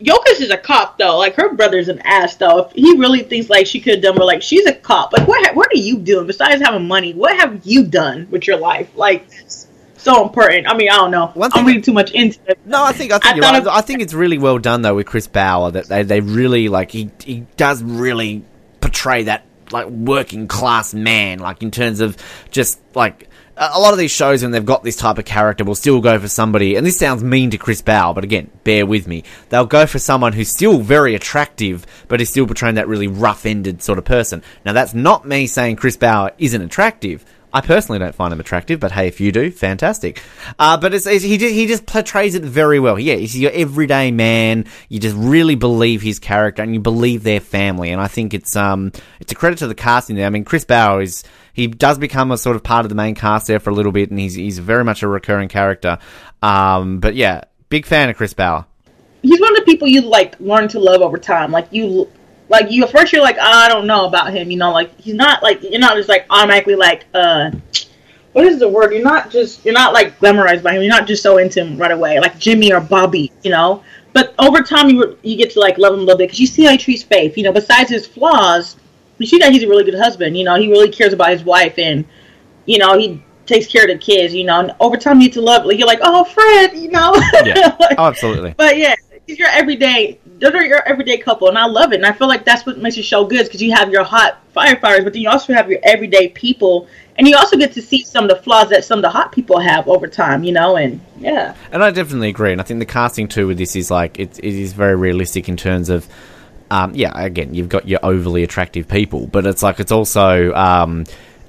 Yokas 0.00 0.40
is 0.40 0.50
a 0.50 0.56
cop 0.56 0.98
though. 0.98 1.18
Like 1.18 1.34
her 1.34 1.54
brother's 1.54 1.88
an 1.88 2.00
ass 2.04 2.36
though. 2.36 2.60
If 2.60 2.72
he 2.72 2.96
really 2.96 3.22
thinks 3.22 3.48
like 3.48 3.66
she 3.66 3.80
could 3.80 3.94
have 3.94 4.02
done, 4.02 4.16
but 4.16 4.26
like 4.26 4.42
she's 4.42 4.66
a 4.66 4.74
cop. 4.74 5.12
Like 5.12 5.26
what? 5.28 5.54
What 5.54 5.72
are 5.72 5.78
you 5.78 5.98
doing 5.98 6.26
besides 6.26 6.62
having 6.62 6.86
money? 6.86 7.14
What 7.14 7.36
have 7.36 7.64
you 7.64 7.84
done 7.84 8.28
with 8.30 8.46
your 8.46 8.58
life? 8.58 8.90
Like 8.96 9.26
so 9.96 10.22
important. 10.22 10.66
I 10.66 10.76
mean, 10.76 10.90
I 10.90 10.96
don't 10.96 11.10
know. 11.12 11.28
One 11.34 11.50
I'm 11.54 11.64
reading 11.64 11.82
too 11.82 11.92
much 11.92 12.10
into 12.10 12.38
it. 12.46 12.58
No, 12.66 12.82
I 12.84 12.92
think 12.92 13.12
I 13.12 13.18
think 13.18 13.42
I, 13.44 13.58
right. 13.58 13.66
I 13.66 13.80
think 13.80 14.02
it's 14.02 14.14
really 14.14 14.38
well 14.38 14.58
done 14.58 14.82
though 14.82 14.96
with 14.96 15.06
Chris 15.06 15.28
Bauer 15.28 15.70
that 15.70 15.86
they, 15.86 16.02
they 16.02 16.20
really 16.20 16.68
like 16.68 16.90
he 16.90 17.10
he 17.22 17.46
does 17.56 17.82
really 17.82 18.44
portray 18.82 19.22
that 19.22 19.46
like 19.70 19.86
working 19.86 20.48
class 20.48 20.92
man, 20.92 21.38
like 21.38 21.62
in 21.62 21.70
terms 21.70 22.00
of 22.00 22.18
just 22.50 22.78
like 22.94 23.30
a 23.56 23.78
lot 23.78 23.92
of 23.92 23.98
these 23.98 24.10
shows 24.10 24.42
when 24.42 24.50
they've 24.50 24.64
got 24.64 24.82
this 24.82 24.96
type 24.96 25.18
of 25.18 25.24
character 25.24 25.62
will 25.62 25.74
still 25.74 26.00
go 26.00 26.18
for 26.18 26.28
somebody, 26.28 26.76
and 26.76 26.86
this 26.86 26.98
sounds 26.98 27.22
mean 27.22 27.50
to 27.50 27.58
Chris 27.58 27.82
Bauer, 27.82 28.14
but 28.14 28.24
again, 28.24 28.50
bear 28.64 28.84
with 28.86 29.06
me. 29.06 29.24
They'll 29.50 29.66
go 29.66 29.86
for 29.86 29.98
someone 29.98 30.32
who's 30.32 30.48
still 30.48 30.78
very 30.78 31.14
attractive, 31.14 31.86
but 32.08 32.20
is 32.20 32.30
still 32.30 32.46
portraying 32.46 32.76
that 32.76 32.88
really 32.88 33.08
rough-ended 33.08 33.82
sort 33.82 33.98
of 33.98 34.04
person. 34.04 34.42
Now, 34.64 34.72
that's 34.72 34.94
not 34.94 35.26
me 35.26 35.46
saying 35.46 35.76
Chris 35.76 35.96
Bauer 35.96 36.32
isn't 36.38 36.62
attractive. 36.62 37.24
I 37.54 37.60
personally 37.60 37.98
don't 37.98 38.14
find 38.14 38.32
him 38.32 38.40
attractive, 38.40 38.80
but 38.80 38.92
hey, 38.92 39.08
if 39.08 39.20
you 39.20 39.30
do, 39.30 39.50
fantastic. 39.50 40.22
Uh, 40.58 40.76
but 40.78 40.94
it's, 40.94 41.06
it's, 41.06 41.22
he 41.22 41.36
just, 41.36 41.52
he 41.52 41.66
just 41.66 41.84
portrays 41.84 42.34
it 42.34 42.42
very 42.42 42.80
well. 42.80 42.98
Yeah, 42.98 43.16
he's 43.16 43.38
your 43.38 43.50
everyday 43.52 44.10
man. 44.10 44.64
You 44.88 44.98
just 44.98 45.16
really 45.16 45.54
believe 45.54 46.00
his 46.00 46.18
character 46.18 46.62
and 46.62 46.72
you 46.72 46.80
believe 46.80 47.22
their 47.22 47.40
family. 47.40 47.90
And 47.90 48.00
I 48.00 48.08
think 48.08 48.32
it's 48.32 48.56
um 48.56 48.92
it's 49.20 49.32
a 49.32 49.34
credit 49.34 49.58
to 49.58 49.66
the 49.66 49.74
casting 49.74 50.16
there. 50.16 50.26
I 50.26 50.30
mean, 50.30 50.44
Chris 50.44 50.64
Bauer 50.64 51.02
is 51.02 51.24
he 51.52 51.66
does 51.66 51.98
become 51.98 52.32
a 52.32 52.38
sort 52.38 52.56
of 52.56 52.62
part 52.62 52.86
of 52.86 52.88
the 52.88 52.94
main 52.94 53.14
cast 53.14 53.46
there 53.46 53.60
for 53.60 53.70
a 53.70 53.74
little 53.74 53.92
bit, 53.92 54.10
and 54.10 54.18
he's 54.18 54.34
he's 54.34 54.58
very 54.58 54.84
much 54.84 55.02
a 55.02 55.08
recurring 55.08 55.48
character. 55.48 55.98
Um, 56.40 57.00
but 57.00 57.14
yeah, 57.14 57.42
big 57.68 57.86
fan 57.86 58.08
of 58.08 58.16
Chris 58.16 58.32
Bauer. 58.32 58.64
He's 59.22 59.40
one 59.40 59.52
of 59.52 59.64
the 59.64 59.70
people 59.70 59.86
you 59.86 60.00
like 60.00 60.40
learn 60.40 60.68
to 60.68 60.80
love 60.80 61.02
over 61.02 61.18
time. 61.18 61.52
Like 61.52 61.68
you 61.70 62.10
like 62.52 62.70
you 62.70 62.84
at 62.84 62.90
first 62.90 63.12
you're 63.12 63.22
like 63.22 63.36
oh, 63.36 63.42
I 63.42 63.68
don't 63.68 63.86
know 63.86 64.06
about 64.06 64.32
him, 64.32 64.50
you 64.50 64.58
know, 64.58 64.70
like 64.70 64.98
he's 65.00 65.14
not 65.14 65.42
like 65.42 65.62
you're 65.62 65.80
not 65.80 65.96
just 65.96 66.08
like 66.08 66.26
automatically 66.30 66.76
like 66.76 67.06
uh 67.14 67.50
what 68.32 68.46
is 68.46 68.58
the 68.58 68.68
word? 68.68 68.92
You're 68.92 69.02
not 69.02 69.30
just 69.30 69.64
you're 69.64 69.74
not 69.74 69.92
like 69.92 70.18
glamorized 70.18 70.62
by 70.62 70.74
him. 70.74 70.82
You're 70.82 70.90
not 70.90 71.06
just 71.06 71.22
so 71.22 71.38
into 71.38 71.64
him 71.64 71.76
right 71.76 71.90
away, 71.90 72.18
like 72.20 72.38
Jimmy 72.38 72.72
or 72.72 72.80
Bobby, 72.80 73.32
you 73.42 73.50
know. 73.50 73.82
But 74.12 74.34
over 74.38 74.62
time, 74.62 74.88
you 74.90 75.18
you 75.22 75.36
get 75.36 75.50
to 75.52 75.60
like 75.60 75.78
love 75.78 75.94
him 75.94 76.00
a 76.00 76.02
little 76.02 76.18
bit 76.18 76.28
because 76.28 76.40
you 76.40 76.46
see 76.46 76.64
how 76.64 76.72
he 76.72 76.78
treats 76.78 77.02
Faith. 77.02 77.36
You 77.36 77.44
know, 77.44 77.52
besides 77.52 77.90
his 77.90 78.06
flaws, 78.06 78.76
you 79.18 79.26
see 79.26 79.38
that 79.38 79.52
he's 79.52 79.62
a 79.62 79.68
really 79.68 79.84
good 79.84 79.94
husband. 79.94 80.36
You 80.36 80.44
know, 80.44 80.54
he 80.56 80.70
really 80.70 80.90
cares 80.90 81.12
about 81.12 81.30
his 81.30 81.44
wife, 81.44 81.78
and 81.78 82.04
you 82.66 82.78
know 82.78 82.98
he 82.98 83.22
takes 83.46 83.66
care 83.66 83.82
of 83.82 83.88
the 83.88 83.98
kids. 83.98 84.34
You 84.34 84.44
know, 84.44 84.60
and 84.60 84.74
over 84.80 84.96
time, 84.96 85.20
you 85.20 85.28
get 85.28 85.34
to 85.34 85.42
love. 85.42 85.64
Like, 85.64 85.78
you're 85.78 85.86
like, 85.86 86.00
oh, 86.02 86.24
Fred, 86.24 86.74
you 86.74 86.90
know. 86.90 87.14
Yeah. 87.44 87.76
like, 87.80 87.94
oh, 87.98 88.06
absolutely. 88.06 88.54
But 88.56 88.78
yeah, 88.78 88.94
he's 89.26 89.38
you're 89.38 89.48
everyday. 89.48 90.18
Those 90.42 90.54
are 90.54 90.64
your 90.64 90.86
everyday 90.86 91.18
couple, 91.18 91.48
and 91.48 91.56
I 91.56 91.66
love 91.66 91.92
it. 91.92 91.96
And 91.96 92.06
I 92.06 92.12
feel 92.12 92.28
like 92.28 92.44
that's 92.44 92.66
what 92.66 92.76
makes 92.78 92.96
your 92.96 93.04
show 93.04 93.24
good, 93.24 93.44
because 93.46 93.62
you 93.62 93.72
have 93.72 93.90
your 93.90 94.04
hot 94.04 94.40
firefighters, 94.54 95.04
but 95.04 95.12
then 95.12 95.22
you 95.22 95.30
also 95.30 95.54
have 95.54 95.70
your 95.70 95.80
everyday 95.82 96.28
people, 96.28 96.88
and 97.16 97.28
you 97.28 97.36
also 97.36 97.56
get 97.56 97.72
to 97.72 97.80
see 97.80 98.02
some 98.02 98.24
of 98.24 98.30
the 98.30 98.42
flaws 98.42 98.68
that 98.70 98.84
some 98.84 98.98
of 98.98 99.02
the 99.02 99.10
hot 99.10 99.32
people 99.32 99.58
have 99.58 99.88
over 99.88 100.06
time. 100.06 100.44
You 100.44 100.52
know, 100.52 100.76
and 100.76 101.00
yeah. 101.18 101.54
And 101.70 101.82
I 101.82 101.90
definitely 101.90 102.28
agree. 102.28 102.52
And 102.52 102.60
I 102.60 102.64
think 102.64 102.80
the 102.80 102.86
casting 102.86 103.28
too 103.28 103.46
with 103.46 103.56
this 103.56 103.76
is 103.76 103.90
like 103.90 104.18
it, 104.18 104.38
it 104.38 104.54
is 104.54 104.72
very 104.72 104.96
realistic 104.96 105.48
in 105.48 105.56
terms 105.56 105.88
of. 105.88 106.06
Um, 106.70 106.94
yeah, 106.94 107.12
again, 107.14 107.52
you've 107.52 107.68
got 107.68 107.86
your 107.86 108.00
overly 108.02 108.44
attractive 108.44 108.88
people, 108.88 109.26
but 109.26 109.44
it's 109.44 109.62
like 109.62 109.78
it's 109.78 109.92
also 109.92 110.54
um, 110.54 111.04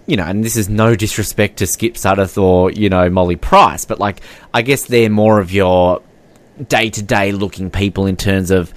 you 0.05 0.17
know, 0.17 0.25
and 0.25 0.43
this 0.43 0.55
is 0.55 0.69
no 0.69 0.95
disrespect 0.95 1.57
to 1.57 1.67
Skip 1.67 1.93
Sudduth 1.93 2.41
or, 2.41 2.71
you 2.71 2.89
know, 2.89 3.09
Molly 3.09 3.35
Price, 3.35 3.85
but 3.85 3.99
like, 3.99 4.19
I 4.53 4.61
guess 4.61 4.85
they're 4.85 5.09
more 5.09 5.39
of 5.39 5.51
your 5.51 6.01
day 6.63 6.89
to 6.89 7.01
day 7.01 7.31
looking 7.31 7.69
people 7.69 8.05
in 8.05 8.17
terms 8.17 8.51
of, 8.51 8.73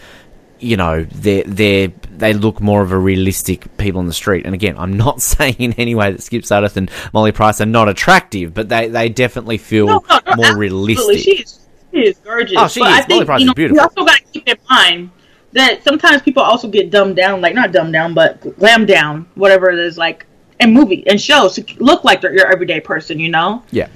you 0.58 0.76
know, 0.76 1.04
they 1.04 1.42
they 1.42 1.86
they 2.10 2.32
look 2.32 2.60
more 2.60 2.82
of 2.82 2.92
a 2.92 2.98
realistic 2.98 3.76
people 3.76 3.98
on 3.98 4.06
the 4.06 4.12
street. 4.12 4.46
And 4.46 4.54
again, 4.54 4.76
I'm 4.78 4.96
not 4.96 5.20
saying 5.32 5.56
in 5.58 5.72
any 5.74 5.94
way 5.94 6.12
that 6.12 6.22
Skip 6.22 6.42
Sudduth 6.42 6.76
and 6.76 6.90
Molly 7.12 7.32
Price 7.32 7.60
are 7.60 7.66
not 7.66 7.88
attractive, 7.88 8.54
but 8.54 8.68
they, 8.68 8.88
they 8.88 9.08
definitely 9.08 9.58
feel 9.58 9.86
no, 9.86 10.04
no, 10.08 10.20
no, 10.26 10.36
more 10.36 10.56
realistic. 10.56 11.18
She 11.18 11.42
is, 11.42 11.66
she 11.92 11.98
is 12.06 12.18
gorgeous. 12.18 12.56
Oh, 12.58 12.68
she 12.68 12.80
but 12.80 12.90
is. 12.90 12.98
I 12.98 13.00
think, 13.02 13.08
Molly 13.10 13.24
Price 13.26 13.40
you 13.40 13.46
know, 13.46 13.50
is 13.50 13.54
beautiful. 13.54 13.76
You 13.76 13.82
also 13.82 14.04
got 14.04 14.16
to 14.18 14.24
keep 14.32 14.48
in 14.48 14.56
mind 14.68 15.10
that 15.52 15.82
sometimes 15.82 16.22
people 16.22 16.42
also 16.42 16.68
get 16.68 16.90
dumbed 16.90 17.16
down, 17.16 17.40
like 17.40 17.54
not 17.54 17.72
dumbed 17.72 17.92
down, 17.92 18.14
but 18.14 18.58
glam 18.58 18.86
down, 18.86 19.28
whatever 19.34 19.70
it 19.70 19.78
is, 19.78 19.96
like 19.96 20.26
and 20.60 20.72
movie 20.72 21.06
and 21.06 21.20
shows 21.20 21.58
look 21.78 22.04
like 22.04 22.20
they're 22.20 22.34
your 22.34 22.50
everyday 22.50 22.80
person, 22.80 23.18
you 23.18 23.28
know? 23.28 23.62
Yeah. 23.70 23.88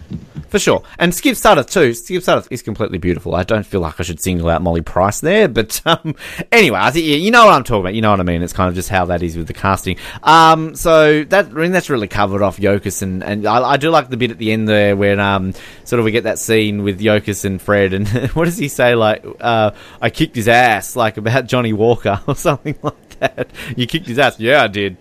For 0.51 0.59
sure. 0.59 0.83
And 0.99 1.15
Skip 1.15 1.37
Sudduth 1.37 1.71
too. 1.71 1.95
Skip 1.95 2.23
Sudduth 2.23 2.49
is 2.51 2.61
completely 2.61 2.99
beautiful. 2.99 3.37
I 3.37 3.45
don't 3.45 3.65
feel 3.65 3.81
like 3.81 4.01
I 4.01 4.03
should 4.03 4.21
single 4.21 4.49
out 4.49 4.63
Molly 4.63 4.83
Price 4.83 5.21
there, 5.21 5.47
but 5.47 5.81
um, 5.87 6.17
anyway, 6.51 6.81
I 6.81 6.91
think 6.91 7.07
you 7.07 7.31
know 7.31 7.47
what 7.47 7.55
I'm 7.55 7.63
talking 7.63 7.83
about. 7.83 7.95
You 7.95 8.03
know 8.03 8.11
what 8.11 8.19
I 8.19 8.25
mean. 8.25 8.43
It's 8.43 8.53
kind 8.53 8.69
of 8.69 8.75
just 8.75 8.89
how 8.89 9.05
that 9.07 9.23
is 9.23 9.37
with 9.37 9.47
the 9.47 9.55
casting. 9.55 9.97
Um, 10.25 10.75
so 10.75 11.23
that 11.25 11.47
I 11.47 11.51
mean 11.51 11.71
that's 11.71 11.89
really 11.89 12.09
covered 12.09 12.43
off 12.43 12.59
Yokas 12.59 13.01
and 13.03 13.23
and 13.23 13.47
I, 13.47 13.71
I 13.71 13.77
do 13.77 13.91
like 13.91 14.09
the 14.11 14.17
bit 14.17 14.33
at 14.33 14.39
the 14.39 14.51
end 14.51 14.69
there 14.69 14.97
when 14.97 15.21
um 15.21 15.55
sort 15.85 16.01
of 16.01 16.05
we 16.05 16.11
get 16.11 16.25
that 16.25 16.41
scene 16.41 16.83
with 16.83 17.01
Yokas 17.01 17.45
and 17.45 17.63
Fred 17.63 17.93
and 17.93 18.09
what 18.35 18.47
does 18.47 18.59
he 18.59 18.67
say 18.67 18.97
like 18.97 19.25
uh, 19.41 19.71
I 20.01 20.11
kicked 20.11 20.35
his 20.35 20.49
ass 20.49 20.97
like 20.97 21.17
about 21.17 21.47
Johnny 21.47 21.73
Walker 21.73 22.21
or 22.27 22.35
something 22.35 22.77
like 22.83 23.19
that. 23.21 23.51
You 23.77 23.87
kicked 23.87 24.07
his 24.07 24.19
ass. 24.19 24.41
Yeah, 24.41 24.65
I 24.65 24.67
did. 24.67 24.97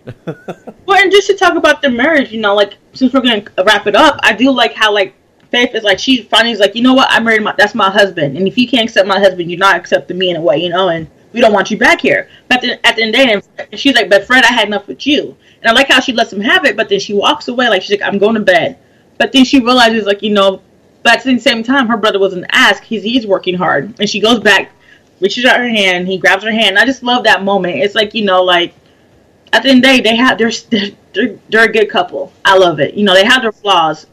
well, 0.85 1.01
and 1.01 1.12
just 1.12 1.27
to 1.27 1.35
talk 1.35 1.55
about 1.55 1.81
the 1.81 1.89
marriage, 1.89 2.31
you 2.31 2.39
know, 2.39 2.53
like 2.53 2.77
since 2.93 3.13
we're 3.13 3.21
gonna 3.21 3.43
wrap 3.65 3.88
it 3.88 3.95
up, 3.95 4.19
I 4.21 4.33
do 4.33 4.51
like 4.51 4.73
how 4.73 4.93
like 4.93 5.15
Faith 5.51 5.73
is 5.73 5.83
like 5.83 5.99
she 5.99 6.23
finally 6.23 6.51
is 6.51 6.59
like, 6.59 6.75
you 6.75 6.83
know 6.83 6.93
what, 6.93 7.07
I 7.09 7.19
married 7.19 7.43
my 7.43 7.55
that's 7.57 7.75
my 7.75 7.89
husband, 7.89 8.38
and 8.38 8.47
if 8.47 8.57
you 8.57 8.67
can't 8.67 8.88
accept 8.88 9.07
my 9.07 9.19
husband, 9.19 9.49
you're 9.49 9.59
not 9.59 9.75
accepting 9.75 10.17
me 10.17 10.29
in 10.29 10.35
a 10.35 10.41
way, 10.41 10.57
you 10.57 10.69
know, 10.69 10.89
and 10.89 11.07
we 11.33 11.41
don't 11.41 11.53
want 11.53 11.71
you 11.71 11.77
back 11.77 12.01
here. 12.01 12.29
But 12.47 12.57
at 12.57 12.62
the, 12.62 12.88
at 12.88 12.95
the 12.95 13.03
end 13.03 13.15
of 13.15 13.19
the 13.19 13.63
day, 13.63 13.67
and 13.71 13.79
she's 13.79 13.95
like, 13.95 14.09
but 14.09 14.25
Fred, 14.25 14.43
I 14.43 14.53
had 14.53 14.67
enough 14.67 14.88
with 14.88 15.05
you, 15.07 15.35
and 15.62 15.69
I 15.69 15.73
like 15.73 15.88
how 15.88 15.99
she 15.99 16.13
lets 16.13 16.31
him 16.31 16.41
have 16.41 16.65
it, 16.65 16.75
but 16.77 16.89
then 16.89 16.99
she 16.99 17.13
walks 17.13 17.47
away 17.47 17.69
like 17.69 17.81
she's 17.81 17.99
like, 17.99 18.07
I'm 18.07 18.19
going 18.19 18.35
to 18.35 18.41
bed, 18.41 18.77
but 19.17 19.31
then 19.31 19.45
she 19.45 19.59
realizes 19.59 20.05
like, 20.05 20.21
you 20.21 20.31
know, 20.31 20.62
but 21.01 21.17
at 21.17 21.23
the 21.23 21.39
same 21.39 21.63
time, 21.63 21.88
her 21.88 21.97
brother 21.97 22.19
wasn't 22.19 22.45
asked. 22.51 22.83
He's 22.83 23.03
he's 23.03 23.25
working 23.25 23.55
hard, 23.55 23.95
and 23.99 24.09
she 24.09 24.19
goes 24.19 24.39
back 24.39 24.71
reaches 25.19 25.45
out 25.45 25.57
her 25.57 25.67
hand. 25.67 26.07
He 26.07 26.17
grabs 26.17 26.43
her 26.43 26.51
hand. 26.51 26.77
I 26.77 26.85
just 26.85 27.03
love 27.03 27.23
that 27.23 27.43
moment. 27.43 27.77
It's 27.77 27.95
like 27.95 28.13
you 28.13 28.25
know, 28.25 28.43
like 28.43 28.73
at 29.53 29.63
the 29.63 29.69
end 29.69 29.83
of 29.83 29.91
the 29.91 29.97
day, 29.97 30.01
they 30.01 30.15
have 30.15 30.38
they're 30.38 30.51
they're, 31.13 31.39
they're 31.49 31.69
a 31.69 31.71
good 31.71 31.89
couple. 31.89 32.31
I 32.45 32.57
love 32.57 32.79
it. 32.79 32.93
You 32.93 33.03
know, 33.03 33.13
they 33.13 33.25
have 33.25 33.41
their 33.41 33.51
flaws, 33.51 34.07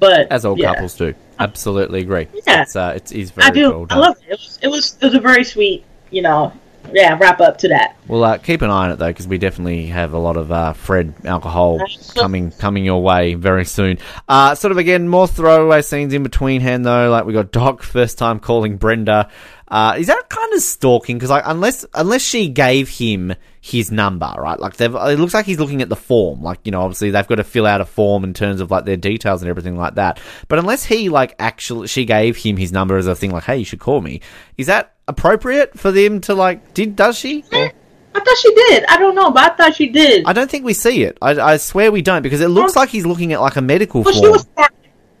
but 0.00 0.32
as 0.32 0.44
all 0.44 0.58
yeah. 0.58 0.74
couples 0.74 0.96
do. 0.96 1.14
Absolutely 1.38 2.00
agree. 2.00 2.26
Yeah, 2.46 2.62
it's 2.62 2.74
uh, 2.74 2.92
it's, 2.96 3.12
it's 3.12 3.30
very. 3.30 3.46
I 3.46 3.50
do. 3.50 3.86
I 3.88 3.96
love 3.96 4.16
it. 4.26 4.32
It 4.32 4.38
was, 4.38 4.58
it 4.62 4.68
was 4.68 4.96
it 5.00 5.04
was 5.04 5.14
a 5.14 5.20
very 5.20 5.44
sweet. 5.44 5.84
You 6.10 6.22
know, 6.22 6.52
yeah, 6.92 7.16
wrap 7.20 7.40
up 7.40 7.58
to 7.58 7.68
that. 7.68 7.96
Well, 8.08 8.24
uh, 8.24 8.38
keep 8.38 8.62
an 8.62 8.70
eye 8.70 8.86
on 8.86 8.90
it 8.90 8.96
though, 8.96 9.08
because 9.08 9.28
we 9.28 9.38
definitely 9.38 9.86
have 9.86 10.12
a 10.12 10.18
lot 10.18 10.36
of 10.36 10.50
uh, 10.50 10.72
Fred 10.72 11.14
alcohol 11.24 11.80
coming 12.14 12.50
coming 12.50 12.84
your 12.84 13.02
way 13.02 13.34
very 13.34 13.64
soon. 13.64 13.98
Uh, 14.28 14.54
sort 14.54 14.72
of 14.72 14.78
again, 14.78 15.08
more 15.08 15.28
throwaway 15.28 15.82
scenes 15.82 16.12
in 16.12 16.22
between 16.22 16.60
hand 16.60 16.84
though. 16.84 17.10
Like 17.10 17.24
we 17.26 17.32
got 17.32 17.52
Doc 17.52 17.82
first 17.82 18.18
time 18.18 18.40
calling 18.40 18.76
Brenda. 18.76 19.30
Uh, 19.70 19.94
is 19.98 20.08
that 20.08 20.28
kind 20.28 20.52
of 20.52 20.60
stalking? 20.60 21.16
Because 21.16 21.30
like 21.30 21.44
unless 21.46 21.86
unless 21.94 22.22
she 22.22 22.48
gave 22.48 22.88
him 22.88 23.34
his 23.60 23.92
number, 23.92 24.32
right? 24.36 24.58
Like 24.58 24.80
it 24.80 24.90
looks 24.90 25.32
like 25.32 25.46
he's 25.46 25.60
looking 25.60 25.80
at 25.80 25.88
the 25.88 25.96
form. 25.96 26.42
Like 26.42 26.58
you 26.64 26.72
know, 26.72 26.80
obviously 26.80 27.10
they've 27.10 27.26
got 27.26 27.36
to 27.36 27.44
fill 27.44 27.66
out 27.66 27.80
a 27.80 27.84
form 27.84 28.24
in 28.24 28.34
terms 28.34 28.60
of 28.60 28.70
like 28.70 28.84
their 28.84 28.96
details 28.96 29.42
and 29.42 29.48
everything 29.48 29.76
like 29.76 29.94
that. 29.94 30.18
But 30.48 30.58
unless 30.58 30.84
he 30.84 31.08
like 31.08 31.36
actually 31.38 31.86
she 31.86 32.04
gave 32.04 32.36
him 32.36 32.56
his 32.56 32.72
number 32.72 32.96
as 32.96 33.06
a 33.06 33.14
thing, 33.14 33.30
like 33.30 33.44
hey, 33.44 33.58
you 33.58 33.64
should 33.64 33.78
call 33.78 34.00
me. 34.00 34.22
Is 34.58 34.66
that 34.66 34.94
appropriate 35.06 35.78
for 35.78 35.92
them 35.92 36.20
to 36.22 36.34
like? 36.34 36.74
Did 36.74 36.96
does 36.96 37.16
she? 37.16 37.44
Or? 37.52 37.72
I 38.12 38.18
thought 38.18 38.38
she 38.38 38.52
did. 38.52 38.84
I 38.86 38.96
don't 38.96 39.14
know, 39.14 39.30
but 39.30 39.52
I 39.52 39.54
thought 39.54 39.76
she 39.76 39.88
did. 39.88 40.26
I 40.26 40.32
don't 40.32 40.50
think 40.50 40.64
we 40.64 40.74
see 40.74 41.04
it. 41.04 41.16
I, 41.22 41.30
I 41.40 41.56
swear 41.58 41.92
we 41.92 42.02
don't 42.02 42.22
because 42.22 42.40
it 42.40 42.48
looks 42.48 42.74
like 42.74 42.88
he's 42.88 43.06
looking 43.06 43.32
at 43.32 43.40
like 43.40 43.54
a 43.54 43.62
medical 43.62 44.02
well, 44.02 44.12
form. 44.12 44.24
She 44.24 44.30
was 44.30 44.46
flirting. 44.54 44.76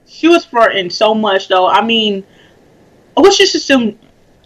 She 0.06 0.28
was 0.28 0.44
flirting 0.44 0.90
so 0.90 1.14
much 1.14 1.46
though. 1.46 1.68
I 1.68 1.84
mean, 1.84 2.24
let's 3.16 3.38
just 3.38 3.54
assume 3.54 3.96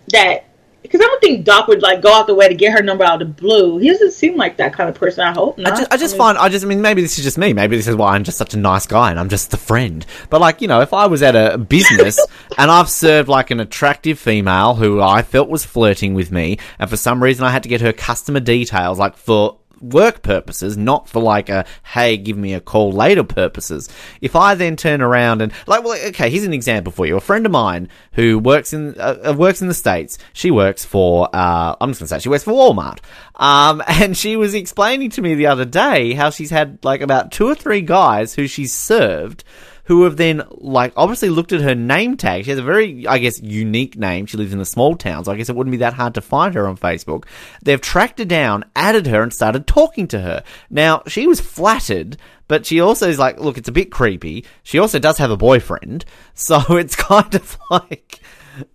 that 0.09 0.45
because 0.85 1.01
I 1.01 1.05
don't 1.05 1.21
think 1.23 1.47
Doc 1.47 1.67
would 1.69 1.81
like 1.81 2.03
go 2.03 2.13
out 2.13 2.27
the 2.27 2.35
way 2.35 2.47
to 2.47 2.55
get 2.55 2.73
her 2.73 2.83
number 2.83 3.05
out 3.05 3.23
of 3.23 3.29
the 3.29 3.43
blue. 3.43 3.79
He 3.79 3.89
doesn't 3.89 4.13
seem 4.13 4.37
like 4.37 4.59
that 4.59 4.75
kind 4.75 4.91
of 4.91 4.95
person. 4.95 5.25
I 5.27 5.33
hope 5.33 5.57
not. 5.57 5.73
I 5.73 5.77
just, 5.77 5.93
I 5.95 5.97
just 5.97 6.15
I 6.15 6.17
mean, 6.17 6.19
find 6.19 6.39
I 6.39 6.49
just 6.51 6.65
I 6.65 6.69
mean 6.69 6.83
maybe 6.83 7.01
this 7.01 7.17
is 7.17 7.25
just 7.25 7.39
me. 7.39 7.55
Maybe 7.55 7.75
this 7.75 7.89
is 7.89 7.97
why 7.97 8.15
I'm 8.15 8.23
just 8.23 8.37
such 8.37 8.53
a 8.53 8.59
nice 8.59 8.87
guy 8.87 9.11
and 9.11 9.19
I'm 9.19 9.31
just 9.31 9.51
the 9.51 9.57
friend. 9.57 10.05
But 10.29 10.43
like 10.43 10.61
you 10.61 10.69
know, 10.69 10.83
if 10.83 10.93
I 10.93 11.07
was 11.07 11.23
at 11.23 11.35
a 11.35 11.57
business 11.57 12.21
and 12.59 12.71
I've 12.71 12.91
served 12.91 13.31
like 13.31 13.51
an 13.51 13.61
attractive 13.61 14.19
female 14.19 14.75
who 14.75 15.01
I 15.01 15.23
felt 15.23 15.49
was 15.49 15.65
flirting 15.65 16.13
with 16.13 16.31
me, 16.31 16.59
and 16.79 16.91
for 16.91 16.99
some 16.99 17.23
reason 17.23 17.47
I 17.47 17.51
had 17.51 17.63
to 17.63 17.69
get 17.71 17.81
her 17.81 17.95
customer 17.95 18.41
details, 18.41 18.99
like 18.99 19.17
for 19.17 19.57
work 19.81 20.23
purposes, 20.23 20.77
not 20.77 21.09
for 21.09 21.23
like 21.23 21.49
a 21.49 21.65
hey, 21.85 22.17
give 22.17 22.37
me 22.37 22.55
a 22.55 22.61
call 22.61 22.93
later 22.93 23.25
purposes. 23.25 23.89
If 24.21 24.37
I 24.37 24.55
then 24.55 24.77
turn 24.77 25.01
around 25.01 25.43
and 25.43 25.53
like, 25.67 25.85
well, 25.85 25.99
okay, 26.09 26.31
here's 26.31 26.45
an 26.45 26.53
example 26.53 26.93
for 26.93 27.07
you. 27.07 27.17
A 27.17 27.21
friend 27.21 27.47
of 27.47 27.53
mine 27.53 27.89
who 28.13 28.39
works 28.39 28.73
in 28.73 28.99
uh, 28.99 29.31
uh 29.31 29.35
works 29.35 29.63
in 29.63 29.69
the 29.69 29.75
states. 29.75 30.19
She 30.33 30.51
works 30.51 30.85
for 30.85 31.29
uh, 31.33 31.77
I'm 31.81 31.91
just 31.91 32.01
gonna 32.01 32.09
say 32.09 32.19
she 32.19 32.29
works 32.29 32.45
for 32.45 32.53
Walmart. 32.53 32.99
Um, 33.37 33.83
and 33.89 34.17
she 34.17 34.37
was 34.37 34.55
explaining 34.55 35.11
to 35.11 35.23
me 35.23 35.35
the 35.35 35.47
other 35.47 35.65
day 35.65 36.15
how 36.15 36.31
she's 36.31 36.51
had 36.51 36.85
like 36.85 37.01
about 37.01 37.33
two 37.33 37.47
or 37.47 37.55
three 37.55 37.81
guys 37.81 38.35
who 38.35 38.47
she's 38.47 38.73
served 38.73 39.45
who 39.85 40.05
have 40.05 40.17
then, 40.17 40.43
like, 40.51 40.93
obviously 40.97 41.29
looked 41.29 41.53
at 41.53 41.61
her 41.61 41.75
name 41.75 42.17
tag. 42.17 42.45
She 42.45 42.51
has 42.51 42.59
a 42.59 42.63
very, 42.63 43.07
I 43.07 43.19
guess, 43.19 43.41
unique 43.41 43.97
name. 43.97 44.27
She 44.27 44.37
lives 44.37 44.53
in 44.53 44.61
a 44.61 44.65
small 44.65 44.97
town, 44.97 45.25
so 45.25 45.33
I 45.33 45.37
guess 45.37 45.49
it 45.49 45.57
wouldn't 45.57 45.73
be 45.73 45.79
that 45.79 45.95
hard 45.95 46.15
to 46.15 46.21
find 46.21 46.55
her 46.55 46.67
on 46.67 46.77
Facebook. 46.77 47.25
They've 47.63 47.81
tracked 47.81 48.19
her 48.19 48.25
down, 48.25 48.65
added 48.75 49.07
her, 49.07 49.23
and 49.23 49.33
started 49.33 49.67
talking 49.67 50.09
to 50.09 50.21
her. 50.21 50.43
Now, 50.71 51.03
she 51.07 51.27
was 51.27 51.41
flattered, 51.41 52.17
but 52.49 52.67
she 52.67 52.81
also 52.81 53.09
is 53.09 53.19
like, 53.19 53.39
look, 53.39 53.59
it's 53.59 53.69
a 53.69 53.73
bit 53.73 53.91
creepy. 53.91 54.45
She 54.63 54.79
also 54.79 54.99
does 54.99 55.19
have 55.19 55.31
a 55.31 55.37
boyfriend, 55.37 56.05
so 56.35 56.61
it's 56.77 56.97
kind 56.97 57.35
of 57.35 57.59
like 57.71 58.21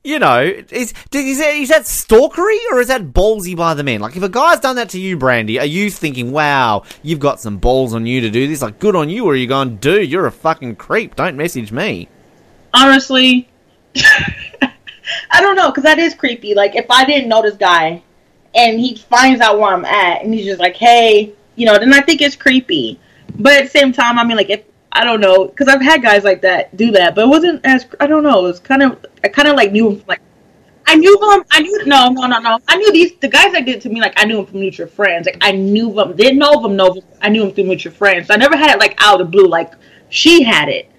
you 0.03 0.19
know, 0.19 0.41
is, 0.41 0.93
is, 1.11 1.39
that, 1.39 1.53
is 1.53 1.69
that 1.69 1.83
stalkery 1.83 2.57
or 2.71 2.79
is 2.79 2.87
that 2.87 3.13
ballsy 3.13 3.55
by 3.55 3.73
the 3.73 3.83
men? 3.83 4.01
Like, 4.01 4.15
if 4.15 4.23
a 4.23 4.29
guy's 4.29 4.59
done 4.59 4.75
that 4.77 4.89
to 4.89 4.99
you, 4.99 5.17
Brandy, 5.17 5.59
are 5.59 5.65
you 5.65 5.89
thinking, 5.89 6.31
wow, 6.31 6.83
you've 7.03 7.19
got 7.19 7.39
some 7.39 7.57
balls 7.57 7.93
on 7.93 8.05
you 8.05 8.21
to 8.21 8.29
do 8.29 8.47
this? 8.47 8.61
Like, 8.61 8.79
good 8.79 8.95
on 8.95 9.09
you, 9.09 9.25
or 9.25 9.33
are 9.33 9.35
you 9.35 9.47
going, 9.47 9.77
dude, 9.77 10.09
you're 10.09 10.25
a 10.25 10.31
fucking 10.31 10.75
creep, 10.75 11.15
don't 11.15 11.37
message 11.37 11.71
me? 11.71 12.07
Honestly, 12.73 13.49
I 13.95 15.41
don't 15.41 15.55
know, 15.55 15.69
because 15.69 15.83
that 15.83 15.99
is 15.99 16.13
creepy. 16.13 16.53
Like, 16.53 16.75
if 16.75 16.85
I 16.89 17.05
didn't 17.05 17.29
know 17.29 17.41
this 17.41 17.55
guy 17.55 18.03
and 18.53 18.79
he 18.79 18.95
finds 18.95 19.41
out 19.41 19.59
where 19.59 19.73
I'm 19.73 19.85
at 19.85 20.23
and 20.23 20.33
he's 20.33 20.45
just 20.45 20.59
like, 20.59 20.75
hey, 20.75 21.33
you 21.55 21.65
know, 21.65 21.77
then 21.77 21.93
I 21.93 22.01
think 22.01 22.21
it's 22.21 22.35
creepy. 22.35 22.99
But 23.37 23.53
at 23.53 23.63
the 23.65 23.69
same 23.69 23.91
time, 23.91 24.17
I 24.17 24.23
mean, 24.23 24.37
like, 24.37 24.49
if 24.49 24.63
I 24.91 25.03
don't 25.03 25.21
know, 25.21 25.45
because 25.45 25.67
I've 25.67 25.81
had 25.81 26.01
guys 26.01 26.23
like 26.23 26.41
that 26.41 26.75
do 26.75 26.91
that, 26.91 27.15
but 27.15 27.25
it 27.25 27.27
wasn't 27.27 27.63
as 27.65 27.85
I 27.99 28.07
don't 28.07 28.23
know. 28.23 28.39
It 28.39 28.49
was 28.49 28.59
kind 28.59 28.81
of 28.81 29.05
I 29.23 29.27
kind 29.27 29.47
of 29.47 29.55
like 29.55 29.71
knew 29.71 30.01
like 30.07 30.21
I 30.87 30.95
knew 30.95 31.15
them. 31.19 31.43
I 31.51 31.61
knew 31.61 31.85
no, 31.85 32.09
no, 32.09 32.25
no, 32.25 32.39
no. 32.39 32.59
I 32.67 32.75
knew 32.77 32.91
these 32.91 33.15
the 33.19 33.27
guys 33.27 33.51
that 33.51 33.65
did 33.65 33.75
it 33.75 33.81
to 33.81 33.89
me 33.89 34.01
like 34.01 34.13
I 34.17 34.25
knew 34.25 34.37
them 34.37 34.47
from 34.47 34.59
mutual 34.59 34.87
friends. 34.87 35.27
Like 35.27 35.37
I 35.41 35.51
knew 35.51 35.93
them, 35.93 36.15
didn't 36.15 36.39
know 36.39 36.59
them, 36.61 36.75
No. 36.75 36.99
I 37.21 37.29
knew 37.29 37.43
them 37.43 37.53
through 37.53 37.65
mutual 37.65 37.93
friends. 37.93 38.27
So 38.27 38.33
I 38.33 38.37
never 38.37 38.57
had 38.57 38.71
it 38.71 38.79
like 38.79 38.95
out 38.99 39.21
of 39.21 39.27
the 39.27 39.31
blue. 39.31 39.45
Like 39.47 39.73
she 40.09 40.41
had 40.41 40.67
it, 40.67 40.89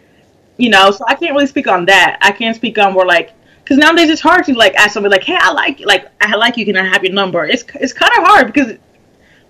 you 0.56 0.70
know. 0.70 0.92
So 0.92 1.04
I 1.08 1.16
can't 1.16 1.32
really 1.32 1.48
speak 1.48 1.66
on 1.66 1.86
that. 1.86 2.18
I 2.22 2.30
can't 2.30 2.54
speak 2.54 2.78
on 2.78 2.94
where 2.94 3.06
like 3.06 3.32
because 3.64 3.78
nowadays 3.78 4.10
it's 4.10 4.20
hard 4.20 4.44
to 4.44 4.54
like 4.54 4.74
ask 4.76 4.92
somebody 4.94 5.12
like, 5.12 5.24
hey, 5.24 5.36
I 5.40 5.52
like 5.52 5.80
you. 5.80 5.86
like 5.86 6.06
I 6.20 6.36
like 6.36 6.56
you. 6.56 6.64
Can 6.64 6.76
I 6.76 6.84
have 6.84 7.02
your 7.02 7.12
number? 7.12 7.44
It's 7.44 7.64
it's 7.74 7.92
kind 7.92 8.12
of 8.18 8.22
hard 8.22 8.46
because 8.46 8.76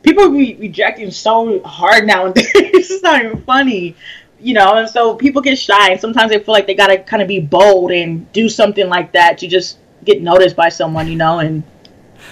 people 0.03 0.31
be 0.31 0.55
rejecting 0.55 1.11
so 1.11 1.63
hard 1.65 2.07
nowadays. 2.07 2.49
it's 2.55 3.03
not 3.03 3.23
even 3.23 3.43
funny 3.43 3.95
you 4.41 4.55
know, 4.55 4.75
and 4.75 4.89
so 4.89 5.15
people 5.15 5.43
get 5.43 5.59
shy, 5.59 5.91
and 5.91 6.01
sometimes 6.01 6.31
they 6.31 6.39
feel 6.39 6.53
like 6.53 6.67
they 6.67 6.75
gotta 6.75 6.99
kind 6.99 7.23
of 7.23 7.29
be 7.29 7.41
bold 7.41 7.93
and 7.93 8.31
do 8.33 8.49
something 8.49 8.89
like 8.89 9.13
that 9.13 9.39
to 9.39 9.49
just 9.49 9.79
get 10.05 10.23
noticed 10.23 10.57
by 10.57 10.69
someone, 10.69 11.09
you 11.09 11.17
know. 11.17 11.39
And 11.39 11.63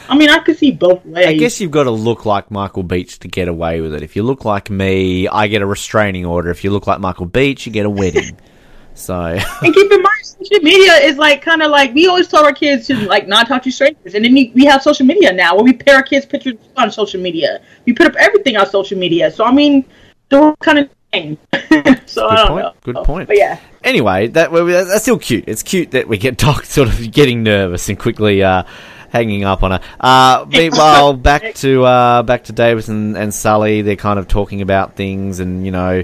I 0.09 0.17
mean, 0.17 0.31
I 0.31 0.39
could 0.39 0.57
see 0.57 0.71
both 0.71 1.05
ways. 1.05 1.27
I 1.27 1.35
guess 1.35 1.61
you've 1.61 1.71
got 1.71 1.85
to 1.85 1.91
look 1.91 2.25
like 2.27 2.51
Michael 2.51 2.83
Beach 2.83 3.19
to 3.21 3.29
get 3.29 3.49
away 3.49 3.81
with 3.81 3.95
it. 3.95 4.03
If 4.03 4.17
you 4.17 4.23
look 4.23 4.45
like 4.45 4.71
me, 4.71 5.29
I 5.29 5.47
get 5.49 5.63
a 5.63 5.67
restraining 5.67 6.25
order. 6.25 6.51
If 6.51 6.65
you 6.65 6.71
look 6.71 6.87
like 6.87 7.01
Michael 7.01 7.27
Beach, 7.27 7.67
you 7.67 7.73
get 7.73 7.87
a 7.87 7.91
wedding. 7.91 8.39
So 8.99 9.15
and 9.15 9.75
keep 9.75 9.93
in 9.93 10.03
mind, 10.03 10.25
social 10.25 10.59
media 10.61 10.93
is 10.95 11.19
like 11.19 11.41
kind 11.41 11.63
of 11.63 11.71
like 11.71 11.95
we 11.95 12.09
always 12.09 12.27
told 12.27 12.45
our 12.45 12.53
kids 12.53 12.89
to 12.89 12.97
like 13.07 13.29
not 13.29 13.47
talk 13.47 13.63
to 13.63 13.71
strangers, 13.71 14.15
and 14.15 14.25
then 14.25 14.35
we, 14.35 14.51
we 14.57 14.65
have 14.65 14.83
social 14.83 15.07
media 15.07 15.33
now 15.33 15.55
where 15.55 15.63
we 15.63 15.73
pair 15.73 15.95
our 15.95 16.03
kids' 16.03 16.27
pictures 16.27 16.57
on 16.77 16.91
social 16.91 17.21
media. 17.21 17.63
We 17.87 17.93
put 17.93 18.09
up 18.09 18.17
everything 18.17 18.57
on 18.57 18.69
social 18.69 18.99
media. 18.99 19.31
So 19.31 19.45
I 19.45 19.53
mean, 19.53 19.85
the 20.31 20.53
kind 20.59 20.81
of 20.81 20.91
thing. 21.13 21.39
so 21.53 21.59
Good 21.69 22.31
I 22.31 22.37
don't 22.37 22.49
point. 22.49 22.65
know. 22.65 22.75
Good 22.83 22.97
point. 23.05 23.29
But 23.29 23.37
yeah, 23.37 23.61
anyway, 23.83 24.29
that 24.29 24.53
well, 24.53 24.67
that's 24.67 25.03
still 25.03 25.19
cute. 25.19 25.45
It's 25.47 25.63
cute 25.63 25.93
that 25.93 26.09
we 26.09 26.19
get 26.19 26.37
Doc 26.39 26.65
sort 26.65 26.89
of 26.89 27.13
getting 27.13 27.43
nervous 27.43 27.89
and 27.89 27.99
quickly 27.99 28.43
uh, 28.43 28.65
hanging 29.11 29.45
up 29.45 29.63
on 29.63 29.73
her. 29.73 29.81
Uh, 30.01 30.47
meanwhile, 30.49 31.15
back 31.15 31.55
to 31.57 31.85
uh, 31.85 32.23
back 32.23 32.45
to 32.45 32.53
Davis 32.53 32.89
and, 32.89 33.17
and 33.17 33.33
Sully. 33.33 33.83
They're 33.83 33.97
kind 33.97 34.19
of 34.19 34.29
talking 34.29 34.63
about 34.63 34.97
things, 34.97 35.41
and 35.41 35.65
you 35.65 35.73
know, 35.73 36.03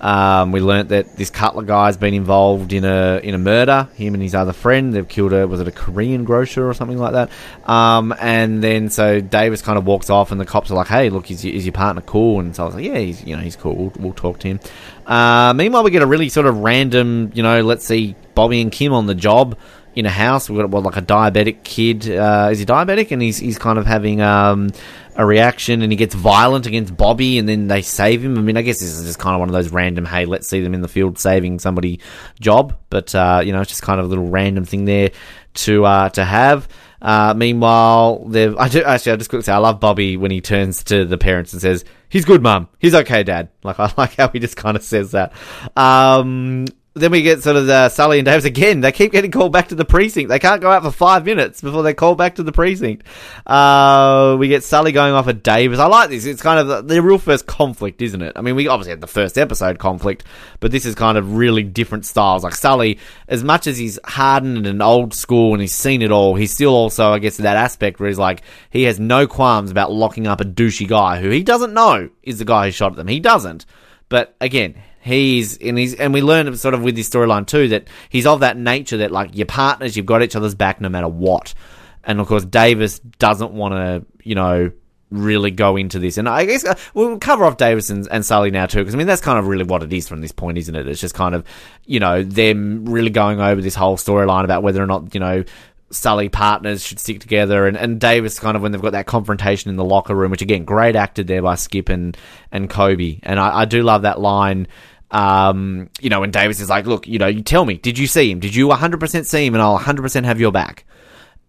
um, 0.00 0.52
we 0.52 0.60
learnt 0.60 0.90
that 0.90 1.16
this 1.16 1.30
Cutler 1.30 1.62
guy's 1.62 1.96
been 1.96 2.14
involved 2.14 2.72
in 2.72 2.84
a 2.84 3.20
in 3.22 3.34
a 3.34 3.38
murder. 3.38 3.88
Him 3.94 4.14
and 4.14 4.22
his 4.22 4.34
other 4.34 4.52
friend. 4.52 4.92
They've 4.92 5.08
killed 5.08 5.32
a 5.32 5.46
was 5.48 5.60
it 5.60 5.68
a 5.68 5.72
Korean 5.72 6.24
grocer 6.24 6.68
or 6.68 6.74
something 6.74 6.98
like 6.98 7.12
that. 7.12 7.30
Um, 7.68 8.14
and 8.20 8.62
then 8.62 8.90
so 8.90 9.20
Davis 9.20 9.62
kind 9.62 9.78
of 9.78 9.86
walks 9.86 10.10
off, 10.10 10.30
and 10.32 10.40
the 10.40 10.44
cops 10.44 10.70
are 10.70 10.74
like, 10.74 10.88
"Hey, 10.88 11.08
look, 11.10 11.30
is, 11.30 11.44
your- 11.44 11.54
is 11.54 11.64
your 11.64 11.72
partner 11.72 12.02
cool?" 12.02 12.40
And 12.40 12.54
so 12.54 12.64
I 12.64 12.66
was 12.66 12.74
like, 12.74 12.84
"Yeah, 12.84 12.98
he's 12.98 13.24
you 13.24 13.36
know 13.36 13.42
he's 13.42 13.56
cool. 13.56 13.74
We'll, 13.76 13.92
we'll 13.98 14.12
talk 14.12 14.38
to 14.40 14.48
him." 14.48 14.60
Uh, 15.06 15.52
meanwhile, 15.54 15.82
we 15.84 15.90
get 15.90 16.02
a 16.02 16.06
really 16.06 16.28
sort 16.28 16.46
of 16.46 16.58
random, 16.58 17.30
you 17.34 17.42
know, 17.42 17.60
let's 17.60 17.84
see 17.84 18.14
Bobby 18.34 18.60
and 18.62 18.72
Kim 18.72 18.92
on 18.92 19.06
the 19.06 19.14
job 19.14 19.56
in 19.94 20.06
a 20.06 20.10
house. 20.10 20.48
We've 20.48 20.60
got 20.60 20.70
what, 20.70 20.82
like 20.82 20.96
a 20.96 21.02
diabetic 21.02 21.62
kid. 21.62 22.08
Uh, 22.10 22.48
is 22.50 22.58
he 22.58 22.66
diabetic? 22.66 23.10
And 23.10 23.22
he's 23.22 23.38
he's 23.38 23.58
kind 23.58 23.78
of 23.78 23.86
having 23.86 24.20
um, 24.20 24.70
a 25.16 25.24
reaction, 25.24 25.82
and 25.82 25.92
he 25.92 25.96
gets 25.96 26.14
violent 26.14 26.66
against 26.66 26.96
Bobby, 26.96 27.38
and 27.38 27.48
then 27.48 27.68
they 27.68 27.82
save 27.82 28.24
him. 28.24 28.38
I 28.38 28.40
mean, 28.40 28.56
I 28.56 28.62
guess 28.62 28.80
this 28.80 28.90
is 28.90 29.04
just 29.04 29.18
kind 29.18 29.34
of 29.34 29.40
one 29.40 29.48
of 29.48 29.52
those 29.52 29.70
random, 29.70 30.04
hey, 30.04 30.24
let's 30.24 30.48
see 30.48 30.60
them 30.60 30.74
in 30.74 30.80
the 30.80 30.88
field 30.88 31.18
saving 31.18 31.58
somebody 31.58 32.00
job. 32.40 32.76
But 32.90 33.14
uh, 33.14 33.42
you 33.44 33.52
know, 33.52 33.60
it's 33.60 33.70
just 33.70 33.82
kind 33.82 34.00
of 34.00 34.06
a 34.06 34.08
little 34.08 34.28
random 34.28 34.64
thing 34.64 34.84
there 34.84 35.10
to 35.54 35.84
uh, 35.84 36.08
to 36.10 36.24
have. 36.24 36.68
Uh, 37.00 37.34
meanwhile, 37.36 38.24
they've 38.26 38.56
I 38.58 38.68
do, 38.68 38.82
actually 38.82 39.12
I 39.12 39.16
just 39.16 39.30
quickly 39.30 39.44
say 39.44 39.52
I 39.52 39.58
love 39.58 39.78
Bobby 39.78 40.16
when 40.16 40.30
he 40.30 40.40
turns 40.40 40.84
to 40.84 41.04
the 41.04 41.18
parents 41.18 41.52
and 41.52 41.62
says, 41.62 41.84
"He's 42.08 42.24
good, 42.24 42.42
mum. 42.42 42.68
He's 42.78 42.94
okay, 42.94 43.22
dad." 43.22 43.50
Like 43.62 43.78
I 43.78 43.92
like 43.96 44.14
how 44.16 44.28
he 44.28 44.38
just 44.38 44.56
kind 44.56 44.76
of 44.76 44.82
says 44.82 45.12
that. 45.12 45.32
Um, 45.76 46.66
then 46.94 47.10
we 47.10 47.22
get 47.22 47.42
sort 47.42 47.56
of 47.56 47.66
the 47.66 47.88
Sully 47.88 48.20
and 48.20 48.26
Davis 48.26 48.44
again. 48.44 48.80
They 48.80 48.92
keep 48.92 49.10
getting 49.10 49.32
called 49.32 49.52
back 49.52 49.68
to 49.68 49.74
the 49.74 49.84
precinct. 49.84 50.28
They 50.28 50.38
can't 50.38 50.60
go 50.60 50.70
out 50.70 50.84
for 50.84 50.92
five 50.92 51.24
minutes 51.24 51.60
before 51.60 51.82
they 51.82 51.92
call 51.92 52.14
back 52.14 52.36
to 52.36 52.44
the 52.44 52.52
precinct. 52.52 53.04
Uh, 53.44 54.36
we 54.38 54.46
get 54.46 54.62
Sully 54.62 54.92
going 54.92 55.12
off 55.12 55.26
at 55.26 55.42
Davis. 55.42 55.80
I 55.80 55.86
like 55.86 56.10
this. 56.10 56.24
It's 56.24 56.40
kind 56.40 56.60
of 56.60 56.68
the, 56.68 56.82
the 56.82 57.02
real 57.02 57.18
first 57.18 57.46
conflict, 57.46 58.00
isn't 58.00 58.22
it? 58.22 58.34
I 58.36 58.42
mean, 58.42 58.54
we 58.54 58.68
obviously 58.68 58.90
had 58.90 59.00
the 59.00 59.08
first 59.08 59.36
episode 59.38 59.80
conflict, 59.80 60.22
but 60.60 60.70
this 60.70 60.86
is 60.86 60.94
kind 60.94 61.18
of 61.18 61.34
really 61.34 61.64
different 61.64 62.06
styles. 62.06 62.44
Like 62.44 62.54
Sully, 62.54 63.00
as 63.26 63.42
much 63.42 63.66
as 63.66 63.76
he's 63.76 63.98
hardened 64.04 64.68
and 64.68 64.80
old 64.80 65.14
school 65.14 65.52
and 65.52 65.60
he's 65.60 65.74
seen 65.74 66.00
it 66.00 66.12
all, 66.12 66.36
he's 66.36 66.52
still 66.52 66.74
also, 66.74 67.10
I 67.10 67.18
guess, 67.18 67.38
that 67.38 67.56
aspect 67.56 67.98
where 67.98 68.08
he's 68.08 68.18
like, 68.18 68.42
he 68.70 68.84
has 68.84 69.00
no 69.00 69.26
qualms 69.26 69.72
about 69.72 69.90
locking 69.90 70.28
up 70.28 70.40
a 70.40 70.44
douchey 70.44 70.86
guy 70.86 71.20
who 71.20 71.30
he 71.30 71.42
doesn't 71.42 71.74
know 71.74 72.10
is 72.22 72.38
the 72.38 72.44
guy 72.44 72.66
who 72.66 72.70
shot 72.70 72.92
at 72.92 72.96
them. 72.96 73.08
He 73.08 73.18
doesn't. 73.18 73.66
But 74.08 74.36
again, 74.40 74.76
he's 75.04 75.58
and 75.58 75.78
he's 75.78 75.94
and 75.94 76.14
we 76.14 76.22
learn 76.22 76.56
sort 76.56 76.74
of 76.74 76.82
with 76.82 76.96
this 76.96 77.08
storyline 77.08 77.46
too 77.46 77.68
that 77.68 77.88
he's 78.08 78.26
of 78.26 78.40
that 78.40 78.56
nature 78.56 78.96
that 78.98 79.10
like 79.10 79.36
your 79.36 79.46
partners, 79.46 79.96
you've 79.96 80.06
got 80.06 80.22
each 80.22 80.34
other's 80.34 80.54
back 80.54 80.80
no 80.80 80.88
matter 80.88 81.08
what. 81.08 81.54
And 82.02 82.20
of 82.20 82.26
course, 82.26 82.44
Davis 82.44 82.98
doesn't 82.98 83.52
want 83.52 83.74
to, 83.74 84.06
you 84.22 84.34
know, 84.34 84.72
really 85.10 85.50
go 85.50 85.76
into 85.76 85.98
this. 85.98 86.16
And 86.18 86.28
I 86.28 86.44
guess 86.44 86.64
uh, 86.64 86.74
we'll 86.94 87.18
cover 87.18 87.44
off 87.44 87.56
Davis 87.56 87.90
and, 87.90 88.08
and 88.10 88.24
Sully 88.24 88.50
now 88.50 88.66
too, 88.66 88.78
because 88.78 88.94
I 88.94 88.98
mean 88.98 89.06
that's 89.06 89.20
kind 89.20 89.38
of 89.38 89.46
really 89.46 89.64
what 89.64 89.82
it 89.82 89.92
is 89.92 90.08
from 90.08 90.22
this 90.22 90.32
point, 90.32 90.58
isn't 90.58 90.74
it? 90.74 90.88
It's 90.88 91.00
just 91.00 91.14
kind 91.14 91.34
of, 91.34 91.46
you 91.84 92.00
know, 92.00 92.22
them 92.22 92.86
really 92.86 93.10
going 93.10 93.40
over 93.40 93.60
this 93.60 93.74
whole 93.74 93.96
storyline 93.96 94.44
about 94.44 94.62
whether 94.62 94.82
or 94.82 94.86
not, 94.86 95.14
you 95.14 95.20
know. 95.20 95.44
Sully 95.90 96.28
partners 96.28 96.84
should 96.84 96.98
stick 96.98 97.20
together, 97.20 97.68
and, 97.68 97.76
and 97.76 98.00
Davis 98.00 98.40
kind 98.40 98.56
of 98.56 98.62
when 98.62 98.72
they've 98.72 98.82
got 98.82 98.92
that 98.92 99.06
confrontation 99.06 99.70
in 99.70 99.76
the 99.76 99.84
locker 99.84 100.12
room, 100.12 100.32
which 100.32 100.42
again, 100.42 100.64
great 100.64 100.96
acted 100.96 101.28
there 101.28 101.42
by 101.42 101.54
Skip 101.54 101.88
and 101.88 102.16
and 102.50 102.68
Coby, 102.68 103.20
and 103.22 103.38
I, 103.38 103.60
I 103.60 103.64
do 103.64 103.82
love 103.84 104.02
that 104.02 104.18
line. 104.18 104.66
Um, 105.14 105.90
you 106.00 106.10
know, 106.10 106.20
when 106.20 106.32
Davis 106.32 106.60
is 106.60 106.68
like, 106.68 106.86
"Look, 106.86 107.06
you 107.06 107.18
know, 107.18 107.28
you 107.28 107.42
tell 107.42 107.64
me, 107.64 107.74
did 107.74 107.98
you 107.98 108.08
see 108.08 108.30
him? 108.30 108.40
Did 108.40 108.54
you 108.54 108.68
100% 108.68 109.26
see 109.26 109.46
him, 109.46 109.54
and 109.54 109.62
I'll 109.62 109.78
100% 109.78 110.24
have 110.24 110.40
your 110.40 110.50
back?" 110.50 110.84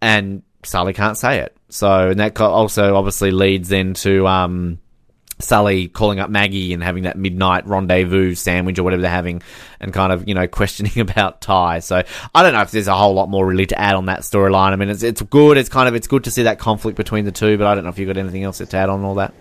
And 0.01 0.43
Sully 0.63 0.93
can't 0.93 1.17
say 1.17 1.39
it, 1.39 1.57
so 1.69 2.09
and 2.09 2.19
that 2.19 2.39
also 2.39 2.95
obviously 2.95 3.31
leads 3.31 3.69
then 3.69 3.95
to 3.95 4.27
um, 4.27 4.77
Sully 5.39 5.87
calling 5.87 6.19
up 6.19 6.29
Maggie 6.29 6.73
and 6.73 6.83
having 6.83 7.03
that 7.03 7.17
midnight 7.17 7.65
rendezvous 7.65 8.35
sandwich 8.35 8.79
or 8.79 8.83
whatever 8.83 9.01
they're 9.01 9.11
having, 9.11 9.41
and 9.79 9.91
kind 9.91 10.13
of 10.13 10.27
you 10.27 10.35
know 10.35 10.47
questioning 10.59 10.99
about 10.99 11.41
Ty. 11.41 11.79
So 11.79 12.03
I 12.35 12.43
don't 12.43 12.53
know 12.53 12.61
if 12.61 12.69
there's 12.69 12.87
a 12.87 12.95
whole 12.95 13.15
lot 13.15 13.29
more 13.29 13.47
really 13.47 13.65
to 13.65 13.79
add 13.79 13.95
on 13.95 14.05
that 14.05 14.21
storyline. 14.21 14.71
I 14.73 14.75
mean, 14.75 14.89
it's 14.89 15.01
it's 15.03 15.23
good. 15.23 15.57
It's 15.57 15.69
kind 15.69 15.89
of 15.89 15.95
it's 15.95 16.07
good 16.07 16.25
to 16.25 16.31
see 16.31 16.43
that 16.43 16.59
conflict 16.59 16.97
between 16.97 17.25
the 17.25 17.31
two, 17.31 17.57
but 17.57 17.65
I 17.65 17.73
don't 17.73 17.83
know 17.83 17.89
if 17.89 17.97
you've 17.97 18.07
got 18.07 18.17
anything 18.17 18.43
else 18.43 18.59
to 18.59 18.77
add 18.77 18.89
on 18.89 19.03
all 19.03 19.15
that. 19.15 19.33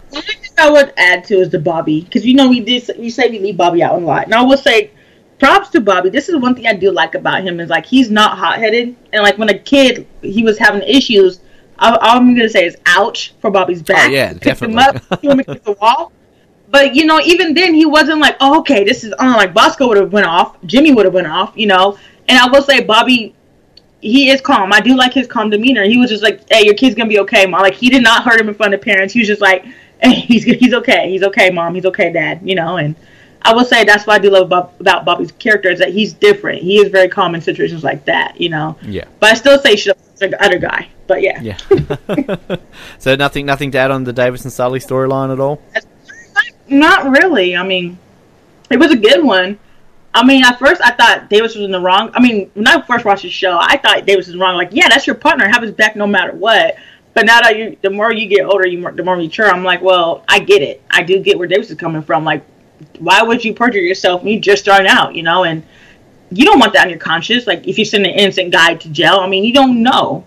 The 0.65 0.71
only 0.71 0.87
thing 0.87 0.99
I 0.99 1.11
would 1.11 1.19
add 1.19 1.25
to 1.25 1.35
is 1.35 1.51
the 1.51 1.59
Bobby 1.59 2.03
because 2.03 2.25
you 2.25 2.35
know 2.35 2.49
we 2.49 2.61
did 2.61 2.91
we 2.99 3.11
say 3.11 3.29
we 3.29 3.39
leave 3.39 3.57
Bobby 3.57 3.83
out 3.83 4.01
a 4.01 4.05
lot, 4.05 4.25
and 4.25 4.35
I 4.35 4.43
will 4.43 4.57
say 4.57 4.91
props 5.39 5.71
to 5.71 5.81
Bobby. 5.81 6.11
This 6.11 6.29
is 6.29 6.37
one 6.37 6.55
thing 6.55 6.67
I 6.67 6.75
do 6.75 6.91
like 6.91 7.15
about 7.15 7.43
him 7.43 7.61
is 7.61 7.71
like 7.71 7.87
he's 7.87 8.11
not 8.11 8.39
hot 8.39 8.59
headed, 8.59 8.97
and 9.13 9.23
like 9.23 9.39
when 9.39 9.49
a 9.49 9.59
kid 9.59 10.07
he 10.23 10.43
was 10.43 10.59
having 10.59 10.83
issues. 10.83 11.41
All 11.77 11.97
all 11.97 12.19
I'm 12.19 12.37
gonna 12.37 12.49
say 12.49 12.67
is 12.67 12.77
ouch 12.87 13.35
for 13.41 13.51
Bobby's 13.51 13.81
oh, 13.81 13.85
back. 13.85 14.09
Oh, 14.09 14.13
yeah, 14.13 14.33
Picked 14.33 14.63
him 14.63 14.79
up, 14.79 14.97
threw 15.21 15.31
him 15.31 15.41
against 15.41 15.65
the 15.65 15.73
wall. 15.73 16.13
But 16.69 16.95
you 16.95 17.05
know, 17.05 17.21
even 17.21 17.53
then, 17.53 17.75
he 17.75 17.85
wasn't 17.85 18.21
like, 18.21 18.37
"Oh, 18.41 18.61
okay, 18.61 18.85
this 18.85 19.03
is 19.05 19.13
on." 19.15 19.33
Like 19.33 19.53
Bosco 19.53 19.89
would 19.89 19.97
have 19.97 20.13
went 20.13 20.27
off, 20.27 20.57
Jimmy 20.67 20.93
would 20.93 21.05
have 21.05 21.15
went 21.15 21.27
off, 21.27 21.53
you 21.57 21.67
know. 21.67 21.99
And 22.29 22.39
I 22.39 22.49
will 22.49 22.63
say, 22.63 22.83
Bobby, 22.83 23.35
he 24.01 24.31
is 24.31 24.41
calm. 24.41 24.73
I 24.73 24.81
do 24.81 24.97
like 24.97 25.13
his 25.13 25.27
calm 25.27 25.51
demeanor. 25.51 25.85
He 25.85 25.99
was 25.99 26.11
just 26.11 26.23
like, 26.23 26.41
"Hey, 26.51 26.65
your 26.65 26.75
kid's 26.75 26.95
gonna 26.95 27.09
be 27.09 27.19
okay, 27.21 27.47
mom." 27.47 27.63
Like 27.63 27.75
he 27.75 27.91
did 27.91 28.03
not 28.03 28.25
hurt 28.25 28.41
him 28.41 28.49
in 28.49 28.55
front 28.55 28.75
of 28.75 28.81
parents. 28.81 29.13
He 29.13 29.21
was 29.21 29.29
just 29.29 29.41
like, 29.41 29.65
"Hey, 30.01 30.15
he's 30.29 30.45
he's 30.45 30.75
okay. 30.75 31.11
He's 31.11 31.23
okay, 31.23 31.51
mom. 31.51 31.75
He's 31.75 31.87
okay, 31.87 32.13
dad." 32.13 32.41
You 32.43 32.55
know. 32.55 32.77
And 32.77 32.95
I 33.43 33.53
will 33.53 33.65
say 33.65 33.85
that's 33.85 34.07
what 34.07 34.15
I 34.15 34.19
do 34.23 34.31
love 34.31 34.47
about, 34.47 34.75
about 34.81 35.05
Bobby's 35.05 35.33
character 35.33 35.71
is 35.71 35.79
that 35.79 35.91
he's 35.91 36.13
different. 36.13 36.63
He 36.63 36.79
is 36.79 36.89
very 36.89 37.09
calm 37.09 37.35
in 37.35 37.41
situations 37.41 37.85
like 37.85 38.05
that. 38.07 38.41
You 38.41 38.49
know. 38.51 38.77
Yeah. 38.83 39.05
But 39.21 39.33
I 39.33 39.35
still 39.35 39.59
say 39.59 39.77
she's 39.77 39.93
the 40.19 40.43
other 40.43 40.59
guy. 40.59 40.89
But 41.07 41.23
yeah. 41.23 41.41
Yeah. 41.41 42.57
so 42.99 43.15
nothing, 43.15 43.47
nothing 43.47 43.71
to 43.73 43.79
add 43.79 43.91
on 43.91 44.05
the 44.05 44.13
Davis 44.13 44.45
and 44.45 44.53
Sully 44.53 44.81
storyline 44.81 45.33
at 45.33 45.41
all. 45.41 45.61
Not 46.67 47.11
really. 47.11 47.57
I 47.57 47.63
mean, 47.63 47.99
it 48.71 48.79
was 48.79 48.91
a 48.91 48.97
good 48.97 49.23
one. 49.23 49.59
I 50.15 50.25
mean, 50.25 50.45
at 50.45 50.59
first 50.59 50.81
I 50.81 50.93
thought 50.93 51.29
Davis 51.29 51.57
was 51.57 51.65
in 51.65 51.73
the 51.73 51.81
wrong. 51.81 52.11
I 52.15 52.21
mean, 52.21 52.51
when 52.55 52.67
I 52.69 52.81
first 52.83 53.05
watched 53.05 53.23
the 53.23 53.31
show, 53.31 53.59
I 53.61 53.77
thought 53.77 54.07
Davis 54.07 54.29
was 54.29 54.37
wrong. 54.37 54.57
Like, 54.57 54.69
yeah, 54.71 54.89
that's 54.89 55.07
your 55.07 55.17
partner. 55.17 55.49
Have 55.49 55.63
his 55.63 55.73
back 55.73 55.97
no 55.97 56.07
matter 56.07 56.33
what. 56.33 56.77
But 57.15 57.27
now 57.27 57.41
that 57.41 57.57
you, 57.57 57.77
the 57.81 57.91
more 57.91 58.13
you 58.13 58.27
get 58.27 58.45
older, 58.45 58.67
you 58.67 58.79
more, 58.79 58.93
the 58.93 59.05
more 59.05 59.17
mature. 59.17 59.49
I'm 59.49 59.63
like, 59.63 59.81
well, 59.81 60.25
I 60.29 60.41
get 60.41 60.63
it. 60.63 60.83
I 60.91 61.03
do 61.03 61.21
get 61.21 61.39
where 61.39 61.47
Davis 61.47 61.71
is 61.71 61.77
coming 61.77 62.03
from. 62.03 62.25
Like, 62.25 62.45
why 62.99 63.23
would 63.23 63.45
you 63.45 63.55
perjure 63.55 63.79
yourself 63.79 64.23
when 64.23 64.33
you 64.33 64.41
just 64.41 64.63
starting 64.63 64.89
out, 64.89 65.15
you 65.15 65.23
know? 65.23 65.45
And 65.45 65.65
you 66.31 66.45
don't 66.45 66.59
want 66.59 66.73
that 66.73 66.87
on 66.87 66.91
your 66.91 66.99
conscience. 66.99 67.47
Like, 67.47 67.69
if 67.69 67.79
you 67.79 67.85
send 67.85 68.05
an 68.05 68.13
innocent 68.13 68.53
guy 68.53 68.75
to 68.75 68.89
jail, 68.89 69.19
I 69.21 69.29
mean, 69.29 69.45
you 69.45 69.53
don't 69.53 69.83
know. 69.83 70.27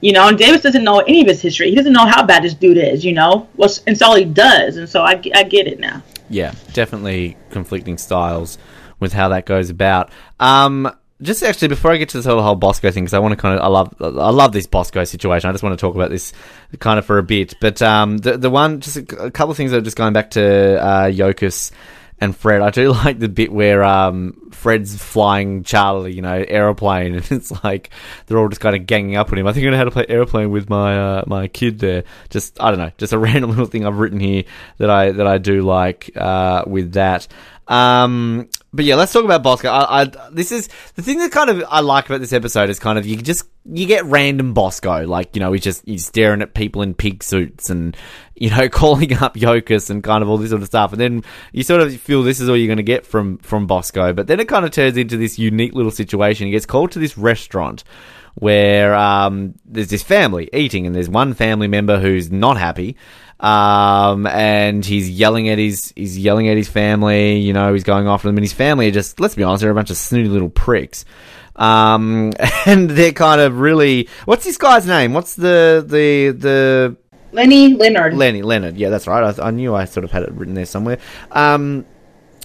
You 0.00 0.12
know, 0.12 0.28
and 0.28 0.36
Davis 0.36 0.62
doesn't 0.62 0.84
know 0.84 0.98
any 1.00 1.22
of 1.22 1.28
his 1.28 1.40
history. 1.40 1.70
He 1.70 1.76
doesn't 1.76 1.92
know 1.92 2.06
how 2.06 2.26
bad 2.26 2.42
this 2.42 2.54
dude 2.54 2.76
is, 2.76 3.04
you 3.04 3.12
know? 3.12 3.48
Well, 3.56 3.70
and 3.86 3.96
so 3.96 4.14
he 4.14 4.24
does. 4.24 4.76
And 4.76 4.88
so 4.88 5.02
I, 5.02 5.20
I 5.34 5.44
get 5.44 5.66
it 5.66 5.78
now. 5.78 6.02
Yeah, 6.28 6.54
definitely 6.72 7.36
conflicting 7.50 7.98
styles 7.98 8.58
with 8.98 9.12
how 9.12 9.28
that 9.28 9.46
goes 9.46 9.70
about. 9.70 10.10
Um, 10.40 10.90
just 11.22 11.42
actually 11.42 11.68
before 11.68 11.92
I 11.92 11.96
get 11.96 12.10
to 12.10 12.18
this 12.18 12.26
whole, 12.26 12.42
whole 12.42 12.56
Bosco 12.56 12.90
thing, 12.90 13.04
because 13.04 13.14
I 13.14 13.18
want 13.18 13.32
to 13.32 13.36
kind 13.36 13.58
of 13.58 13.64
I 13.64 13.68
love 13.68 13.94
I 14.00 14.30
love 14.30 14.52
this 14.52 14.66
Bosco 14.66 15.04
situation. 15.04 15.48
I 15.48 15.52
just 15.52 15.64
want 15.64 15.78
to 15.78 15.80
talk 15.80 15.94
about 15.94 16.10
this 16.10 16.32
kind 16.78 16.98
of 16.98 17.06
for 17.06 17.18
a 17.18 17.22
bit. 17.22 17.54
But 17.60 17.80
um, 17.82 18.18
the 18.18 18.36
the 18.36 18.50
one 18.50 18.80
just 18.80 18.96
a, 18.96 19.24
a 19.24 19.30
couple 19.30 19.50
of 19.50 19.56
things 19.56 19.72
are 19.72 19.80
just 19.80 19.96
going 19.96 20.12
back 20.12 20.32
to 20.32 20.82
uh, 20.82 21.04
Yokas 21.06 21.72
and 22.18 22.36
Fred. 22.36 22.62
I 22.62 22.70
do 22.70 22.92
like 22.92 23.18
the 23.18 23.28
bit 23.28 23.52
where 23.52 23.84
um, 23.84 24.50
Fred's 24.52 24.96
flying 24.96 25.62
Charlie, 25.62 26.14
you 26.14 26.22
know, 26.22 26.44
aeroplane, 26.46 27.14
and 27.16 27.32
it's 27.32 27.52
like 27.64 27.90
they're 28.26 28.38
all 28.38 28.48
just 28.48 28.60
kind 28.60 28.76
of 28.76 28.86
ganging 28.86 29.16
up 29.16 29.32
on 29.32 29.38
him. 29.38 29.46
I 29.46 29.52
think 29.52 29.66
I 29.66 29.70
know 29.70 29.76
how 29.76 29.84
to 29.84 29.90
play 29.90 30.06
airplane 30.08 30.50
with 30.50 30.68
my 30.68 30.98
uh, 30.98 31.24
my 31.26 31.48
kid 31.48 31.78
there. 31.78 32.04
Just 32.30 32.60
I 32.60 32.70
don't 32.70 32.78
know, 32.78 32.92
just 32.98 33.12
a 33.12 33.18
random 33.26 33.50
little 33.50 33.66
thing 33.66 33.86
I've 33.86 33.98
written 33.98 34.20
here 34.20 34.44
that 34.78 34.90
I 34.90 35.12
that 35.12 35.26
I 35.26 35.38
do 35.38 35.62
like 35.62 36.10
uh, 36.16 36.64
with 36.66 36.92
that. 36.92 37.26
Um, 37.68 38.48
but 38.72 38.84
yeah, 38.84 38.94
let's 38.94 39.12
talk 39.12 39.24
about 39.24 39.42
Bosco. 39.42 39.68
I, 39.68 40.02
I, 40.02 40.12
this 40.30 40.52
is 40.52 40.68
the 40.94 41.02
thing 41.02 41.18
that 41.18 41.32
kind 41.32 41.50
of 41.50 41.64
I 41.68 41.80
like 41.80 42.06
about 42.06 42.20
this 42.20 42.32
episode 42.32 42.70
is 42.70 42.78
kind 42.78 42.98
of 42.98 43.06
you 43.06 43.16
just 43.16 43.44
you 43.64 43.86
get 43.86 44.04
random 44.04 44.54
Bosco, 44.54 45.06
like 45.06 45.34
you 45.34 45.40
know 45.40 45.52
he's 45.52 45.62
just 45.62 45.84
he's 45.84 46.06
staring 46.06 46.42
at 46.42 46.54
people 46.54 46.82
in 46.82 46.94
pig 46.94 47.22
suits 47.22 47.70
and 47.70 47.96
you 48.34 48.50
know 48.50 48.68
calling 48.70 49.14
up 49.14 49.34
Yokas 49.34 49.90
and 49.90 50.04
kind 50.04 50.22
of 50.22 50.28
all 50.28 50.38
this 50.38 50.50
sort 50.50 50.62
of 50.62 50.68
stuff, 50.68 50.92
and 50.92 51.00
then 51.00 51.24
you 51.52 51.62
sort 51.62 51.80
of 51.80 51.98
feel 52.00 52.22
this 52.22 52.40
is 52.40 52.48
all 52.48 52.56
you're 52.56 52.68
going 52.68 52.76
to 52.76 52.82
get 52.82 53.06
from 53.06 53.38
from 53.38 53.66
Bosco, 53.66 54.12
but 54.12 54.26
then 54.26 54.40
it 54.40 54.48
kind 54.48 54.64
of 54.64 54.70
turns 54.70 54.96
into 54.96 55.16
this 55.16 55.38
unique 55.38 55.74
little 55.74 55.90
situation. 55.90 56.46
He 56.46 56.52
gets 56.52 56.66
called 56.66 56.92
to 56.92 56.98
this 56.98 57.18
restaurant 57.18 57.82
where 58.34 58.94
um, 58.94 59.54
there's 59.64 59.88
this 59.88 60.02
family 60.02 60.48
eating, 60.52 60.86
and 60.86 60.94
there's 60.94 61.08
one 61.08 61.32
family 61.32 61.68
member 61.68 61.98
who's 61.98 62.30
not 62.30 62.58
happy. 62.58 62.96
Um, 63.38 64.26
and 64.26 64.84
he's 64.84 65.10
yelling 65.10 65.48
at 65.48 65.58
his, 65.58 65.92
he's 65.94 66.18
yelling 66.18 66.48
at 66.48 66.56
his 66.56 66.68
family, 66.68 67.38
you 67.38 67.52
know, 67.52 67.72
he's 67.72 67.84
going 67.84 68.06
after 68.06 68.28
them, 68.28 68.36
and 68.36 68.44
his 68.44 68.52
family 68.52 68.88
are 68.88 68.92
just, 68.92 69.20
let's 69.20 69.34
be 69.34 69.42
honest, 69.42 69.62
they're 69.62 69.70
a 69.70 69.74
bunch 69.74 69.90
of 69.90 69.96
snooty 69.96 70.28
little 70.28 70.48
pricks. 70.48 71.04
Um, 71.54 72.32
and 72.66 72.90
they're 72.90 73.12
kind 73.12 73.40
of 73.40 73.58
really, 73.58 74.08
what's 74.24 74.44
this 74.44 74.56
guy's 74.56 74.86
name? 74.86 75.12
What's 75.12 75.34
the, 75.34 75.84
the, 75.86 76.30
the, 76.30 76.96
Lenny 77.32 77.74
Leonard. 77.74 78.14
Lenny 78.14 78.40
Leonard, 78.40 78.76
yeah, 78.76 78.88
that's 78.88 79.06
right. 79.06 79.38
I, 79.38 79.48
I 79.48 79.50
knew 79.50 79.74
I 79.74 79.84
sort 79.84 80.04
of 80.04 80.10
had 80.10 80.22
it 80.22 80.32
written 80.32 80.54
there 80.54 80.64
somewhere. 80.64 80.98
Um, 81.32 81.84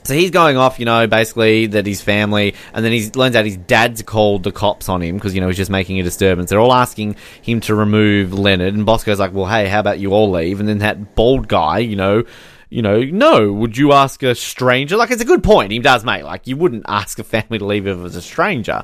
so 0.03 0.15
he's 0.15 0.31
going 0.31 0.57
off, 0.57 0.79
you 0.79 0.85
know, 0.85 1.05
basically 1.05 1.67
that 1.67 1.85
his 1.85 2.01
family, 2.01 2.55
and 2.73 2.83
then 2.83 2.91
he 2.91 3.09
learns 3.11 3.35
out 3.35 3.45
his 3.45 3.57
dad's 3.57 4.01
called 4.01 4.43
the 4.43 4.51
cops 4.51 4.89
on 4.89 5.01
him 5.01 5.15
because 5.15 5.35
you 5.35 5.41
know 5.41 5.47
he's 5.47 5.57
just 5.57 5.69
making 5.69 5.99
a 5.99 6.03
disturbance. 6.03 6.49
They're 6.49 6.59
all 6.59 6.73
asking 6.73 7.17
him 7.41 7.59
to 7.61 7.75
remove 7.75 8.33
Leonard, 8.33 8.73
and 8.73 8.85
Bosco's 8.85 9.19
like, 9.19 9.33
"Well, 9.33 9.45
hey, 9.45 9.67
how 9.67 9.79
about 9.79 9.99
you 9.99 10.13
all 10.13 10.31
leave?" 10.31 10.59
And 10.59 10.67
then 10.67 10.79
that 10.79 11.15
bald 11.15 11.47
guy, 11.47 11.79
you 11.79 11.95
know, 11.95 12.23
you 12.69 12.81
know, 12.81 13.01
no, 13.01 13.51
would 13.51 13.77
you 13.77 13.91
ask 13.91 14.23
a 14.23 14.33
stranger? 14.33 14.97
Like, 14.97 15.11
it's 15.11 15.21
a 15.21 15.25
good 15.25 15.43
point. 15.43 15.71
He 15.71 15.79
does 15.79 16.03
make 16.03 16.23
like 16.23 16.47
you 16.47 16.57
wouldn't 16.57 16.85
ask 16.87 17.19
a 17.19 17.23
family 17.23 17.59
to 17.59 17.65
leave 17.65 17.85
if 17.85 17.97
it 17.97 18.01
was 18.01 18.15
a 18.15 18.21
stranger. 18.21 18.83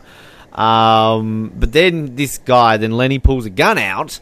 Um, 0.52 1.52
but 1.56 1.72
then 1.72 2.16
this 2.16 2.38
guy, 2.38 2.78
then 2.78 2.92
Lenny 2.92 3.20
pulls 3.20 3.46
a 3.46 3.50
gun 3.50 3.78
out, 3.78 4.20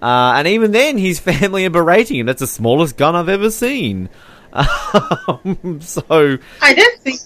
uh, 0.00 0.34
and 0.36 0.46
even 0.46 0.70
then 0.70 0.96
his 0.96 1.18
family 1.20 1.66
are 1.66 1.70
berating 1.70 2.18
him. 2.18 2.26
That's 2.26 2.40
the 2.40 2.46
smallest 2.46 2.96
gun 2.96 3.16
I've 3.16 3.28
ever 3.28 3.50
seen. 3.50 4.08
Um, 4.92 5.80
so 5.80 6.38
I 6.60 6.74
did 6.74 7.00
think 7.00 7.20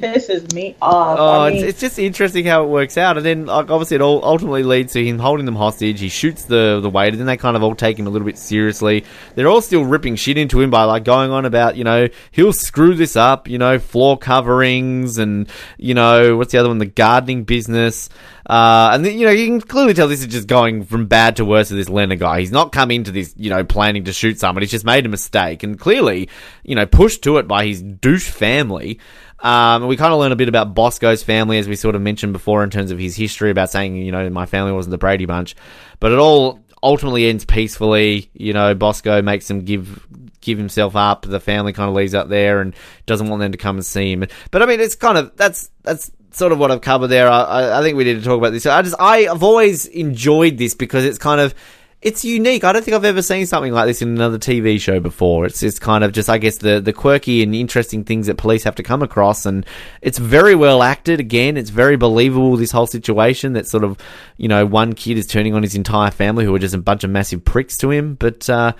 pisses 0.00 0.52
me 0.54 0.76
off. 0.80 1.18
Oh, 1.18 1.40
I 1.40 1.50
mean, 1.50 1.58
it's, 1.58 1.68
it's 1.68 1.80
just 1.80 1.98
interesting 1.98 2.44
how 2.44 2.64
it 2.64 2.68
works 2.68 2.96
out, 2.96 3.16
and 3.16 3.26
then 3.26 3.46
like 3.46 3.70
obviously 3.70 3.96
it 3.96 4.00
all 4.00 4.24
ultimately 4.24 4.62
leads 4.62 4.92
to 4.94 5.04
him 5.04 5.18
holding 5.18 5.46
them 5.46 5.56
hostage. 5.56 6.00
He 6.00 6.08
shoots 6.08 6.44
the 6.44 6.80
the 6.80 6.90
waiter, 6.90 7.16
then 7.16 7.26
they 7.26 7.36
kind 7.36 7.56
of 7.56 7.62
all 7.62 7.74
take 7.74 7.98
him 7.98 8.06
a 8.06 8.10
little 8.10 8.26
bit 8.26 8.38
seriously. 8.38 9.04
They're 9.34 9.48
all 9.48 9.60
still 9.60 9.84
ripping 9.84 10.16
shit 10.16 10.38
into 10.38 10.60
him 10.60 10.70
by 10.70 10.84
like 10.84 11.04
going 11.04 11.30
on 11.30 11.44
about 11.44 11.76
you 11.76 11.84
know 11.84 12.08
he'll 12.30 12.52
screw 12.52 12.94
this 12.94 13.16
up, 13.16 13.48
you 13.48 13.58
know 13.58 13.78
floor 13.78 14.18
coverings 14.18 15.18
and 15.18 15.48
you 15.76 15.94
know 15.94 16.36
what's 16.36 16.52
the 16.52 16.58
other 16.58 16.68
one, 16.68 16.78
the 16.78 16.86
gardening 16.86 17.44
business. 17.44 18.08
Uh, 18.50 18.90
and 18.92 19.04
then, 19.04 19.16
you 19.16 19.26
know, 19.26 19.30
you 19.30 19.46
can 19.46 19.60
clearly 19.60 19.94
tell 19.94 20.08
this 20.08 20.22
is 20.22 20.26
just 20.26 20.48
going 20.48 20.84
from 20.84 21.06
bad 21.06 21.36
to 21.36 21.44
worse 21.44 21.70
with 21.70 21.78
this 21.78 21.88
Leonard 21.88 22.18
guy. 22.18 22.40
He's 22.40 22.50
not 22.50 22.72
come 22.72 22.90
into 22.90 23.12
this, 23.12 23.32
you 23.36 23.48
know, 23.48 23.62
planning 23.62 24.04
to 24.04 24.12
shoot 24.12 24.40
someone. 24.40 24.62
He's 24.62 24.72
just 24.72 24.84
made 24.84 25.06
a 25.06 25.08
mistake 25.08 25.62
and 25.62 25.78
clearly, 25.78 26.28
you 26.64 26.74
know, 26.74 26.84
pushed 26.84 27.22
to 27.22 27.38
it 27.38 27.46
by 27.46 27.66
his 27.66 27.80
douche 27.80 28.28
family. 28.28 28.98
Um, 29.42 29.86
we 29.86 29.96
kind 29.96 30.12
of 30.12 30.20
learn 30.20 30.32
a 30.32 30.36
bit 30.36 30.48
about 30.48 30.74
Bosco's 30.74 31.22
family, 31.22 31.58
as 31.58 31.68
we 31.68 31.76
sort 31.76 31.94
of 31.94 32.02
mentioned 32.02 32.32
before, 32.32 32.62
in 32.62 32.70
terms 32.70 32.90
of 32.90 32.98
his 32.98 33.16
history 33.16 33.50
about 33.50 33.70
saying, 33.70 33.96
you 33.96 34.12
know, 34.12 34.28
my 34.30 34.46
family 34.46 34.72
wasn't 34.72 34.90
the 34.90 34.98
Brady 34.98 35.26
Bunch. 35.26 35.56
But 35.98 36.12
it 36.12 36.18
all 36.18 36.60
ultimately 36.82 37.26
ends 37.26 37.44
peacefully. 37.44 38.30
You 38.34 38.52
know, 38.52 38.74
Bosco 38.74 39.22
makes 39.22 39.50
him 39.50 39.64
give 39.64 40.06
give 40.40 40.58
himself 40.58 40.96
up. 40.96 41.22
The 41.22 41.40
family 41.40 41.72
kind 41.72 41.88
of 41.88 41.94
leaves 41.94 42.14
up 42.14 42.28
there 42.28 42.60
and 42.60 42.74
doesn't 43.06 43.28
want 43.28 43.40
them 43.40 43.52
to 43.52 43.58
come 43.58 43.76
and 43.76 43.84
see 43.84 44.12
him. 44.12 44.26
But 44.50 44.62
I 44.62 44.66
mean, 44.66 44.80
it's 44.80 44.94
kind 44.94 45.18
of 45.18 45.36
that's 45.36 45.70
that's 45.82 46.10
sort 46.32 46.52
of 46.52 46.58
what 46.58 46.70
I've 46.70 46.80
covered 46.80 47.08
there. 47.08 47.28
I, 47.28 47.78
I 47.78 47.82
think 47.82 47.96
we 47.96 48.04
need 48.04 48.14
to 48.14 48.22
talk 48.22 48.38
about 48.38 48.52
this. 48.52 48.66
I 48.66 48.82
just 48.82 48.96
I've 49.00 49.42
always 49.42 49.86
enjoyed 49.86 50.58
this 50.58 50.74
because 50.74 51.04
it's 51.04 51.18
kind 51.18 51.40
of 51.40 51.54
it's 52.02 52.24
unique. 52.24 52.64
I 52.64 52.72
don't 52.72 52.82
think 52.82 52.94
I've 52.94 53.04
ever 53.04 53.20
seen 53.20 53.44
something 53.44 53.72
like 53.72 53.86
this 53.86 54.00
in 54.00 54.08
another 54.08 54.38
TV 54.38 54.80
show 54.80 55.00
before. 55.00 55.44
It's 55.44 55.62
it's 55.62 55.78
kind 55.78 56.02
of 56.02 56.12
just 56.12 56.30
I 56.30 56.38
guess 56.38 56.56
the 56.56 56.80
the 56.80 56.94
quirky 56.94 57.42
and 57.42 57.54
interesting 57.54 58.04
things 58.04 58.26
that 58.26 58.38
police 58.38 58.64
have 58.64 58.76
to 58.76 58.82
come 58.82 59.02
across, 59.02 59.44
and 59.44 59.66
it's 60.00 60.18
very 60.18 60.54
well 60.54 60.82
acted. 60.82 61.20
Again, 61.20 61.58
it's 61.58 61.70
very 61.70 61.96
believable. 61.96 62.56
This 62.56 62.70
whole 62.70 62.86
situation 62.86 63.52
that 63.52 63.68
sort 63.68 63.84
of 63.84 63.98
you 64.38 64.48
know 64.48 64.64
one 64.64 64.94
kid 64.94 65.18
is 65.18 65.26
turning 65.26 65.54
on 65.54 65.62
his 65.62 65.74
entire 65.74 66.10
family 66.10 66.46
who 66.46 66.54
are 66.54 66.58
just 66.58 66.74
a 66.74 66.78
bunch 66.78 67.04
of 67.04 67.10
massive 67.10 67.44
pricks 67.44 67.76
to 67.78 67.90
him. 67.90 68.14
But 68.14 68.48
uh, 68.48 68.72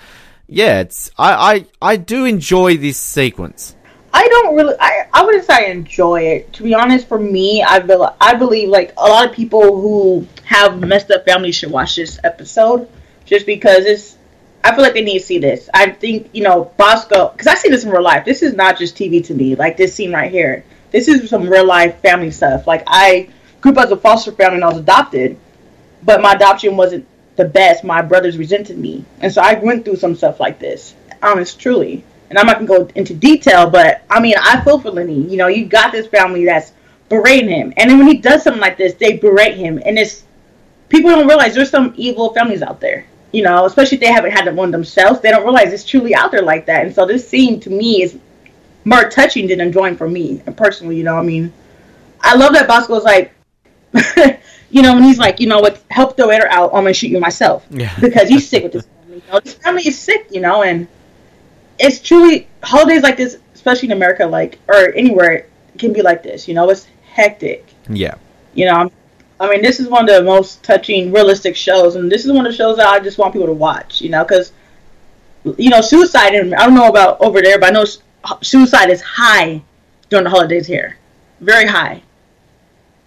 yeah, 0.46 0.80
it's 0.80 1.10
I, 1.18 1.66
I 1.80 1.92
I 1.92 1.96
do 1.96 2.24
enjoy 2.24 2.78
this 2.78 2.96
sequence. 2.96 3.76
I 4.14 4.26
don't 4.26 4.56
really. 4.56 4.74
I, 4.80 5.06
I 5.12 5.24
wouldn't 5.24 5.44
say 5.44 5.66
I 5.66 5.70
enjoy 5.70 6.22
it. 6.22 6.52
To 6.54 6.62
be 6.62 6.74
honest, 6.74 7.06
for 7.06 7.18
me, 7.18 7.62
I 7.62 7.86
feel 7.86 8.16
I 8.18 8.34
believe 8.34 8.70
like 8.70 8.94
a 8.96 9.02
lot 9.06 9.28
of 9.28 9.34
people 9.34 9.80
who 9.80 10.26
have 10.44 10.80
messed 10.80 11.10
up 11.10 11.26
families 11.26 11.56
should 11.56 11.70
watch 11.70 11.96
this 11.96 12.18
episode, 12.24 12.88
just 13.30 13.46
because 13.46 13.86
it's. 13.86 14.18
I 14.62 14.74
feel 14.74 14.82
like 14.82 14.92
they 14.92 15.00
need 15.00 15.20
to 15.20 15.24
see 15.24 15.38
this. 15.38 15.70
I 15.72 15.88
think 15.88 16.28
you 16.34 16.42
know 16.42 16.70
Bosco 16.76 17.30
because 17.30 17.46
I 17.46 17.54
see 17.54 17.70
this 17.70 17.84
in 17.84 17.90
real 17.90 18.02
life. 18.02 18.26
This 18.26 18.42
is 18.42 18.52
not 18.52 18.76
just 18.76 18.94
TV 18.94 19.24
to 19.24 19.34
me. 19.34 19.54
Like 19.56 19.78
this 19.78 19.94
scene 19.94 20.12
right 20.12 20.30
here. 20.30 20.64
This 20.90 21.08
is 21.08 21.30
some 21.30 21.48
real 21.48 21.64
life 21.64 21.98
family 22.02 22.30
stuff. 22.30 22.66
Like 22.66 22.82
I 22.86 23.30
grew 23.62 23.72
up 23.72 23.78
as 23.78 23.92
a 23.92 23.96
foster 23.96 24.32
family 24.32 24.56
and 24.56 24.64
I 24.64 24.68
was 24.68 24.78
adopted, 24.78 25.38
but 26.02 26.20
my 26.20 26.32
adoption 26.32 26.76
wasn't 26.76 27.06
the 27.36 27.46
best. 27.46 27.84
My 27.84 28.02
brothers 28.02 28.36
resented 28.36 28.76
me, 28.76 29.06
and 29.20 29.32
so 29.32 29.40
I 29.40 29.54
went 29.54 29.86
through 29.86 29.96
some 29.96 30.14
stuff 30.14 30.40
like 30.40 30.58
this. 30.58 30.94
Honest, 31.22 31.58
truly 31.58 32.04
and 32.30 32.38
I'm 32.38 32.46
not 32.46 32.56
gonna 32.56 32.66
go 32.66 32.88
into 32.94 33.12
detail, 33.12 33.68
but 33.68 34.02
I 34.08 34.20
mean, 34.20 34.34
I 34.40 34.62
feel 34.62 34.78
for 34.78 34.90
Lenny. 34.90 35.20
You 35.20 35.36
know, 35.36 35.48
you 35.48 35.66
got 35.66 35.92
this 35.92 36.06
family 36.06 36.44
that's 36.44 36.72
berating 37.08 37.48
him, 37.48 37.72
and 37.76 37.90
then 37.90 37.98
when 37.98 38.06
he 38.06 38.18
does 38.18 38.44
something 38.44 38.60
like 38.60 38.78
this, 38.78 38.94
they 38.94 39.18
berate 39.18 39.56
him, 39.56 39.82
and 39.84 39.98
it's 39.98 40.24
people 40.88 41.10
don't 41.10 41.26
realize 41.26 41.54
there's 41.54 41.70
some 41.70 41.92
evil 41.96 42.32
families 42.32 42.62
out 42.62 42.80
there. 42.80 43.04
You 43.32 43.42
know, 43.42 43.64
especially 43.64 43.96
if 43.96 44.00
they 44.00 44.12
haven't 44.12 44.32
had 44.32 44.54
one 44.54 44.70
themselves, 44.70 45.20
they 45.20 45.30
don't 45.30 45.44
realize 45.44 45.72
it's 45.72 45.84
truly 45.84 46.14
out 46.14 46.32
there 46.32 46.42
like 46.42 46.66
that. 46.66 46.84
And 46.86 46.94
so 46.94 47.06
this 47.06 47.28
scene 47.28 47.60
to 47.60 47.70
me 47.70 48.02
is 48.02 48.18
more 48.84 49.08
touching 49.08 49.46
than 49.46 49.60
enjoying 49.60 49.96
for 49.96 50.08
me, 50.08 50.42
and 50.46 50.56
personally, 50.56 50.96
you 50.96 51.04
know, 51.04 51.16
I 51.16 51.22
mean, 51.22 51.52
I 52.20 52.34
love 52.34 52.52
that 52.54 52.66
Bosco's 52.68 53.04
like. 53.04 53.32
you 54.70 54.82
know, 54.82 54.94
when 54.94 55.02
he's 55.02 55.18
like, 55.18 55.40
you 55.40 55.48
know 55.48 55.58
what, 55.58 55.82
help 55.90 56.16
the 56.16 56.26
waiter 56.26 56.46
out, 56.48 56.68
I'm 56.68 56.84
gonna 56.84 56.94
shoot 56.94 57.08
you 57.08 57.20
myself. 57.20 57.66
Yeah. 57.70 57.94
Because 58.00 58.28
he's 58.28 58.48
sick 58.48 58.62
with 58.62 58.72
this 58.72 58.86
family. 59.02 59.16
You 59.16 59.32
know, 59.32 59.40
this 59.40 59.54
family 59.54 59.88
is 59.88 59.98
sick, 59.98 60.28
you 60.30 60.40
know, 60.40 60.62
and 60.62 60.86
it's 61.78 62.00
truly 62.00 62.48
holidays 62.62 63.02
like 63.02 63.16
this, 63.16 63.38
especially 63.54 63.88
in 63.88 63.92
America, 63.92 64.26
like 64.26 64.58
or 64.68 64.92
anywhere, 64.94 65.46
can 65.78 65.92
be 65.92 66.02
like 66.02 66.22
this. 66.22 66.46
You 66.46 66.54
know, 66.54 66.68
it's 66.70 66.86
hectic. 67.02 67.66
Yeah. 67.88 68.14
You 68.54 68.66
know, 68.66 68.92
I 69.40 69.48
mean, 69.48 69.62
this 69.62 69.80
is 69.80 69.88
one 69.88 70.08
of 70.08 70.14
the 70.14 70.22
most 70.22 70.62
touching, 70.62 71.10
realistic 71.10 71.56
shows, 71.56 71.96
and 71.96 72.12
this 72.12 72.26
is 72.26 72.30
one 72.30 72.46
of 72.46 72.52
the 72.52 72.56
shows 72.56 72.76
that 72.76 72.86
I 72.86 73.00
just 73.00 73.16
want 73.16 73.32
people 73.32 73.46
to 73.46 73.54
watch. 73.54 74.02
You 74.02 74.10
know, 74.10 74.22
because 74.22 74.52
you 75.56 75.70
know, 75.70 75.80
suicide. 75.80 76.34
And 76.34 76.54
I 76.54 76.66
don't 76.66 76.74
know 76.74 76.88
about 76.88 77.20
over 77.20 77.40
there, 77.40 77.58
but 77.58 77.70
I 77.70 77.72
know 77.72 77.86
suicide 78.42 78.90
is 78.90 79.00
high 79.00 79.62
during 80.10 80.24
the 80.24 80.30
holidays 80.30 80.66
here, 80.66 80.98
very 81.40 81.66
high. 81.66 82.02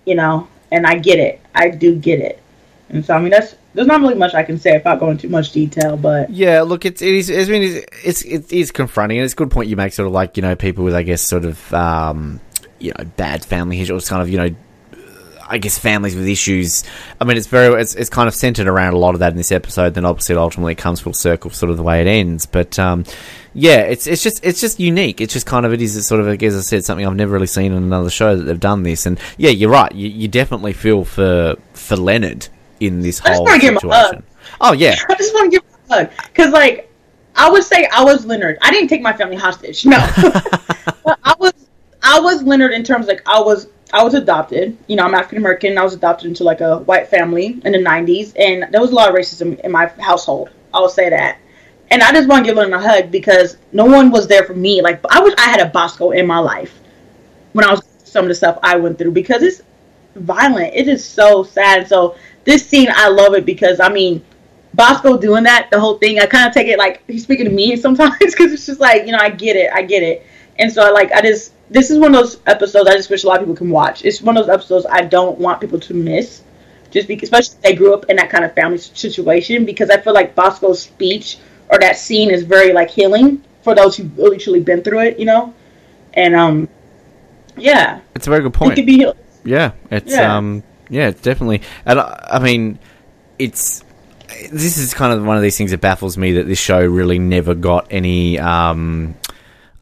You 0.05 0.15
know, 0.15 0.47
and 0.71 0.87
I 0.87 0.95
get 0.95 1.19
it. 1.19 1.39
I 1.53 1.69
do 1.69 1.95
get 1.95 2.19
it. 2.19 2.41
And 2.89 3.05
so, 3.05 3.15
I 3.15 3.19
mean, 3.19 3.29
that's 3.29 3.55
there's 3.73 3.87
not 3.87 4.01
really 4.01 4.15
much 4.15 4.33
I 4.33 4.43
can 4.43 4.59
say 4.59 4.73
without 4.73 4.99
going 4.99 5.17
too 5.17 5.29
much 5.29 5.51
detail, 5.51 5.97
but 5.97 6.29
yeah, 6.29 6.61
look, 6.61 6.85
it's 6.85 7.01
it 7.01 7.13
is. 7.13 7.29
I 7.29 7.51
mean, 7.51 7.63
it's 7.63 7.85
it's, 8.03 8.25
it 8.25 8.53
is 8.53 8.71
confronting, 8.71 9.19
and 9.19 9.25
it's 9.25 9.33
a 9.33 9.37
good 9.37 9.51
point 9.51 9.69
you 9.69 9.75
make. 9.75 9.93
Sort 9.93 10.07
of 10.07 10.13
like 10.13 10.35
you 10.35 10.41
know, 10.41 10.55
people 10.55 10.83
with 10.83 10.95
I 10.95 11.03
guess 11.03 11.21
sort 11.21 11.45
of 11.45 11.73
um, 11.73 12.39
you 12.79 12.91
know 12.97 13.05
bad 13.17 13.45
family 13.45 13.77
history, 13.77 13.95
or 13.95 14.01
kind 14.01 14.21
of 14.21 14.29
you 14.29 14.37
know. 14.37 14.55
I 15.47 15.57
guess 15.57 15.77
families 15.77 16.15
with 16.15 16.27
issues. 16.27 16.83
I 17.19 17.25
mean, 17.25 17.37
it's 17.37 17.47
very, 17.47 17.79
it's, 17.81 17.95
it's 17.95 18.09
kind 18.09 18.27
of 18.27 18.35
centered 18.35 18.67
around 18.67 18.93
a 18.93 18.97
lot 18.97 19.13
of 19.13 19.19
that 19.19 19.31
in 19.31 19.37
this 19.37 19.51
episode. 19.51 19.93
Then 19.93 20.05
obviously, 20.05 20.35
it 20.35 20.39
ultimately 20.39 20.75
comes 20.75 20.99
full 20.99 21.13
circle, 21.13 21.51
sort 21.51 21.69
of 21.69 21.77
the 21.77 21.83
way 21.83 22.01
it 22.01 22.07
ends. 22.07 22.45
But 22.45 22.79
um, 22.79 23.05
yeah, 23.53 23.81
it's 23.81 24.07
it's 24.07 24.23
just 24.23 24.43
it's 24.43 24.61
just 24.61 24.79
unique. 24.79 25.21
It's 25.21 25.33
just 25.33 25.45
kind 25.45 25.65
of 25.65 25.73
it 25.73 25.81
is 25.81 26.05
sort 26.05 26.21
of, 26.21 26.27
as 26.27 26.55
I 26.55 26.61
said, 26.61 26.85
something 26.85 27.05
I've 27.05 27.15
never 27.15 27.33
really 27.33 27.47
seen 27.47 27.71
in 27.71 27.83
another 27.83 28.09
show 28.09 28.35
that 28.35 28.43
they've 28.43 28.59
done 28.59 28.83
this. 28.83 29.05
And 29.05 29.19
yeah, 29.37 29.51
you're 29.51 29.69
right. 29.69 29.91
You, 29.91 30.09
you 30.09 30.27
definitely 30.27 30.73
feel 30.73 31.03
for 31.05 31.55
for 31.73 31.95
Leonard 31.95 32.47
in 32.79 33.01
this 33.01 33.21
I 33.21 33.29
just 33.29 33.37
whole 33.37 33.45
give 33.59 33.63
him 33.63 33.77
a 33.77 33.79
situation. 33.79 34.15
hug. 34.15 34.23
Oh 34.61 34.73
yeah, 34.73 34.95
I 35.09 35.15
just 35.15 35.33
want 35.33 35.51
to 35.51 35.57
give 35.57 35.63
him 35.63 35.79
a 35.89 35.93
hug 35.93 36.11
because, 36.27 36.51
like, 36.53 36.91
I 37.35 37.49
would 37.49 37.63
say 37.63 37.87
I 37.93 38.03
was 38.03 38.25
Leonard. 38.25 38.57
I 38.61 38.71
didn't 38.71 38.89
take 38.89 39.01
my 39.01 39.13
family 39.13 39.35
hostage. 39.35 39.85
No, 39.85 39.97
but 41.03 41.19
I 41.23 41.35
was 41.39 41.53
I 42.01 42.19
was 42.19 42.43
Leonard 42.43 42.71
in 42.73 42.83
terms 42.83 43.07
like 43.07 43.21
I 43.27 43.39
was 43.39 43.67
I 43.93 44.03
was 44.03 44.15
adopted. 44.15 44.77
You 44.87 44.95
know, 44.97 45.05
I'm 45.05 45.13
African 45.13 45.37
American. 45.37 45.77
I 45.77 45.83
was 45.83 45.93
adopted 45.93 46.27
into 46.27 46.43
like 46.43 46.61
a 46.61 46.79
white 46.79 47.07
family 47.07 47.61
in 47.63 47.71
the 47.73 47.77
'90s, 47.79 48.33
and 48.37 48.67
there 48.73 48.81
was 48.81 48.91
a 48.91 48.95
lot 48.95 49.09
of 49.09 49.15
racism 49.15 49.59
in 49.59 49.71
my 49.71 49.87
household. 49.99 50.49
I 50.73 50.79
will 50.79 50.89
say 50.89 51.09
that. 51.09 51.37
And 51.91 52.01
I 52.01 52.11
just 52.11 52.27
want 52.27 52.43
to 52.43 52.49
give 52.49 52.57
Leonard 52.57 52.73
a 52.73 52.81
hug 52.81 53.11
because 53.11 53.57
no 53.71 53.85
one 53.85 54.09
was 54.09 54.27
there 54.27 54.45
for 54.45 54.55
me. 54.55 54.81
Like 54.81 55.01
I 55.11 55.21
wish 55.21 55.35
I 55.37 55.43
had 55.43 55.61
a 55.61 55.67
Bosco 55.69 56.11
in 56.11 56.25
my 56.25 56.39
life 56.39 56.79
when 57.53 57.65
I 57.65 57.71
was 57.71 57.83
some 58.03 58.25
of 58.25 58.29
the 58.29 58.35
stuff 58.35 58.59
I 58.63 58.77
went 58.77 58.97
through 58.97 59.11
because 59.11 59.43
it's 59.43 59.61
violent. 60.15 60.73
It 60.75 60.87
is 60.87 61.05
so 61.05 61.43
sad. 61.43 61.87
So 61.87 62.15
this 62.45 62.67
scene, 62.67 62.89
I 62.93 63.09
love 63.09 63.35
it 63.35 63.45
because 63.45 63.79
I 63.79 63.89
mean, 63.89 64.23
Bosco 64.73 65.17
doing 65.17 65.43
that, 65.43 65.69
the 65.71 65.79
whole 65.79 65.99
thing, 65.99 66.19
I 66.19 66.25
kind 66.25 66.47
of 66.47 66.53
take 66.53 66.67
it 66.67 66.79
like 66.79 67.03
he's 67.07 67.23
speaking 67.23 67.45
to 67.45 67.51
me 67.51 67.75
sometimes 67.75 68.17
because 68.19 68.51
it's 68.51 68.65
just 68.65 68.79
like 68.79 69.05
you 69.05 69.11
know, 69.11 69.19
I 69.19 69.29
get 69.29 69.55
it, 69.55 69.71
I 69.71 69.83
get 69.83 70.03
it, 70.03 70.25
and 70.57 70.71
so 70.71 70.83
I 70.83 70.89
like 70.91 71.11
I 71.11 71.21
just 71.21 71.52
this 71.69 71.89
is 71.89 71.97
one 71.99 72.13
of 72.13 72.21
those 72.21 72.39
episodes 72.45 72.87
I 72.89 72.93
just 72.93 73.09
wish 73.09 73.23
a 73.23 73.27
lot 73.27 73.37
of 73.37 73.43
people 73.43 73.55
can 73.55 73.69
watch. 73.69 74.05
It's 74.05 74.21
one 74.21 74.37
of 74.37 74.45
those 74.45 74.53
episodes 74.53 74.85
I 74.89 75.01
don't 75.01 75.39
want 75.39 75.61
people 75.61 75.79
to 75.79 75.93
miss, 75.93 76.41
just 76.91 77.07
because 77.07 77.27
especially 77.27 77.55
if 77.55 77.61
they 77.61 77.75
grew 77.75 77.93
up 77.93 78.05
in 78.09 78.17
that 78.17 78.29
kind 78.29 78.45
of 78.45 78.53
family 78.53 78.77
situation 78.77 79.65
because 79.65 79.89
I 79.89 79.99
feel 79.99 80.13
like 80.13 80.35
Bosco's 80.35 80.81
speech 80.81 81.37
or 81.69 81.79
that 81.79 81.97
scene 81.97 82.29
is 82.29 82.43
very 82.43 82.73
like 82.73 82.89
healing 82.89 83.43
for 83.63 83.73
those 83.73 83.95
who 83.97 84.03
really 84.17 84.37
truly 84.37 84.59
been 84.59 84.83
through 84.83 84.99
it, 84.99 85.19
you 85.19 85.25
know, 85.25 85.53
and 86.13 86.35
um, 86.35 86.69
yeah, 87.57 88.01
it's 88.15 88.27
a 88.27 88.29
very 88.29 88.41
good 88.41 88.53
it 88.53 88.57
point. 88.57 88.75
could 88.75 88.85
be 88.85 88.97
healed. 88.97 89.17
Yeah, 89.43 89.71
it's 89.89 90.11
Yeah. 90.11 90.37
um 90.37 90.63
Yeah, 90.89 91.07
it's 91.09 91.21
definitely. 91.21 91.61
And 91.85 91.99
I, 91.99 92.27
I 92.33 92.39
mean, 92.39 92.79
it's 93.39 93.83
this 94.51 94.77
is 94.77 94.93
kind 94.93 95.13
of 95.13 95.25
one 95.25 95.37
of 95.37 95.43
these 95.43 95.57
things 95.57 95.71
that 95.71 95.81
baffles 95.81 96.17
me 96.17 96.33
that 96.33 96.47
this 96.47 96.59
show 96.59 96.83
really 96.85 97.19
never 97.19 97.53
got 97.53 97.87
any. 97.91 98.39
Um, 98.39 99.15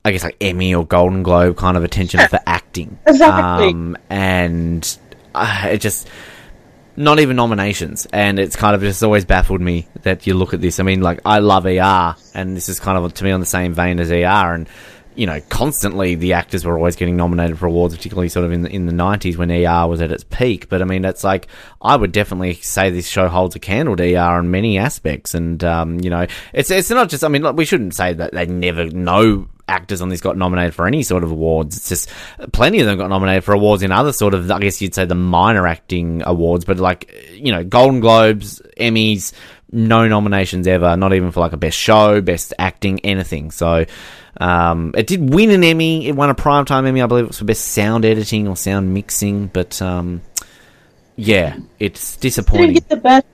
I 0.04 0.12
guess 0.12 0.24
like 0.24 0.38
Emmy 0.42 0.74
or 0.74 0.86
Golden 0.86 1.24
Globe 1.24 1.58
kind 1.58 1.78
of 1.78 1.84
attention 1.84 2.28
for 2.28 2.40
acting. 2.46 2.98
Exactly. 3.06 3.70
Um, 3.70 3.98
and 4.10 4.98
uh, 5.36 5.70
it 5.72 5.78
just 5.80 6.10
not 6.96 7.20
even 7.20 7.36
nominations, 7.36 8.08
and 8.12 8.40
it's 8.40 8.56
kind 8.56 8.76
of 8.76 8.82
just 8.82 9.04
always 9.04 9.26
baffled 9.26 9.62
me 9.62 9.88
that 10.04 10.28
you 10.28 10.34
look 10.34 10.54
at 10.54 10.62
this. 10.62 10.80
I 10.80 10.84
mean, 10.84 11.02
like 11.02 11.20
I 11.26 11.40
love 11.40 11.66
ER, 11.66 12.16
and 12.34 12.56
this 12.56 12.70
is 12.70 12.80
kind 12.80 12.98
of 12.98 13.14
to 13.14 13.24
me 13.24 13.32
on 13.32 13.40
the 13.40 13.46
same 13.46 13.74
vein 13.74 14.00
as 14.00 14.12
ER, 14.12 14.54
and 14.54 14.68
you 15.16 15.26
know, 15.26 15.42
constantly 15.50 16.16
the 16.16 16.34
actors 16.34 16.64
were 16.64 16.78
always 16.78 16.96
getting 16.96 17.18
nominated 17.18 17.60
for 17.60 17.66
awards, 17.66 17.96
particularly 17.96 18.30
sort 18.30 18.46
of 18.46 18.52
in 18.52 18.62
the, 18.62 18.70
in 18.70 18.86
the 18.86 18.94
90s 18.94 19.36
when 19.36 19.52
ER 19.52 19.88
was 19.88 20.02
at 20.02 20.12
its 20.12 20.24
peak. 20.24 20.70
But 20.70 20.82
I 20.82 20.86
mean, 20.86 21.04
it's 21.04 21.24
like, 21.24 21.48
I 21.82 21.96
would 21.96 22.12
definitely 22.12 22.54
say 22.56 22.90
this 22.90 23.08
show 23.08 23.28
holds 23.28 23.56
a 23.56 23.60
candle 23.60 23.96
to 23.98 24.16
ER 24.16 24.40
in 24.40 24.52
many 24.52 24.78
aspects. 24.78 25.34
And, 25.34 25.62
um, 25.64 26.00
you 26.00 26.10
know, 26.10 26.28
it's, 26.54 26.72
it's 26.72 26.90
not 26.90 27.10
just, 27.10 27.24
I 27.24 27.28
mean, 27.28 27.56
we 27.56 27.66
shouldn't 27.66 27.94
say 27.94 28.14
that 28.14 28.32
they 28.32 28.46
never 28.46 28.86
know 28.86 29.50
actors 29.72 30.02
on 30.02 30.10
this 30.10 30.22
got 30.22 30.38
nominated 30.38 30.76
for 30.76 30.86
any 30.86 31.02
sort 31.02 31.24
of 31.24 31.32
awards. 31.32 31.78
It's 31.78 31.90
just 31.90 32.10
plenty 32.52 32.80
of 32.82 32.86
them 32.86 32.98
got 32.98 33.10
nominated 33.10 33.44
for 33.44 33.54
awards 33.54 33.82
in 33.82 33.92
other 33.92 34.14
sort 34.14 34.34
of, 34.34 34.52
I 34.52 34.60
guess 34.60 34.82
you'd 34.82 34.94
say 34.94 35.06
the 35.06 35.16
minor 35.16 35.66
acting 35.66 36.22
awards, 36.26 36.66
but 36.66 36.78
like, 36.78 37.12
you 37.34 37.52
know, 37.52 37.64
Golden 37.64 38.00
Globes, 38.02 38.62
Emmys, 38.78 39.34
no 39.72 40.08
nominations 40.08 40.68
ever, 40.68 40.98
not 40.98 41.14
even 41.14 41.32
for 41.32 41.40
like 41.40 41.54
a 41.54 41.58
best 41.58 41.78
show, 41.78 42.22
best 42.22 42.54
acting, 42.60 43.00
anything. 43.06 43.52
So, 43.52 43.86
um, 44.38 44.94
it 44.98 45.08
did 45.08 45.34
win 45.34 45.50
an 45.52 45.64
Emmy. 45.64 46.08
It 46.08 46.16
won 46.16 46.30
a 46.30 46.36
primetime 46.36 46.86
Emmy, 46.88 47.02
I 47.02 47.06
believe 47.08 47.24
it 47.26 47.28
was 47.30 47.40
for 47.40 47.46
best 47.46 47.66
sound 47.70 48.04
editing 48.06 48.48
or 48.48 48.56
sound 48.58 48.94
mixing. 48.94 49.48
But 49.48 49.82
um, 49.82 50.22
yeah, 51.16 51.58
it's 51.80 52.18
disappointing. 52.18 52.74
Didn't 52.74 52.88
get 52.88 52.90
the 52.90 52.98
best. 52.98 53.26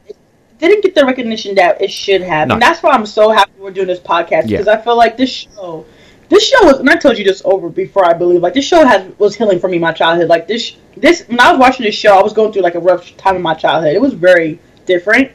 Didn't 0.59 0.81
get 0.83 0.95
the 0.95 1.05
recognition 1.05 1.53
that 1.55 1.79
it 1.81 1.91
should 1.91 2.21
have, 2.21 2.47
No. 2.47 2.55
and 2.55 2.61
that's 2.61 2.81
why 2.81 2.91
I'm 2.91 3.05
so 3.05 3.29
happy 3.29 3.51
we're 3.59 3.69
doing 3.69 3.85
this 3.87 3.99
podcast 3.99 4.43
Yeah. 4.47 4.57
because 4.57 4.67
I 4.67 4.77
feel 4.77 4.97
like 4.97 5.15
this 5.15 5.29
show, 5.29 5.85
this 6.29 6.47
show 6.47 6.65
was. 6.65 6.79
And 6.79 6.89
I 6.89 6.95
told 6.95 7.17
you 7.17 7.23
this 7.23 7.41
over 7.45 7.69
before, 7.69 8.05
I 8.05 8.13
believe. 8.13 8.41
Like 8.41 8.53
this 8.53 8.65
show 8.65 8.85
has 8.85 9.11
was 9.17 9.35
healing 9.35 9.59
for 9.59 9.67
me 9.67 9.79
my 9.79 9.91
childhood. 9.91 10.29
Like 10.29 10.47
this, 10.47 10.75
this 10.95 11.27
when 11.27 11.39
I 11.39 11.51
was 11.51 11.59
watching 11.59 11.85
this 11.85 11.95
show, 11.95 12.17
I 12.17 12.21
was 12.21 12.33
going 12.33 12.51
through 12.51 12.63
like 12.63 12.75
a 12.75 12.79
rough 12.79 13.15
time 13.17 13.35
in 13.35 13.41
my 13.41 13.53
childhood. 13.53 13.95
It 13.95 14.01
was 14.01 14.13
very 14.13 14.59
different, 14.85 15.31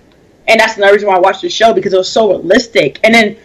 and 0.49 0.61
that's 0.61 0.76
another 0.76 0.93
reason 0.93 1.09
why 1.09 1.16
I 1.16 1.20
watched 1.20 1.43
the 1.43 1.51
show 1.51 1.72
because 1.72 1.93
it 1.93 1.99
was 1.99 2.11
so 2.11 2.28
realistic. 2.28 3.01
And 3.05 3.14
then 3.14 3.36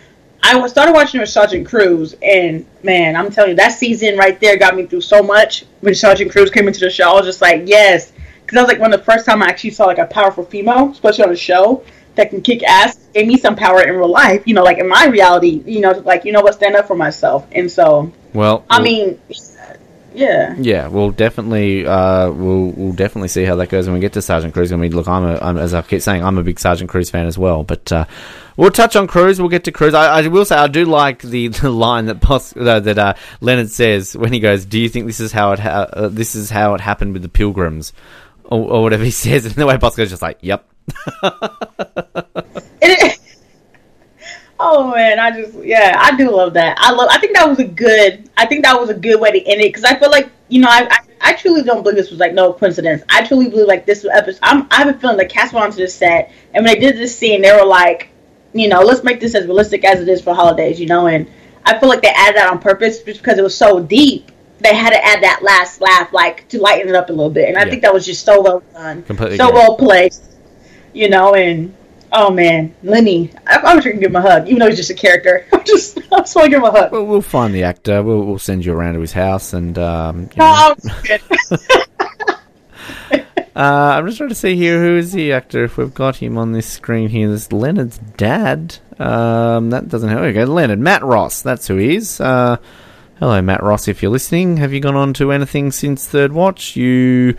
I 0.43 0.65
started 0.67 0.93
watching 0.93 1.19
with 1.19 1.29
Sergeant 1.29 1.67
Cruz, 1.67 2.15
and 2.21 2.65
man, 2.83 3.15
I'm 3.15 3.31
telling 3.31 3.51
you, 3.51 3.55
that 3.57 3.73
season 3.73 4.17
right 4.17 4.39
there 4.39 4.57
got 4.57 4.75
me 4.75 4.85
through 4.85 5.01
so 5.01 5.23
much. 5.23 5.65
When 5.81 5.95
Sergeant 5.95 6.31
Cruz 6.31 6.49
came 6.49 6.67
into 6.67 6.79
the 6.79 6.89
show, 6.89 7.09
I 7.09 7.13
was 7.13 7.25
just 7.25 7.41
like, 7.41 7.63
yes, 7.65 8.11
because 8.41 8.55
that 8.55 8.61
was 8.61 8.79
like 8.79 8.93
of 8.93 8.99
the 8.99 9.05
first 9.05 9.25
time 9.25 9.41
I 9.41 9.47
actually 9.47 9.71
saw 9.71 9.85
like 9.85 9.97
a 9.97 10.05
powerful 10.05 10.45
female, 10.45 10.91
especially 10.91 11.25
on 11.25 11.31
a 11.31 11.35
show 11.35 11.83
that 12.17 12.29
can 12.29 12.41
kick 12.41 12.63
ass. 12.63 12.97
Gave 13.13 13.27
me 13.27 13.37
some 13.37 13.55
power 13.55 13.81
in 13.81 13.95
real 13.95 14.09
life, 14.11 14.43
you 14.45 14.53
know, 14.53 14.63
like 14.63 14.77
in 14.77 14.87
my 14.87 15.05
reality, 15.05 15.63
you 15.65 15.79
know, 15.79 15.91
like 15.91 16.25
you 16.25 16.31
know 16.31 16.41
what, 16.41 16.53
stand 16.53 16.75
up 16.75 16.87
for 16.87 16.95
myself. 16.95 17.47
And 17.51 17.71
so, 17.71 18.11
Well, 18.33 18.65
I 18.69 18.81
mean, 18.81 19.19
yeah, 20.13 20.55
yeah, 20.57 20.87
we'll 20.87 21.11
definitely, 21.11 21.85
uh, 21.85 22.31
we'll 22.31 22.71
we'll 22.71 22.93
definitely 22.93 23.27
see 23.27 23.43
how 23.43 23.55
that 23.57 23.69
goes 23.69 23.85
when 23.85 23.93
we 23.93 23.99
get 23.99 24.13
to 24.13 24.21
Sergeant 24.21 24.53
Cruz. 24.53 24.73
I 24.73 24.75
mean, 24.75 24.95
look, 24.95 25.07
I'm, 25.07 25.23
a, 25.23 25.37
I'm 25.37 25.57
as 25.57 25.73
I 25.73 25.81
keep 25.83 26.01
saying, 26.01 26.23
I'm 26.23 26.37
a 26.39 26.43
big 26.43 26.59
Sergeant 26.59 26.89
Cruz 26.89 27.09
fan 27.11 27.27
as 27.27 27.37
well. 27.37 27.63
But 27.63 27.91
uh, 27.91 28.05
we'll 28.55 28.71
touch 28.71 28.95
on 28.95 29.05
Cruz. 29.05 29.39
We'll 29.39 29.49
get 29.49 29.65
to 29.65 29.71
Cruz. 29.71 29.93
I, 29.93 30.19
I 30.19 30.27
will 30.27 30.45
say, 30.45 30.55
I 30.55 30.67
do 30.67 30.85
like 30.85 31.21
the, 31.21 31.47
the 31.61 31.69
line 31.69 32.07
that 32.07 32.19
Pos- 32.19 32.57
uh, 32.57 32.79
that 32.79 32.97
uh, 32.97 33.13
Leonard 33.41 33.69
says 33.69 34.17
when 34.17 34.33
he 34.33 34.39
goes, 34.39 34.65
"Do 34.65 34.79
you 34.79 34.89
think 34.89 35.05
this 35.05 35.19
is 35.19 35.31
how 35.31 35.51
it 35.51 35.59
ha- 35.59 35.87
uh, 35.93 36.07
this 36.07 36.33
is 36.35 36.49
how 36.49 36.73
it 36.73 36.81
happened 36.81 37.13
with 37.13 37.21
the 37.21 37.29
Pilgrims?" 37.29 37.93
Or, 38.43 38.61
or 38.61 38.83
whatever 38.83 39.03
he 39.03 39.11
says, 39.25 39.45
and 39.45 39.53
the 39.55 39.67
way 39.67 39.77
Bosco's 39.77 40.09
just 40.09 40.21
like, 40.21 40.39
"Yep." 40.41 40.67
It- 42.81 43.19
oh 44.59 44.91
man, 44.93 45.19
I 45.19 45.31
just 45.31 45.57
yeah, 45.63 45.95
I 45.99 46.15
do 46.17 46.31
love 46.31 46.53
that. 46.53 46.77
I 46.79 46.91
love. 46.91 47.09
I 47.11 47.19
think 47.19 47.35
that 47.35 47.47
was 47.47 47.59
a 47.59 47.65
good. 47.65 48.29
I 48.37 48.45
think 48.45 48.63
that 48.65 48.79
was 48.79 48.89
a 48.89 48.93
good 48.93 49.19
way 49.19 49.31
to 49.31 49.39
end 49.45 49.61
it 49.61 49.69
because 49.69 49.83
I 49.83 49.97
feel 49.97 50.09
like 50.11 50.29
you 50.49 50.61
know 50.61 50.67
I, 50.69 50.87
I 50.89 50.97
I 51.19 51.33
truly 51.33 51.63
don't 51.63 51.83
believe 51.83 51.97
this 51.97 52.09
was 52.11 52.19
like 52.19 52.33
no 52.33 52.53
coincidence. 52.53 53.03
I 53.09 53.25
truly 53.25 53.49
believe 53.49 53.67
like 53.67 53.85
this 53.85 54.05
episode. 54.05 54.39
I'm, 54.43 54.67
I 54.71 54.77
have 54.77 54.87
a 54.95 54.99
feeling 54.99 55.17
like 55.17 55.29
cast 55.29 55.53
went 55.53 55.65
onto 55.65 55.77
the 55.77 55.87
set 55.87 56.31
and 56.53 56.63
when 56.63 56.73
they 56.73 56.79
did 56.79 56.95
this 56.97 57.17
scene, 57.17 57.41
they 57.41 57.51
were 57.51 57.65
like, 57.65 58.09
you 58.53 58.67
know, 58.67 58.81
let's 58.81 59.03
make 59.03 59.19
this 59.19 59.33
as 59.35 59.45
realistic 59.45 59.83
as 59.83 59.99
it 59.99 60.07
is 60.07 60.21
for 60.21 60.33
holidays, 60.35 60.79
you 60.79 60.85
know. 60.87 61.07
And 61.07 61.27
I 61.65 61.77
feel 61.79 61.89
like 61.89 62.01
they 62.01 62.09
added 62.09 62.37
that 62.37 62.49
on 62.51 62.59
purpose 62.59 63.01
just 63.01 63.19
because 63.21 63.37
it 63.37 63.43
was 63.43 63.57
so 63.57 63.79
deep. 63.79 64.31
They 64.59 64.75
had 64.75 64.91
to 64.91 65.03
add 65.03 65.21
that 65.23 65.41
last 65.43 65.81
laugh, 65.81 66.13
like 66.13 66.47
to 66.49 66.59
lighten 66.59 66.87
it 66.89 66.95
up 66.95 67.09
a 67.09 67.13
little 67.13 67.29
bit, 67.31 67.49
and 67.49 67.57
I 67.57 67.63
Yeah. 67.63 67.69
think 67.69 67.81
that 67.83 67.93
was 67.93 68.05
just 68.05 68.23
so 68.25 68.41
well 68.41 68.63
done, 68.73 69.03
Completely 69.03 69.37
so 69.37 69.51
well 69.51 69.75
placed, 69.75 70.23
you 70.97 71.09
know. 71.09 71.35
And 71.35 71.75
oh 72.11 72.31
man, 72.31 72.75
Lenny, 72.83 73.31
I, 73.45 73.57
I'm 73.57 73.77
just 73.77 73.87
gonna 73.87 73.99
give 73.99 74.09
him 74.11 74.15
a 74.15 74.21
hug, 74.21 74.47
even 74.47 74.59
though 74.59 74.67
he's 74.67 74.77
just 74.77 74.89
a 74.89 74.95
character. 74.95 75.45
I'm 75.53 75.63
just, 75.63 75.97
I 76.11 76.19
just 76.19 76.35
want 76.35 76.45
to 76.45 76.49
give 76.49 76.59
him 76.59 76.65
a 76.65 76.71
hug. 76.71 76.91
Well, 76.91 77.05
we'll 77.05 77.21
find 77.21 77.53
the 77.53 77.63
actor. 77.63 78.03
We'll, 78.03 78.23
we'll 78.23 78.39
send 78.39 78.65
you 78.65 78.73
around 78.73 78.95
to 78.95 79.01
his 79.01 79.13
house, 79.13 79.53
and 79.53 79.77
um, 79.77 80.29
Oh, 80.39 80.75
good. 81.03 81.21
Uh, 83.57 83.95
I'm 83.97 84.05
just 84.05 84.17
trying 84.17 84.29
to 84.29 84.35
see 84.35 84.55
here 84.55 84.79
who 84.79 84.97
is 84.97 85.13
the 85.13 85.31
actor. 85.31 85.63
If 85.63 85.77
we've 85.77 85.91
got 85.91 86.17
him 86.17 86.37
on 86.37 86.51
this 86.51 86.67
screen 86.67 87.09
here, 87.09 87.27
this 87.27 87.47
is 87.47 87.51
Leonard's 87.51 87.97
dad. 87.97 88.77
Um, 88.99 89.71
that 89.71 89.89
doesn't 89.89 90.09
help. 90.09 90.21
Okay, 90.21 90.45
Leonard, 90.45 90.77
Matt 90.77 91.03
Ross. 91.03 91.41
That's 91.41 91.67
who 91.67 91.77
he 91.77 91.95
is. 91.95 92.21
Uh, 92.21 92.57
hello, 93.17 93.41
Matt 93.41 93.63
Ross. 93.63 93.87
If 93.87 94.03
you're 94.03 94.11
listening, 94.11 94.57
have 94.57 94.73
you 94.73 94.79
gone 94.79 94.95
on 94.95 95.11
to 95.15 95.31
anything 95.31 95.71
since 95.71 96.07
Third 96.07 96.33
Watch? 96.33 96.75
You, 96.75 97.35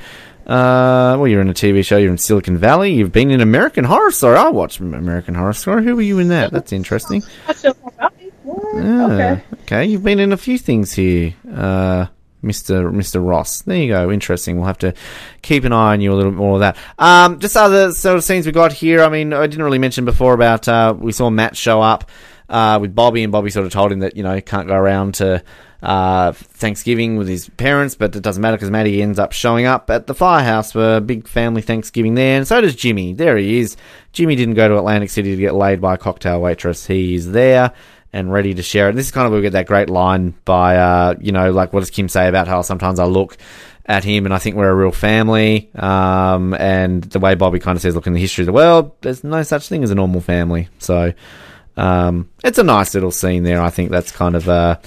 uh, 0.48 1.16
well, 1.18 1.26
you're 1.28 1.40
in 1.42 1.50
a 1.50 1.54
TV 1.54 1.84
show. 1.84 1.96
You're 1.98 2.10
in 2.10 2.18
Silicon 2.18 2.56
Valley. 2.56 2.92
You've 2.94 3.12
been 3.12 3.30
in 3.30 3.40
American 3.40 3.84
Horror 3.84 4.10
Story. 4.10 4.36
I 4.36 4.48
watched 4.48 4.80
American 4.80 5.34
Horror 5.34 5.52
Story. 5.52 5.84
Who 5.84 5.94
were 5.96 6.02
you 6.02 6.18
in 6.18 6.28
that? 6.28 6.52
That's 6.52 6.72
interesting. 6.72 7.22
I 7.46 7.52
still 7.52 7.74
don't 7.74 7.98
know. 8.00 8.08
Ah, 8.46 9.12
Okay. 9.12 9.42
okay, 9.62 9.84
you've 9.86 10.02
been 10.02 10.18
in 10.18 10.32
a 10.32 10.36
few 10.38 10.56
things 10.56 10.92
here, 10.92 11.34
uh, 11.54 12.06
Mr. 12.42 12.90
Mr. 12.90 13.26
Ross. 13.26 13.60
There 13.62 13.76
you 13.76 13.88
go. 13.88 14.10
Interesting. 14.10 14.56
We'll 14.56 14.66
have 14.66 14.78
to 14.78 14.94
keep 15.42 15.64
an 15.64 15.72
eye 15.72 15.92
on 15.92 16.00
you 16.00 16.12
a 16.12 16.16
little 16.16 16.30
bit 16.32 16.38
more 16.38 16.54
of 16.54 16.60
that. 16.60 16.76
Um, 16.98 17.40
just 17.40 17.56
other 17.56 17.92
sort 17.92 18.16
of 18.16 18.24
scenes 18.24 18.46
we 18.46 18.52
got 18.52 18.72
here. 18.72 19.02
I 19.02 19.10
mean, 19.10 19.34
I 19.34 19.46
didn't 19.46 19.64
really 19.64 19.78
mention 19.78 20.06
before 20.06 20.32
about 20.32 20.66
uh, 20.66 20.94
we 20.98 21.12
saw 21.12 21.28
Matt 21.28 21.56
show 21.58 21.82
up 21.82 22.08
uh, 22.48 22.78
with 22.80 22.94
Bobby, 22.94 23.22
and 23.22 23.30
Bobby 23.32 23.50
sort 23.50 23.66
of 23.66 23.72
told 23.72 23.92
him 23.92 23.98
that 23.98 24.16
you 24.16 24.22
know 24.22 24.34
he 24.34 24.40
can't 24.40 24.66
go 24.66 24.74
around 24.74 25.14
to 25.16 25.42
uh, 25.82 26.32
Thanksgiving 26.32 27.16
with 27.16 27.28
his 27.28 27.48
parents, 27.50 27.94
but 27.94 28.16
it 28.16 28.22
doesn't 28.22 28.40
matter 28.40 28.56
because 28.56 28.70
Maddie 28.70 29.02
ends 29.02 29.18
up 29.18 29.32
showing 29.32 29.66
up 29.66 29.90
at 29.90 30.06
the 30.06 30.14
firehouse 30.14 30.72
for 30.72 30.96
a 30.96 31.00
big 31.00 31.28
family 31.28 31.62
Thanksgiving 31.62 32.14
there, 32.14 32.38
and 32.38 32.48
so 32.48 32.60
does 32.60 32.74
Jimmy. 32.74 33.12
There 33.12 33.36
he 33.36 33.60
is. 33.60 33.76
Jimmy 34.12 34.34
didn't 34.36 34.54
go 34.54 34.68
to 34.68 34.76
Atlantic 34.76 35.10
City 35.10 35.36
to 35.36 35.40
get 35.40 35.54
laid 35.54 35.80
by 35.80 35.94
a 35.94 35.98
cocktail 35.98 36.40
waitress. 36.40 36.86
He's 36.86 37.30
there 37.30 37.72
and 38.12 38.32
ready 38.32 38.54
to 38.54 38.62
share 38.62 38.86
it. 38.86 38.90
And 38.90 38.98
this 38.98 39.06
is 39.06 39.12
kind 39.12 39.26
of 39.26 39.32
where 39.32 39.40
we 39.40 39.42
get 39.42 39.52
that 39.52 39.66
great 39.66 39.90
line 39.90 40.34
by, 40.44 40.76
uh, 40.76 41.14
you 41.20 41.32
know, 41.32 41.50
like 41.52 41.72
what 41.72 41.80
does 41.80 41.90
Kim 41.90 42.08
say 42.08 42.26
about 42.26 42.48
how 42.48 42.62
sometimes 42.62 42.98
I 42.98 43.04
look 43.04 43.36
at 43.84 44.04
him 44.04 44.24
and 44.24 44.34
I 44.34 44.38
think 44.38 44.56
we're 44.56 44.70
a 44.70 44.74
real 44.74 44.92
family. 44.92 45.70
Um, 45.74 46.54
and 46.54 47.04
the 47.04 47.18
way 47.18 47.34
Bobby 47.34 47.58
kind 47.58 47.76
of 47.76 47.82
says, 47.82 47.94
look, 47.94 48.06
in 48.06 48.14
the 48.14 48.20
history 48.20 48.42
of 48.42 48.46
the 48.46 48.52
world, 48.52 48.92
there's 49.02 49.24
no 49.24 49.42
such 49.42 49.68
thing 49.68 49.84
as 49.84 49.90
a 49.90 49.94
normal 49.94 50.20
family. 50.20 50.68
So, 50.78 51.12
um, 51.76 52.28
it's 52.42 52.58
a 52.58 52.64
nice 52.64 52.94
little 52.94 53.10
scene 53.10 53.44
there. 53.44 53.60
I 53.60 53.70
think 53.70 53.90
that's 53.90 54.10
kind 54.10 54.34
of 54.34 54.48
a, 54.48 54.80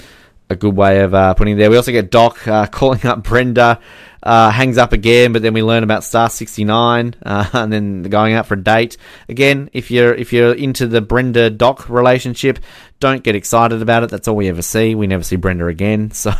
a 0.52 0.56
good 0.56 0.76
way 0.76 1.00
of 1.00 1.12
uh, 1.14 1.34
putting 1.34 1.54
it 1.54 1.56
there. 1.58 1.70
We 1.70 1.76
also 1.76 1.92
get 1.92 2.10
Doc 2.10 2.46
uh, 2.46 2.66
calling 2.70 3.04
up 3.04 3.24
Brenda, 3.24 3.80
uh, 4.22 4.50
hangs 4.50 4.78
up 4.78 4.92
again, 4.92 5.32
but 5.32 5.42
then 5.42 5.52
we 5.54 5.62
learn 5.62 5.82
about 5.82 6.04
Star 6.04 6.30
sixty 6.30 6.64
nine, 6.64 7.14
uh, 7.22 7.48
and 7.52 7.72
then 7.72 8.02
going 8.04 8.34
out 8.34 8.46
for 8.46 8.54
a 8.54 8.62
date 8.62 8.96
again. 9.28 9.68
If 9.72 9.90
you're 9.90 10.14
if 10.14 10.32
you're 10.32 10.54
into 10.54 10.86
the 10.86 11.00
Brenda 11.00 11.50
Doc 11.50 11.88
relationship, 11.88 12.58
don't 13.00 13.24
get 13.24 13.34
excited 13.34 13.82
about 13.82 14.04
it. 14.04 14.10
That's 14.10 14.28
all 14.28 14.36
we 14.36 14.48
ever 14.48 14.62
see. 14.62 14.94
We 14.94 15.06
never 15.08 15.24
see 15.24 15.36
Brenda 15.36 15.66
again. 15.66 16.10
So 16.22 16.30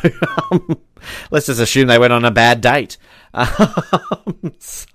um, 0.52 0.78
let's 1.32 1.46
just 1.46 1.60
assume 1.60 1.88
they 1.88 1.98
went 1.98 2.12
on 2.12 2.24
a 2.24 2.30
bad 2.30 2.60
date. 2.60 2.96
Um, 3.34 4.54
so- 4.58 4.86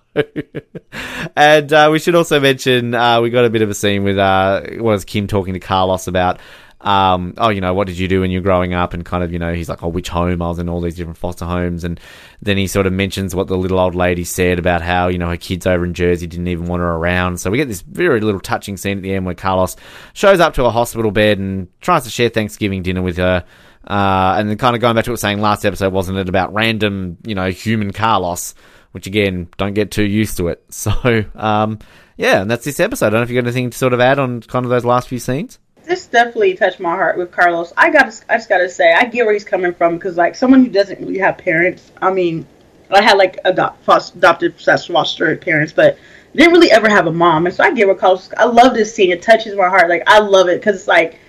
and 1.36 1.72
uh, 1.72 1.89
we 1.91 1.99
should 1.99 2.15
also 2.15 2.39
mention 2.39 2.95
uh, 2.95 3.22
we 3.22 3.30
got 3.30 3.45
a 3.45 3.49
bit 3.49 3.61
of 3.61 3.70
a 3.70 3.74
scene 3.74 4.03
with 4.03 4.18
uh, 4.18 4.61
was 4.78 5.05
Kim 5.05 5.28
talking 5.28 5.53
to 5.53 5.59
Carlos 5.59 6.07
about 6.07 6.39
um, 6.82 7.34
oh 7.38 7.50
you 7.50 7.60
know 7.60 7.74
what 7.74 7.88
did 7.88 7.98
you 7.98 8.08
do 8.08 8.22
when 8.22 8.30
you 8.30 8.40
were 8.40 8.44
growing 8.44 8.74
up 8.74 8.94
and 8.94 9.04
kind 9.04 9.24
of 9.24 9.34
you 9.34 9.40
know 9.40 9.54
he's 9.54 9.68
like 9.68 9.84
oh 9.84 9.88
which 9.88 10.10
home 10.10 10.42
I 10.42 10.48
was 10.48 10.60
in 10.60 10.70
all 10.70 10.80
these 10.80 10.96
different 10.96 11.18
foster 11.18 11.46
homes 11.46 11.84
and 11.84 12.00
then 12.42 12.58
he 12.58 12.68
sort 12.68 12.86
of 12.86 12.94
mentions 12.94 13.34
what 13.34 13.48
the 13.48 13.58
little 13.58 13.80
old 13.80 13.96
lady 13.96 14.24
said 14.24 14.60
about 14.60 14.82
how 14.82 15.08
you 15.08 15.18
know 15.18 15.30
her 15.30 15.38
kids 15.38 15.66
over 15.66 15.86
in 15.86 15.94
Jersey 15.94 16.28
didn't 16.28 16.48
even 16.48 16.66
want 16.66 16.82
her 16.82 16.92
around 16.92 17.40
so 17.40 17.50
we 17.50 17.58
get 17.58 17.68
this 17.68 17.82
very 17.82 18.22
little 18.22 18.40
touching 18.40 18.78
scene 18.78 18.98
at 18.98 19.04
the 19.04 19.14
end 19.14 19.26
where 19.26 19.36
Carlos 19.36 19.76
shows 20.14 20.40
up 20.40 20.54
to 20.54 20.66
a 20.66 20.70
hospital 20.70 21.12
bed 21.12 21.40
and 21.40 21.68
tries 21.82 22.04
to 22.04 22.10
share 22.10 22.30
Thanksgiving 22.30 22.84
dinner 22.84 23.02
with 23.02 23.18
her 23.18 23.44
uh, 23.88 24.36
and 24.38 24.50
then 24.50 24.58
kind 24.58 24.76
of 24.76 24.82
going 24.82 24.96
back 24.96 25.06
to 25.06 25.10
what 25.10 25.14
I 25.14 25.16
was 25.16 25.22
saying 25.22 25.42
last 25.42 25.66
episode 25.66 25.94
wasn't 25.94 26.20
it 26.20 26.30
about 26.30 26.54
random 26.54 27.18
you 27.26 27.34
know 27.34 27.50
human 27.50 27.92
Carlos 27.92 28.54
which 28.98 29.06
again, 29.06 29.48
don't 29.58 29.74
get 29.76 29.92
too 29.92 30.04
used 30.04 30.38
to 30.38 30.48
it. 30.48 30.64
So, 30.72 31.24
um, 31.36 31.78
yeah, 32.18 32.42
and 32.42 32.50
that's 32.50 32.66
this 32.66 32.80
episode. 32.80 33.08
I 33.08 33.10
don't 33.12 33.20
know 33.20 33.24
if 33.24 33.30
you 33.30 33.40
got 33.40 33.48
anything 33.48 33.70
to 33.70 33.78
sort 33.78 33.94
of 33.94 34.00
add 34.00 34.18
on 34.18 34.42
kind 34.42 34.66
of 34.66 34.70
those 34.70 34.86
last 34.86 35.08
few 35.08 35.20
scenes. 35.20 35.60
This 35.88 36.06
definitely 36.06 36.54
touched 36.54 36.82
my 36.82 36.96
heart 36.96 37.18
with 37.18 37.32
Carlos. 37.32 37.72
I 37.78 37.90
got, 37.90 38.08
I 38.28 38.36
just 38.36 38.50
gotta 38.50 38.70
say, 38.70 38.94
I 38.94 39.06
get 39.06 39.26
where 39.26 39.34
he's 39.34 39.46
coming 39.46 39.74
from 39.74 39.96
because, 39.96 40.18
like, 40.18 40.36
someone 40.36 40.66
who 40.66 40.70
doesn't 40.70 41.00
really 41.00 41.20
have 41.20 41.38
parents. 41.38 41.94
I 42.02 42.12
mean, 42.12 42.46
I 42.92 43.02
had 43.02 43.18
like 43.18 43.40
adopt, 43.46 43.88
adopted 44.16 44.60
slash 44.60 44.88
foster 44.88 45.36
parents, 45.38 45.72
but 45.72 45.98
didn't 46.36 46.54
really 46.54 46.72
ever 46.72 46.88
have 46.90 47.08
a 47.08 47.12
mom, 47.12 47.46
and 47.46 47.56
so 47.56 47.64
I 47.64 47.72
get 47.74 47.88
where 47.88 47.96
Carlos. 47.96 48.30
I 48.38 48.46
love 48.46 48.74
this 48.74 48.94
scene. 48.94 49.12
It 49.12 49.22
touches 49.22 49.56
my 49.56 49.68
heart. 49.68 49.90
Like 49.90 50.04
I 50.08 50.20
love 50.20 50.50
it 50.50 50.60
because 50.60 50.76
it's 50.76 50.88
like, 50.88 51.20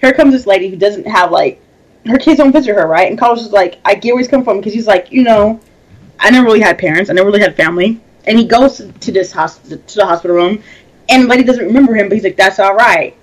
here 0.00 0.12
comes 0.12 0.32
this 0.32 0.46
lady 0.46 0.68
who 0.68 0.76
doesn't 0.76 1.06
have 1.06 1.30
like, 1.30 1.62
her 2.06 2.18
kids 2.18 2.38
don't 2.38 2.52
visit 2.52 2.74
her, 2.74 2.86
right? 2.86 3.08
And 3.08 3.18
Carlos 3.18 3.44
is 3.44 3.52
like, 3.52 3.78
I 3.84 3.94
get 3.94 4.12
where 4.12 4.20
he's 4.20 4.28
coming 4.28 4.44
from 4.44 4.58
because 4.58 4.74
he's 4.74 4.86
like, 4.86 5.10
you 5.10 5.22
know, 5.22 5.60
I 6.18 6.30
never 6.30 6.46
really 6.46 6.60
had 6.60 6.78
parents. 6.78 7.08
I 7.08 7.14
never 7.14 7.28
really 7.28 7.40
had 7.40 7.56
family. 7.56 8.00
And 8.26 8.38
he 8.38 8.44
goes 8.44 8.78
to 8.78 9.12
this 9.12 9.32
hospital, 9.32 9.78
to 9.78 9.94
the 9.96 10.06
hospital 10.06 10.36
room, 10.36 10.62
and 11.08 11.24
the 11.24 11.28
lady 11.28 11.44
doesn't 11.44 11.64
remember 11.64 11.94
him, 11.94 12.08
but 12.08 12.16
he's 12.16 12.24
like, 12.24 12.36
that's 12.36 12.58
all 12.58 12.74
right. 12.74 13.16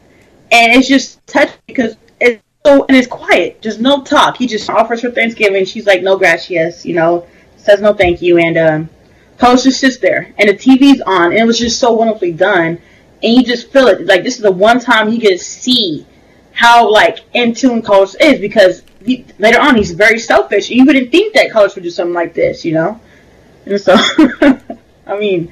And 0.52 0.74
it's 0.74 0.88
just 0.88 1.26
touching 1.28 1.58
because 1.68 1.96
it's 2.20 2.41
so, 2.66 2.86
and 2.86 2.96
it's 2.96 3.08
quiet, 3.08 3.62
just 3.62 3.80
no 3.80 4.04
talk. 4.04 4.38
He 4.38 4.48
just 4.48 4.70
offers 4.70 5.02
her 5.02 5.12
Thanksgiving. 5.12 5.66
She's 5.66 5.86
like, 5.86 6.02
no 6.02 6.18
gracias, 6.18 6.86
you 6.86 6.96
know, 6.96 7.28
says 7.58 7.82
no 7.82 7.93
thank 7.93 8.22
you, 8.22 8.38
and 8.38 8.58
um, 8.58 8.89
Carlos 9.38 9.64
just 9.64 9.80
sits 9.80 9.98
there, 9.98 10.34
and 10.38 10.50
the 10.50 10.54
TV's 10.54 11.02
on, 11.02 11.32
and 11.32 11.39
it 11.39 11.46
was 11.46 11.60
just 11.60 11.80
so 11.80 11.93
wonderfully 11.93 12.32
done, 12.32 12.80
and 13.24 13.34
you 13.34 13.43
just 13.43 13.72
feel 13.72 13.88
it. 13.88 14.06
Like 14.06 14.24
this 14.24 14.36
is 14.36 14.41
the 14.41 14.52
one 14.52 14.80
time 14.80 15.10
you 15.10 15.20
get 15.20 15.32
to 15.32 15.43
see 15.43 16.06
how 16.54 16.89
like 16.89 17.20
in 17.34 17.54
tune 17.54 17.82
Coach 17.82 18.16
is 18.22 18.39
because 18.39 18.84
he, 19.04 19.26
later 19.39 19.60
on 19.60 19.76
he's 19.76 19.91
very 19.91 20.20
selfish. 20.20 20.70
You 20.70 20.86
wouldn't 20.86 21.12
think 21.12 21.34
that 21.34 21.52
Coach 21.52 21.76
would 21.76 21.84
do 21.84 21.89
something 21.89 22.14
like 22.14 22.34
this, 22.34 22.64
you 22.64 22.74
know. 22.74 23.00
And 23.66 23.80
so, 23.80 23.96
I 25.08 25.20
mean, 25.20 25.52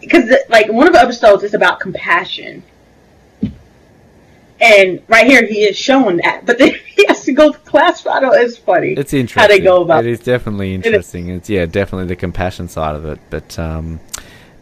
because 0.00 0.30
like 0.48 0.70
one 0.70 0.86
of 0.86 0.92
the 0.92 1.00
episodes 1.00 1.44
is 1.44 1.54
about 1.54 1.80
compassion, 1.80 2.62
and 4.62 5.02
right 5.08 5.26
here 5.26 5.44
he 5.46 5.64
is 5.64 5.76
showing 5.76 6.18
that, 6.18 6.46
but 6.46 6.58
then 6.58 6.74
he 6.96 7.04
has 7.06 7.24
to 7.24 7.32
go 7.32 7.52
to 7.52 7.58
class. 7.58 8.06
I 8.06 8.20
know 8.20 8.32
it's 8.32 8.56
funny. 8.56 8.92
It's 8.92 9.12
interesting 9.12 9.40
how 9.40 9.48
they 9.48 9.60
go 9.60 9.82
about. 9.82 10.06
It 10.06 10.10
is 10.10 10.20
definitely 10.20 10.74
interesting. 10.74 11.28
It 11.28 11.32
is. 11.32 11.38
It's 11.38 11.50
yeah, 11.50 11.66
definitely 11.66 12.06
the 12.06 12.16
compassion 12.16 12.68
side 12.68 12.94
of 12.94 13.04
it. 13.04 13.18
But 13.28 13.58
um, 13.58 14.00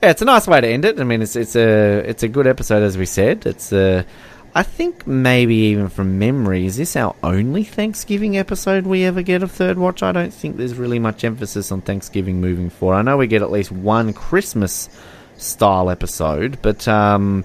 yeah, 0.02 0.10
it's 0.10 0.22
a 0.22 0.24
nice 0.24 0.46
way 0.46 0.60
to 0.60 0.66
end 0.66 0.84
it. 0.84 0.98
I 0.98 1.04
mean, 1.04 1.22
it's 1.22 1.36
it's 1.36 1.54
a 1.54 1.98
it's 2.08 2.22
a 2.22 2.28
good 2.28 2.46
episode 2.46 2.82
as 2.82 2.96
we 2.96 3.06
said. 3.06 3.44
It's 3.46 3.72
a 3.72 4.06
I 4.54 4.64
think 4.64 5.06
maybe 5.06 5.54
even 5.54 5.88
from 5.88 6.18
memory, 6.18 6.66
is 6.66 6.76
this 6.76 6.96
our 6.96 7.14
only 7.22 7.62
Thanksgiving 7.62 8.36
episode 8.36 8.84
we 8.84 9.04
ever 9.04 9.22
get 9.22 9.44
of 9.44 9.52
Third 9.52 9.78
Watch? 9.78 10.02
I 10.02 10.10
don't 10.10 10.34
think 10.34 10.56
there's 10.56 10.74
really 10.74 10.98
much 10.98 11.22
emphasis 11.22 11.70
on 11.70 11.82
Thanksgiving 11.82 12.40
moving 12.40 12.68
forward. 12.68 12.96
I 12.96 13.02
know 13.02 13.16
we 13.16 13.28
get 13.28 13.42
at 13.42 13.52
least 13.52 13.70
one 13.70 14.12
Christmas 14.12 14.88
style 15.36 15.88
episode, 15.88 16.58
but 16.62 16.88
um, 16.88 17.44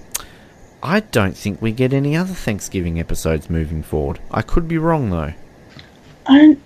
I 0.85 0.99
don't 0.99 1.35
think 1.35 1.63
we 1.63 1.71
get 1.71 1.93
any 1.93 2.15
other 2.15 2.33
Thanksgiving 2.33 2.99
episodes 2.99 3.49
moving 3.49 3.81
forward. 3.81 4.19
I 4.29 4.43
could 4.43 4.67
be 4.67 4.77
wrong 4.77 5.09
though. 5.09 5.33
I 6.27 6.57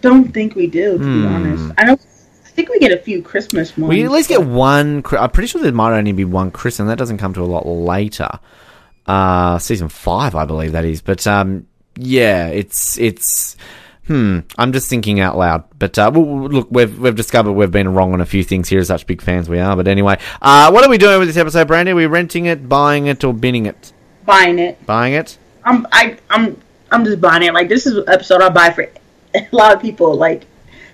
don't 0.00 0.32
think 0.32 0.54
we 0.54 0.68
do, 0.68 0.96
to 0.96 1.04
mm. 1.04 1.22
be 1.22 1.28
hmm. 1.28 1.34
honest. 1.34 1.74
I 1.76 1.84
don't. 1.84 2.00
I 2.00 2.48
think 2.56 2.68
we 2.70 2.78
get 2.78 2.92
a 2.92 2.98
few 2.98 3.22
Christmas 3.22 3.76
ones. 3.76 3.90
We 3.90 4.04
at 4.04 4.10
least 4.12 4.28
get 4.28 4.44
one. 4.44 5.02
I'm 5.10 5.30
pretty 5.30 5.48
sure 5.48 5.60
there 5.60 5.72
might 5.72 5.98
only 5.98 6.12
be 6.12 6.24
one 6.24 6.52
Christmas, 6.52 6.80
and 6.80 6.88
that 6.88 6.98
doesn't 6.98 7.18
come 7.18 7.34
to 7.34 7.42
a 7.42 7.44
lot 7.44 7.66
later 7.66 8.28
uh, 9.06 9.58
season 9.58 9.88
five, 9.88 10.34
I 10.34 10.44
believe 10.44 10.72
that 10.72 10.84
is. 10.84 11.02
But 11.02 11.26
um, 11.26 11.66
yeah, 11.96 12.46
it's 12.46 12.96
it's. 12.98 13.56
Hmm. 14.06 14.40
I'm 14.56 14.72
just 14.72 14.88
thinking 14.88 15.18
out 15.18 15.36
loud, 15.36 15.64
but 15.78 15.98
uh, 15.98 16.10
look, 16.10 16.68
we've 16.70 16.96
we've 16.98 17.16
discovered 17.16 17.52
we've 17.52 17.72
been 17.72 17.92
wrong 17.92 18.12
on 18.12 18.20
a 18.20 18.26
few 18.26 18.44
things 18.44 18.68
here. 18.68 18.78
As 18.78 18.86
such 18.86 19.06
big 19.06 19.20
fans 19.20 19.48
we 19.48 19.58
are, 19.58 19.74
but 19.74 19.88
anyway, 19.88 20.18
uh, 20.40 20.70
what 20.70 20.84
are 20.84 20.88
we 20.88 20.96
doing 20.96 21.18
with 21.18 21.28
this 21.28 21.36
episode, 21.36 21.66
Brandy? 21.66 21.90
Are 21.90 21.96
we 21.96 22.06
renting 22.06 22.46
it, 22.46 22.68
buying 22.68 23.08
it, 23.08 23.24
or 23.24 23.34
binning 23.34 23.66
it? 23.66 23.92
Buying 24.24 24.60
it. 24.60 24.84
Buying 24.86 25.14
it. 25.14 25.38
I'm 25.64 25.86
I 25.90 26.16
I'm 26.30 26.60
I'm 26.92 27.04
just 27.04 27.20
buying 27.20 27.42
it. 27.42 27.52
Like 27.52 27.68
this 27.68 27.84
is 27.84 27.96
an 27.96 28.04
episode 28.08 28.42
I 28.42 28.48
buy 28.48 28.70
for 28.70 28.88
a 29.34 29.48
lot 29.50 29.74
of 29.74 29.82
people, 29.82 30.14
like 30.14 30.46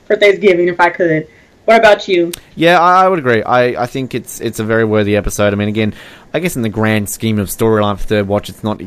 for 0.06 0.16
Thanksgiving 0.16 0.68
if 0.68 0.80
I 0.80 0.88
could. 0.88 1.28
What 1.64 1.78
about 1.78 2.08
you? 2.08 2.32
Yeah, 2.56 2.80
I, 2.80 3.04
I 3.04 3.08
would 3.08 3.18
agree. 3.18 3.42
I, 3.42 3.82
I 3.82 3.86
think 3.86 4.14
it's 4.14 4.40
it's 4.40 4.58
a 4.58 4.64
very 4.64 4.84
worthy 4.84 5.16
episode. 5.16 5.52
I 5.52 5.56
mean, 5.56 5.68
again, 5.68 5.94
I 6.32 6.40
guess 6.40 6.56
in 6.56 6.62
the 6.62 6.68
grand 6.68 7.08
scheme 7.10 7.38
of 7.38 7.48
storyline 7.48 7.98
for 7.98 8.06
Third 8.06 8.26
Watch, 8.26 8.48
it's 8.48 8.64
not 8.64 8.80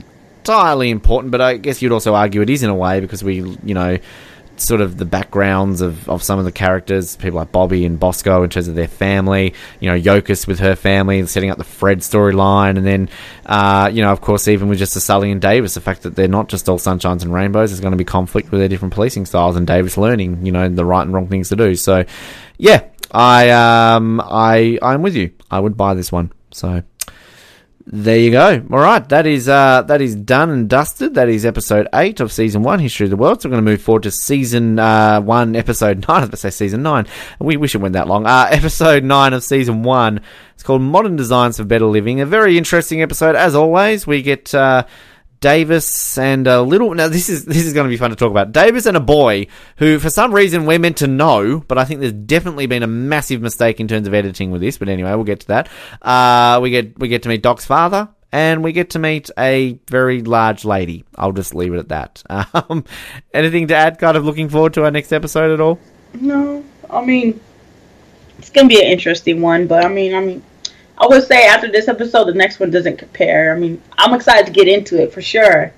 entirely 0.46 0.92
important, 0.92 1.32
but 1.32 1.42
I 1.42 1.58
guess 1.58 1.82
you'd 1.82 1.92
also 1.92 2.14
argue 2.14 2.42
it 2.42 2.50
is 2.52 2.62
in 2.62 2.70
a 2.70 2.76
way 2.76 3.00
because 3.00 3.24
we, 3.24 3.38
you 3.64 3.74
know, 3.74 3.98
sort 4.58 4.80
of 4.80 4.96
the 4.96 5.06
backgrounds 5.06 5.82
of, 5.82 6.08
of 6.08 6.22
some 6.22 6.38
of 6.38 6.46
the 6.46 6.52
characters, 6.52 7.16
people 7.16 7.38
like 7.38 7.52
Bobby 7.52 7.84
and 7.84 8.00
Bosco 8.00 8.44
in 8.44 8.50
terms 8.52 8.68
of 8.68 8.76
their 8.76 8.88
family, 8.88 9.56
you 9.80 9.90
know, 9.90 10.00
Yokas 10.00 10.48
with 10.48 10.60
her 10.60 10.76
family, 10.76 11.26
setting 11.26 11.50
up 11.50 11.58
the 11.58 11.64
Fred 11.64 12.00
storyline, 12.00 12.78
and 12.78 12.86
then, 12.86 13.10
uh, 13.48 13.90
you 13.92 14.04
know, 14.04 14.12
of 14.12 14.22
course, 14.22 14.48
even 14.48 14.70
with 14.70 14.78
just 14.78 14.94
the 14.94 15.02
Sully 15.02 15.32
and 15.32 15.42
Davis, 15.42 15.74
the 15.74 15.82
fact 15.82 16.04
that 16.04 16.16
they're 16.16 16.28
not 16.28 16.48
just 16.48 16.70
all 16.70 16.78
sunshines 16.78 17.24
and 17.24 17.34
rainbows, 17.34 17.72
there's 17.72 17.82
going 17.82 17.92
to 17.92 17.98
be 17.98 18.06
conflict 18.06 18.52
with 18.52 18.62
their 18.62 18.70
different 18.70 18.94
policing 18.94 19.26
styles, 19.26 19.56
and 19.56 19.66
Davis 19.66 19.98
learning, 19.98 20.46
you 20.46 20.52
know, 20.52 20.70
the 20.70 20.86
right 20.86 21.02
and 21.02 21.14
wrong 21.14 21.28
things 21.28 21.50
to 21.50 21.56
do. 21.56 21.76
So, 21.76 22.06
yeah, 22.60 22.84
I, 23.12 23.50
um, 23.50 24.22
I, 24.24 24.78
I'm 24.82 25.02
with 25.02 25.16
you. 25.16 25.32
I 25.50 25.60
would 25.60 25.76
buy 25.76 25.96
this 25.96 26.12
one. 26.12 26.32
So, 26.52 26.84
there 27.88 28.18
you 28.18 28.32
go. 28.32 28.66
All 28.72 28.80
right, 28.80 29.08
that 29.10 29.28
is 29.28 29.48
uh, 29.48 29.84
that 29.84 30.02
is 30.02 30.16
done 30.16 30.50
and 30.50 30.68
dusted. 30.68 31.14
That 31.14 31.30
is 31.30 31.46
episode 31.46 31.88
eight 31.94 32.20
of 32.20 32.32
season 32.32 32.64
one, 32.64 32.80
History 32.80 33.06
of 33.06 33.12
the 33.12 33.16
World. 33.16 33.42
So 33.42 33.48
we're 33.48 33.54
going 33.54 33.66
to 33.66 33.72
move 33.72 33.82
forward 33.82 34.04
to 34.04 34.12
season 34.12 34.80
uh, 34.80 35.22
one, 35.22 35.56
episode 35.56 36.00
nine. 36.08 36.18
I 36.18 36.20
was 36.22 36.30
going 36.30 36.32
to 36.32 36.38
say 36.38 36.50
season 36.50 36.82
nine. 36.82 37.06
We 37.40 37.58
wish 37.58 37.76
it 37.76 37.80
went 37.80 37.94
that 37.94 38.08
long. 38.08 38.26
Uh, 38.26 38.48
episode 38.52 39.04
nine 39.04 39.34
of 39.34 39.44
season 39.44 39.84
one. 39.84 40.22
It's 40.56 40.64
called 40.64 40.82
Modern 40.82 41.16
Designs 41.16 41.58
for 41.58 41.64
Better 41.64 41.86
Living. 41.86 42.22
A 42.22 42.26
very 42.26 42.58
interesting 42.58 43.04
episode, 43.04 43.36
as 43.36 43.54
always. 43.54 44.08
We 44.08 44.24
get 44.24 44.56
uh, 44.56 44.86
Davis 45.46 46.18
and 46.18 46.48
a 46.48 46.64
little. 46.64 46.96
Now 46.96 47.08
this 47.08 47.30
is 47.30 47.46
this 47.46 47.68
is 47.68 47.74
going 47.74 47.86
to 47.86 47.90
be 47.90 47.98
fun 47.98 48.10
to 48.10 48.16
talk 48.16 48.32
about. 48.32 48.52
Davis 48.52 48.88
and 48.88 48.98
a 48.98 49.00
boy 49.00 49.46
who, 49.78 50.00
for 50.00 50.10
some 50.10 50.34
reason, 50.34 50.66
we're 50.66 50.80
meant 50.80 50.98
to 50.98 51.08
know, 51.08 51.60
but 51.68 51.78
I 51.78 51.86
think 51.86 52.00
there's 52.00 52.14
definitely 52.14 52.66
been 52.66 52.82
a 52.82 52.88
massive 52.88 53.44
mistake 53.44 53.80
in 53.80 53.88
terms 53.88 54.08
of 54.08 54.16
editing 54.16 54.50
with 54.50 54.62
this. 54.62 54.80
But 54.80 54.90
anyway, 54.90 55.12
we'll 55.12 55.24
get 55.24 55.42
to 55.42 55.48
that. 55.50 55.70
Uh, 56.02 56.60
we 56.64 56.72
get 56.72 56.98
we 56.98 57.10
get 57.10 57.22
to 57.24 57.30
meet 57.30 57.44
Doc's 57.44 57.64
father, 57.64 58.10
and 58.32 58.64
we 58.64 58.72
get 58.72 58.90
to 58.92 59.00
meet 59.00 59.30
a 59.38 59.80
very 59.88 60.24
large 60.24 60.66
lady. 60.66 61.06
I'll 61.14 61.32
just 61.32 61.54
leave 61.54 61.76
it 61.76 61.78
at 61.78 61.90
that. 61.90 62.24
Um, 62.68 62.84
anything 63.32 63.68
to 63.68 63.76
add? 63.76 64.00
Kind 64.00 64.18
of 64.18 64.26
looking 64.26 64.50
forward 64.50 64.74
to 64.74 64.86
our 64.86 64.90
next 64.90 65.14
episode 65.14 65.52
at 65.52 65.62
all? 65.62 65.80
No, 66.16 66.66
I 66.90 67.06
mean 67.06 67.40
it's 68.40 68.50
gonna 68.50 68.68
be 68.68 68.82
an 68.82 68.88
interesting 68.88 69.42
one, 69.42 69.68
but 69.68 69.86
I 69.86 69.90
mean, 69.90 70.16
I 70.16 70.22
mean 70.22 70.44
I 70.98 71.08
would 71.08 71.24
say 71.24 71.46
after 71.46 71.72
this 71.72 71.88
episode, 71.88 72.26
the 72.26 72.34
next 72.34 72.60
one 72.60 72.72
doesn't 72.72 72.98
compare. 72.98 73.54
I 73.56 73.60
mean, 73.60 73.82
I'm 73.98 74.14
excited 74.14 74.46
to 74.46 74.52
get 74.52 74.68
into 74.68 75.02
it 75.02 75.12
for 75.12 75.22
sure, 75.22 75.74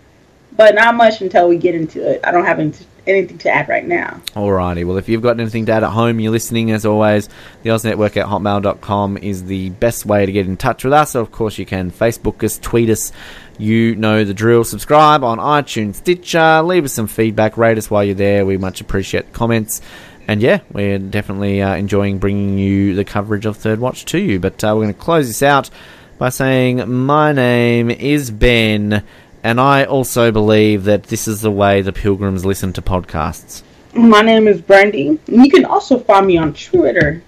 but 0.55 0.75
not 0.75 0.95
much 0.95 1.21
until 1.21 1.49
we 1.49 1.57
get 1.57 1.75
into 1.75 2.07
it. 2.13 2.21
I 2.23 2.31
don't 2.31 2.45
have 2.45 2.59
anything 2.59 3.37
to 3.39 3.49
add 3.49 3.67
right 3.67 3.85
now. 3.85 4.21
Alrighty. 4.35 4.85
Well, 4.85 4.97
if 4.97 5.09
you've 5.09 5.23
got 5.23 5.39
anything 5.39 5.65
to 5.67 5.71
add 5.71 5.83
at 5.83 5.89
home, 5.89 6.19
you're 6.19 6.31
listening 6.31 6.71
as 6.71 6.85
always. 6.85 7.29
The 7.63 7.71
Oz 7.71 7.83
Network 7.83 8.15
at 8.17 8.27
hotmail.com 8.27 9.17
is 9.17 9.45
the 9.45 9.69
best 9.71 10.05
way 10.05 10.25
to 10.25 10.31
get 10.31 10.45
in 10.45 10.55
touch 10.55 10.83
with 10.83 10.93
us. 10.93 11.15
Of 11.15 11.31
course, 11.31 11.57
you 11.57 11.65
can 11.65 11.89
Facebook 11.89 12.43
us, 12.43 12.59
tweet 12.59 12.89
us. 12.89 13.11
You 13.57 13.95
know 13.95 14.23
the 14.23 14.35
drill. 14.35 14.63
Subscribe 14.63 15.23
on 15.23 15.39
iTunes, 15.39 15.95
Stitcher. 15.95 16.61
Leave 16.61 16.85
us 16.85 16.93
some 16.93 17.07
feedback. 17.07 17.57
Rate 17.57 17.79
us 17.79 17.89
while 17.89 18.03
you're 18.03 18.13
there. 18.13 18.45
We 18.45 18.57
much 18.57 18.81
appreciate 18.81 19.33
comments. 19.33 19.81
And 20.27 20.41
yeah, 20.41 20.59
we're 20.71 20.99
definitely 20.99 21.61
uh, 21.61 21.75
enjoying 21.75 22.17
bringing 22.17 22.57
you 22.57 22.95
the 22.95 23.05
coverage 23.05 23.45
of 23.45 23.55
Third 23.55 23.79
Watch 23.79 24.03
to 24.05 24.17
you. 24.19 24.39
But 24.39 24.61
uh, 24.61 24.73
we're 24.75 24.83
going 24.83 24.93
to 24.93 24.99
close 24.99 25.27
this 25.27 25.41
out 25.41 25.69
by 26.17 26.29
saying, 26.29 26.89
My 27.05 27.31
name 27.31 27.89
is 27.89 28.29
Ben, 28.29 29.03
and 29.41 29.61
I 29.61 29.85
also 29.85 30.33
believe 30.33 30.83
that 30.83 31.03
this 31.03 31.29
is 31.29 31.41
the 31.41 31.51
way 31.51 31.81
the 31.81 31.93
pilgrims 31.93 32.45
listen 32.45 32.73
to 32.73 32.81
podcasts. 32.81 33.63
My 33.93 34.21
name 34.21 34.49
is 34.49 34.61
Brandy, 34.61 35.07
and 35.07 35.45
you 35.45 35.49
can 35.49 35.63
also 35.63 35.97
find 35.97 36.27
me 36.27 36.37
on 36.37 36.53
Twitter 36.53 37.23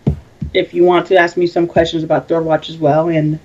if 0.53 0.73
you 0.73 0.83
want 0.83 1.07
to 1.07 1.15
ask 1.15 1.37
me 1.37 1.47
some 1.47 1.67
questions 1.67 2.03
about 2.03 2.27
Third 2.27 2.43
Watch 2.43 2.69
as 2.69 2.77
well. 2.77 3.07
And 3.07 3.39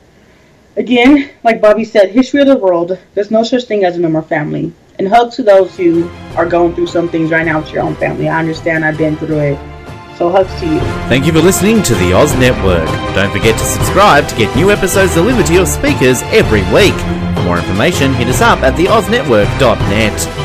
again, 0.77 1.31
like 1.45 1.61
Bobby 1.61 1.85
said, 1.85 2.11
history 2.11 2.41
of 2.41 2.49
the 2.49 2.57
world, 2.57 2.99
there's 3.15 3.31
no 3.31 3.45
such 3.45 3.65
thing 3.65 3.85
as 3.85 3.97
a 3.97 4.01
normal 4.01 4.23
family. 4.23 4.73
And 4.99 5.09
hugs 5.09 5.37
to 5.37 5.43
those 5.43 5.77
who 5.77 6.09
are 6.37 6.47
going 6.47 6.75
through 6.75 6.87
some 6.87 7.09
things 7.09 7.31
right 7.31 7.45
now 7.45 7.61
with 7.61 7.73
your 7.73 7.83
own 7.83 7.97
family. 7.97 8.29
I 8.29 8.39
understand 8.39 8.85
I've 8.85 8.99
been 8.99 9.17
through 9.17 9.41
it. 9.41 9.59
So 10.17 10.31
hugs 10.31 10.55
to 10.61 10.67
you. 10.67 10.79
Thank 11.09 11.27
you 11.27 11.33
for 11.33 11.41
listening 11.41 11.83
to 11.83 11.95
the 11.97 12.13
Oz 12.13 12.35
Network. 12.37 12.87
Don't 13.17 13.33
forget 13.33 13.59
to 13.59 13.65
subscribe 13.65 14.29
to 14.29 14.37
get 14.37 14.55
new 14.57 14.71
episodes 14.71 15.15
delivered 15.15 15.47
to 15.47 15.55
your 15.55 15.67
speakers 15.67 16.23
every 16.25 16.63
week. 16.73 16.95
For 17.35 17.43
more 17.43 17.59
information, 17.59 18.15
hit 18.15 18.29
us 18.29 18.41
up 18.41 18.61
at 18.61 18.75
theoznetwork.net. 18.75 20.44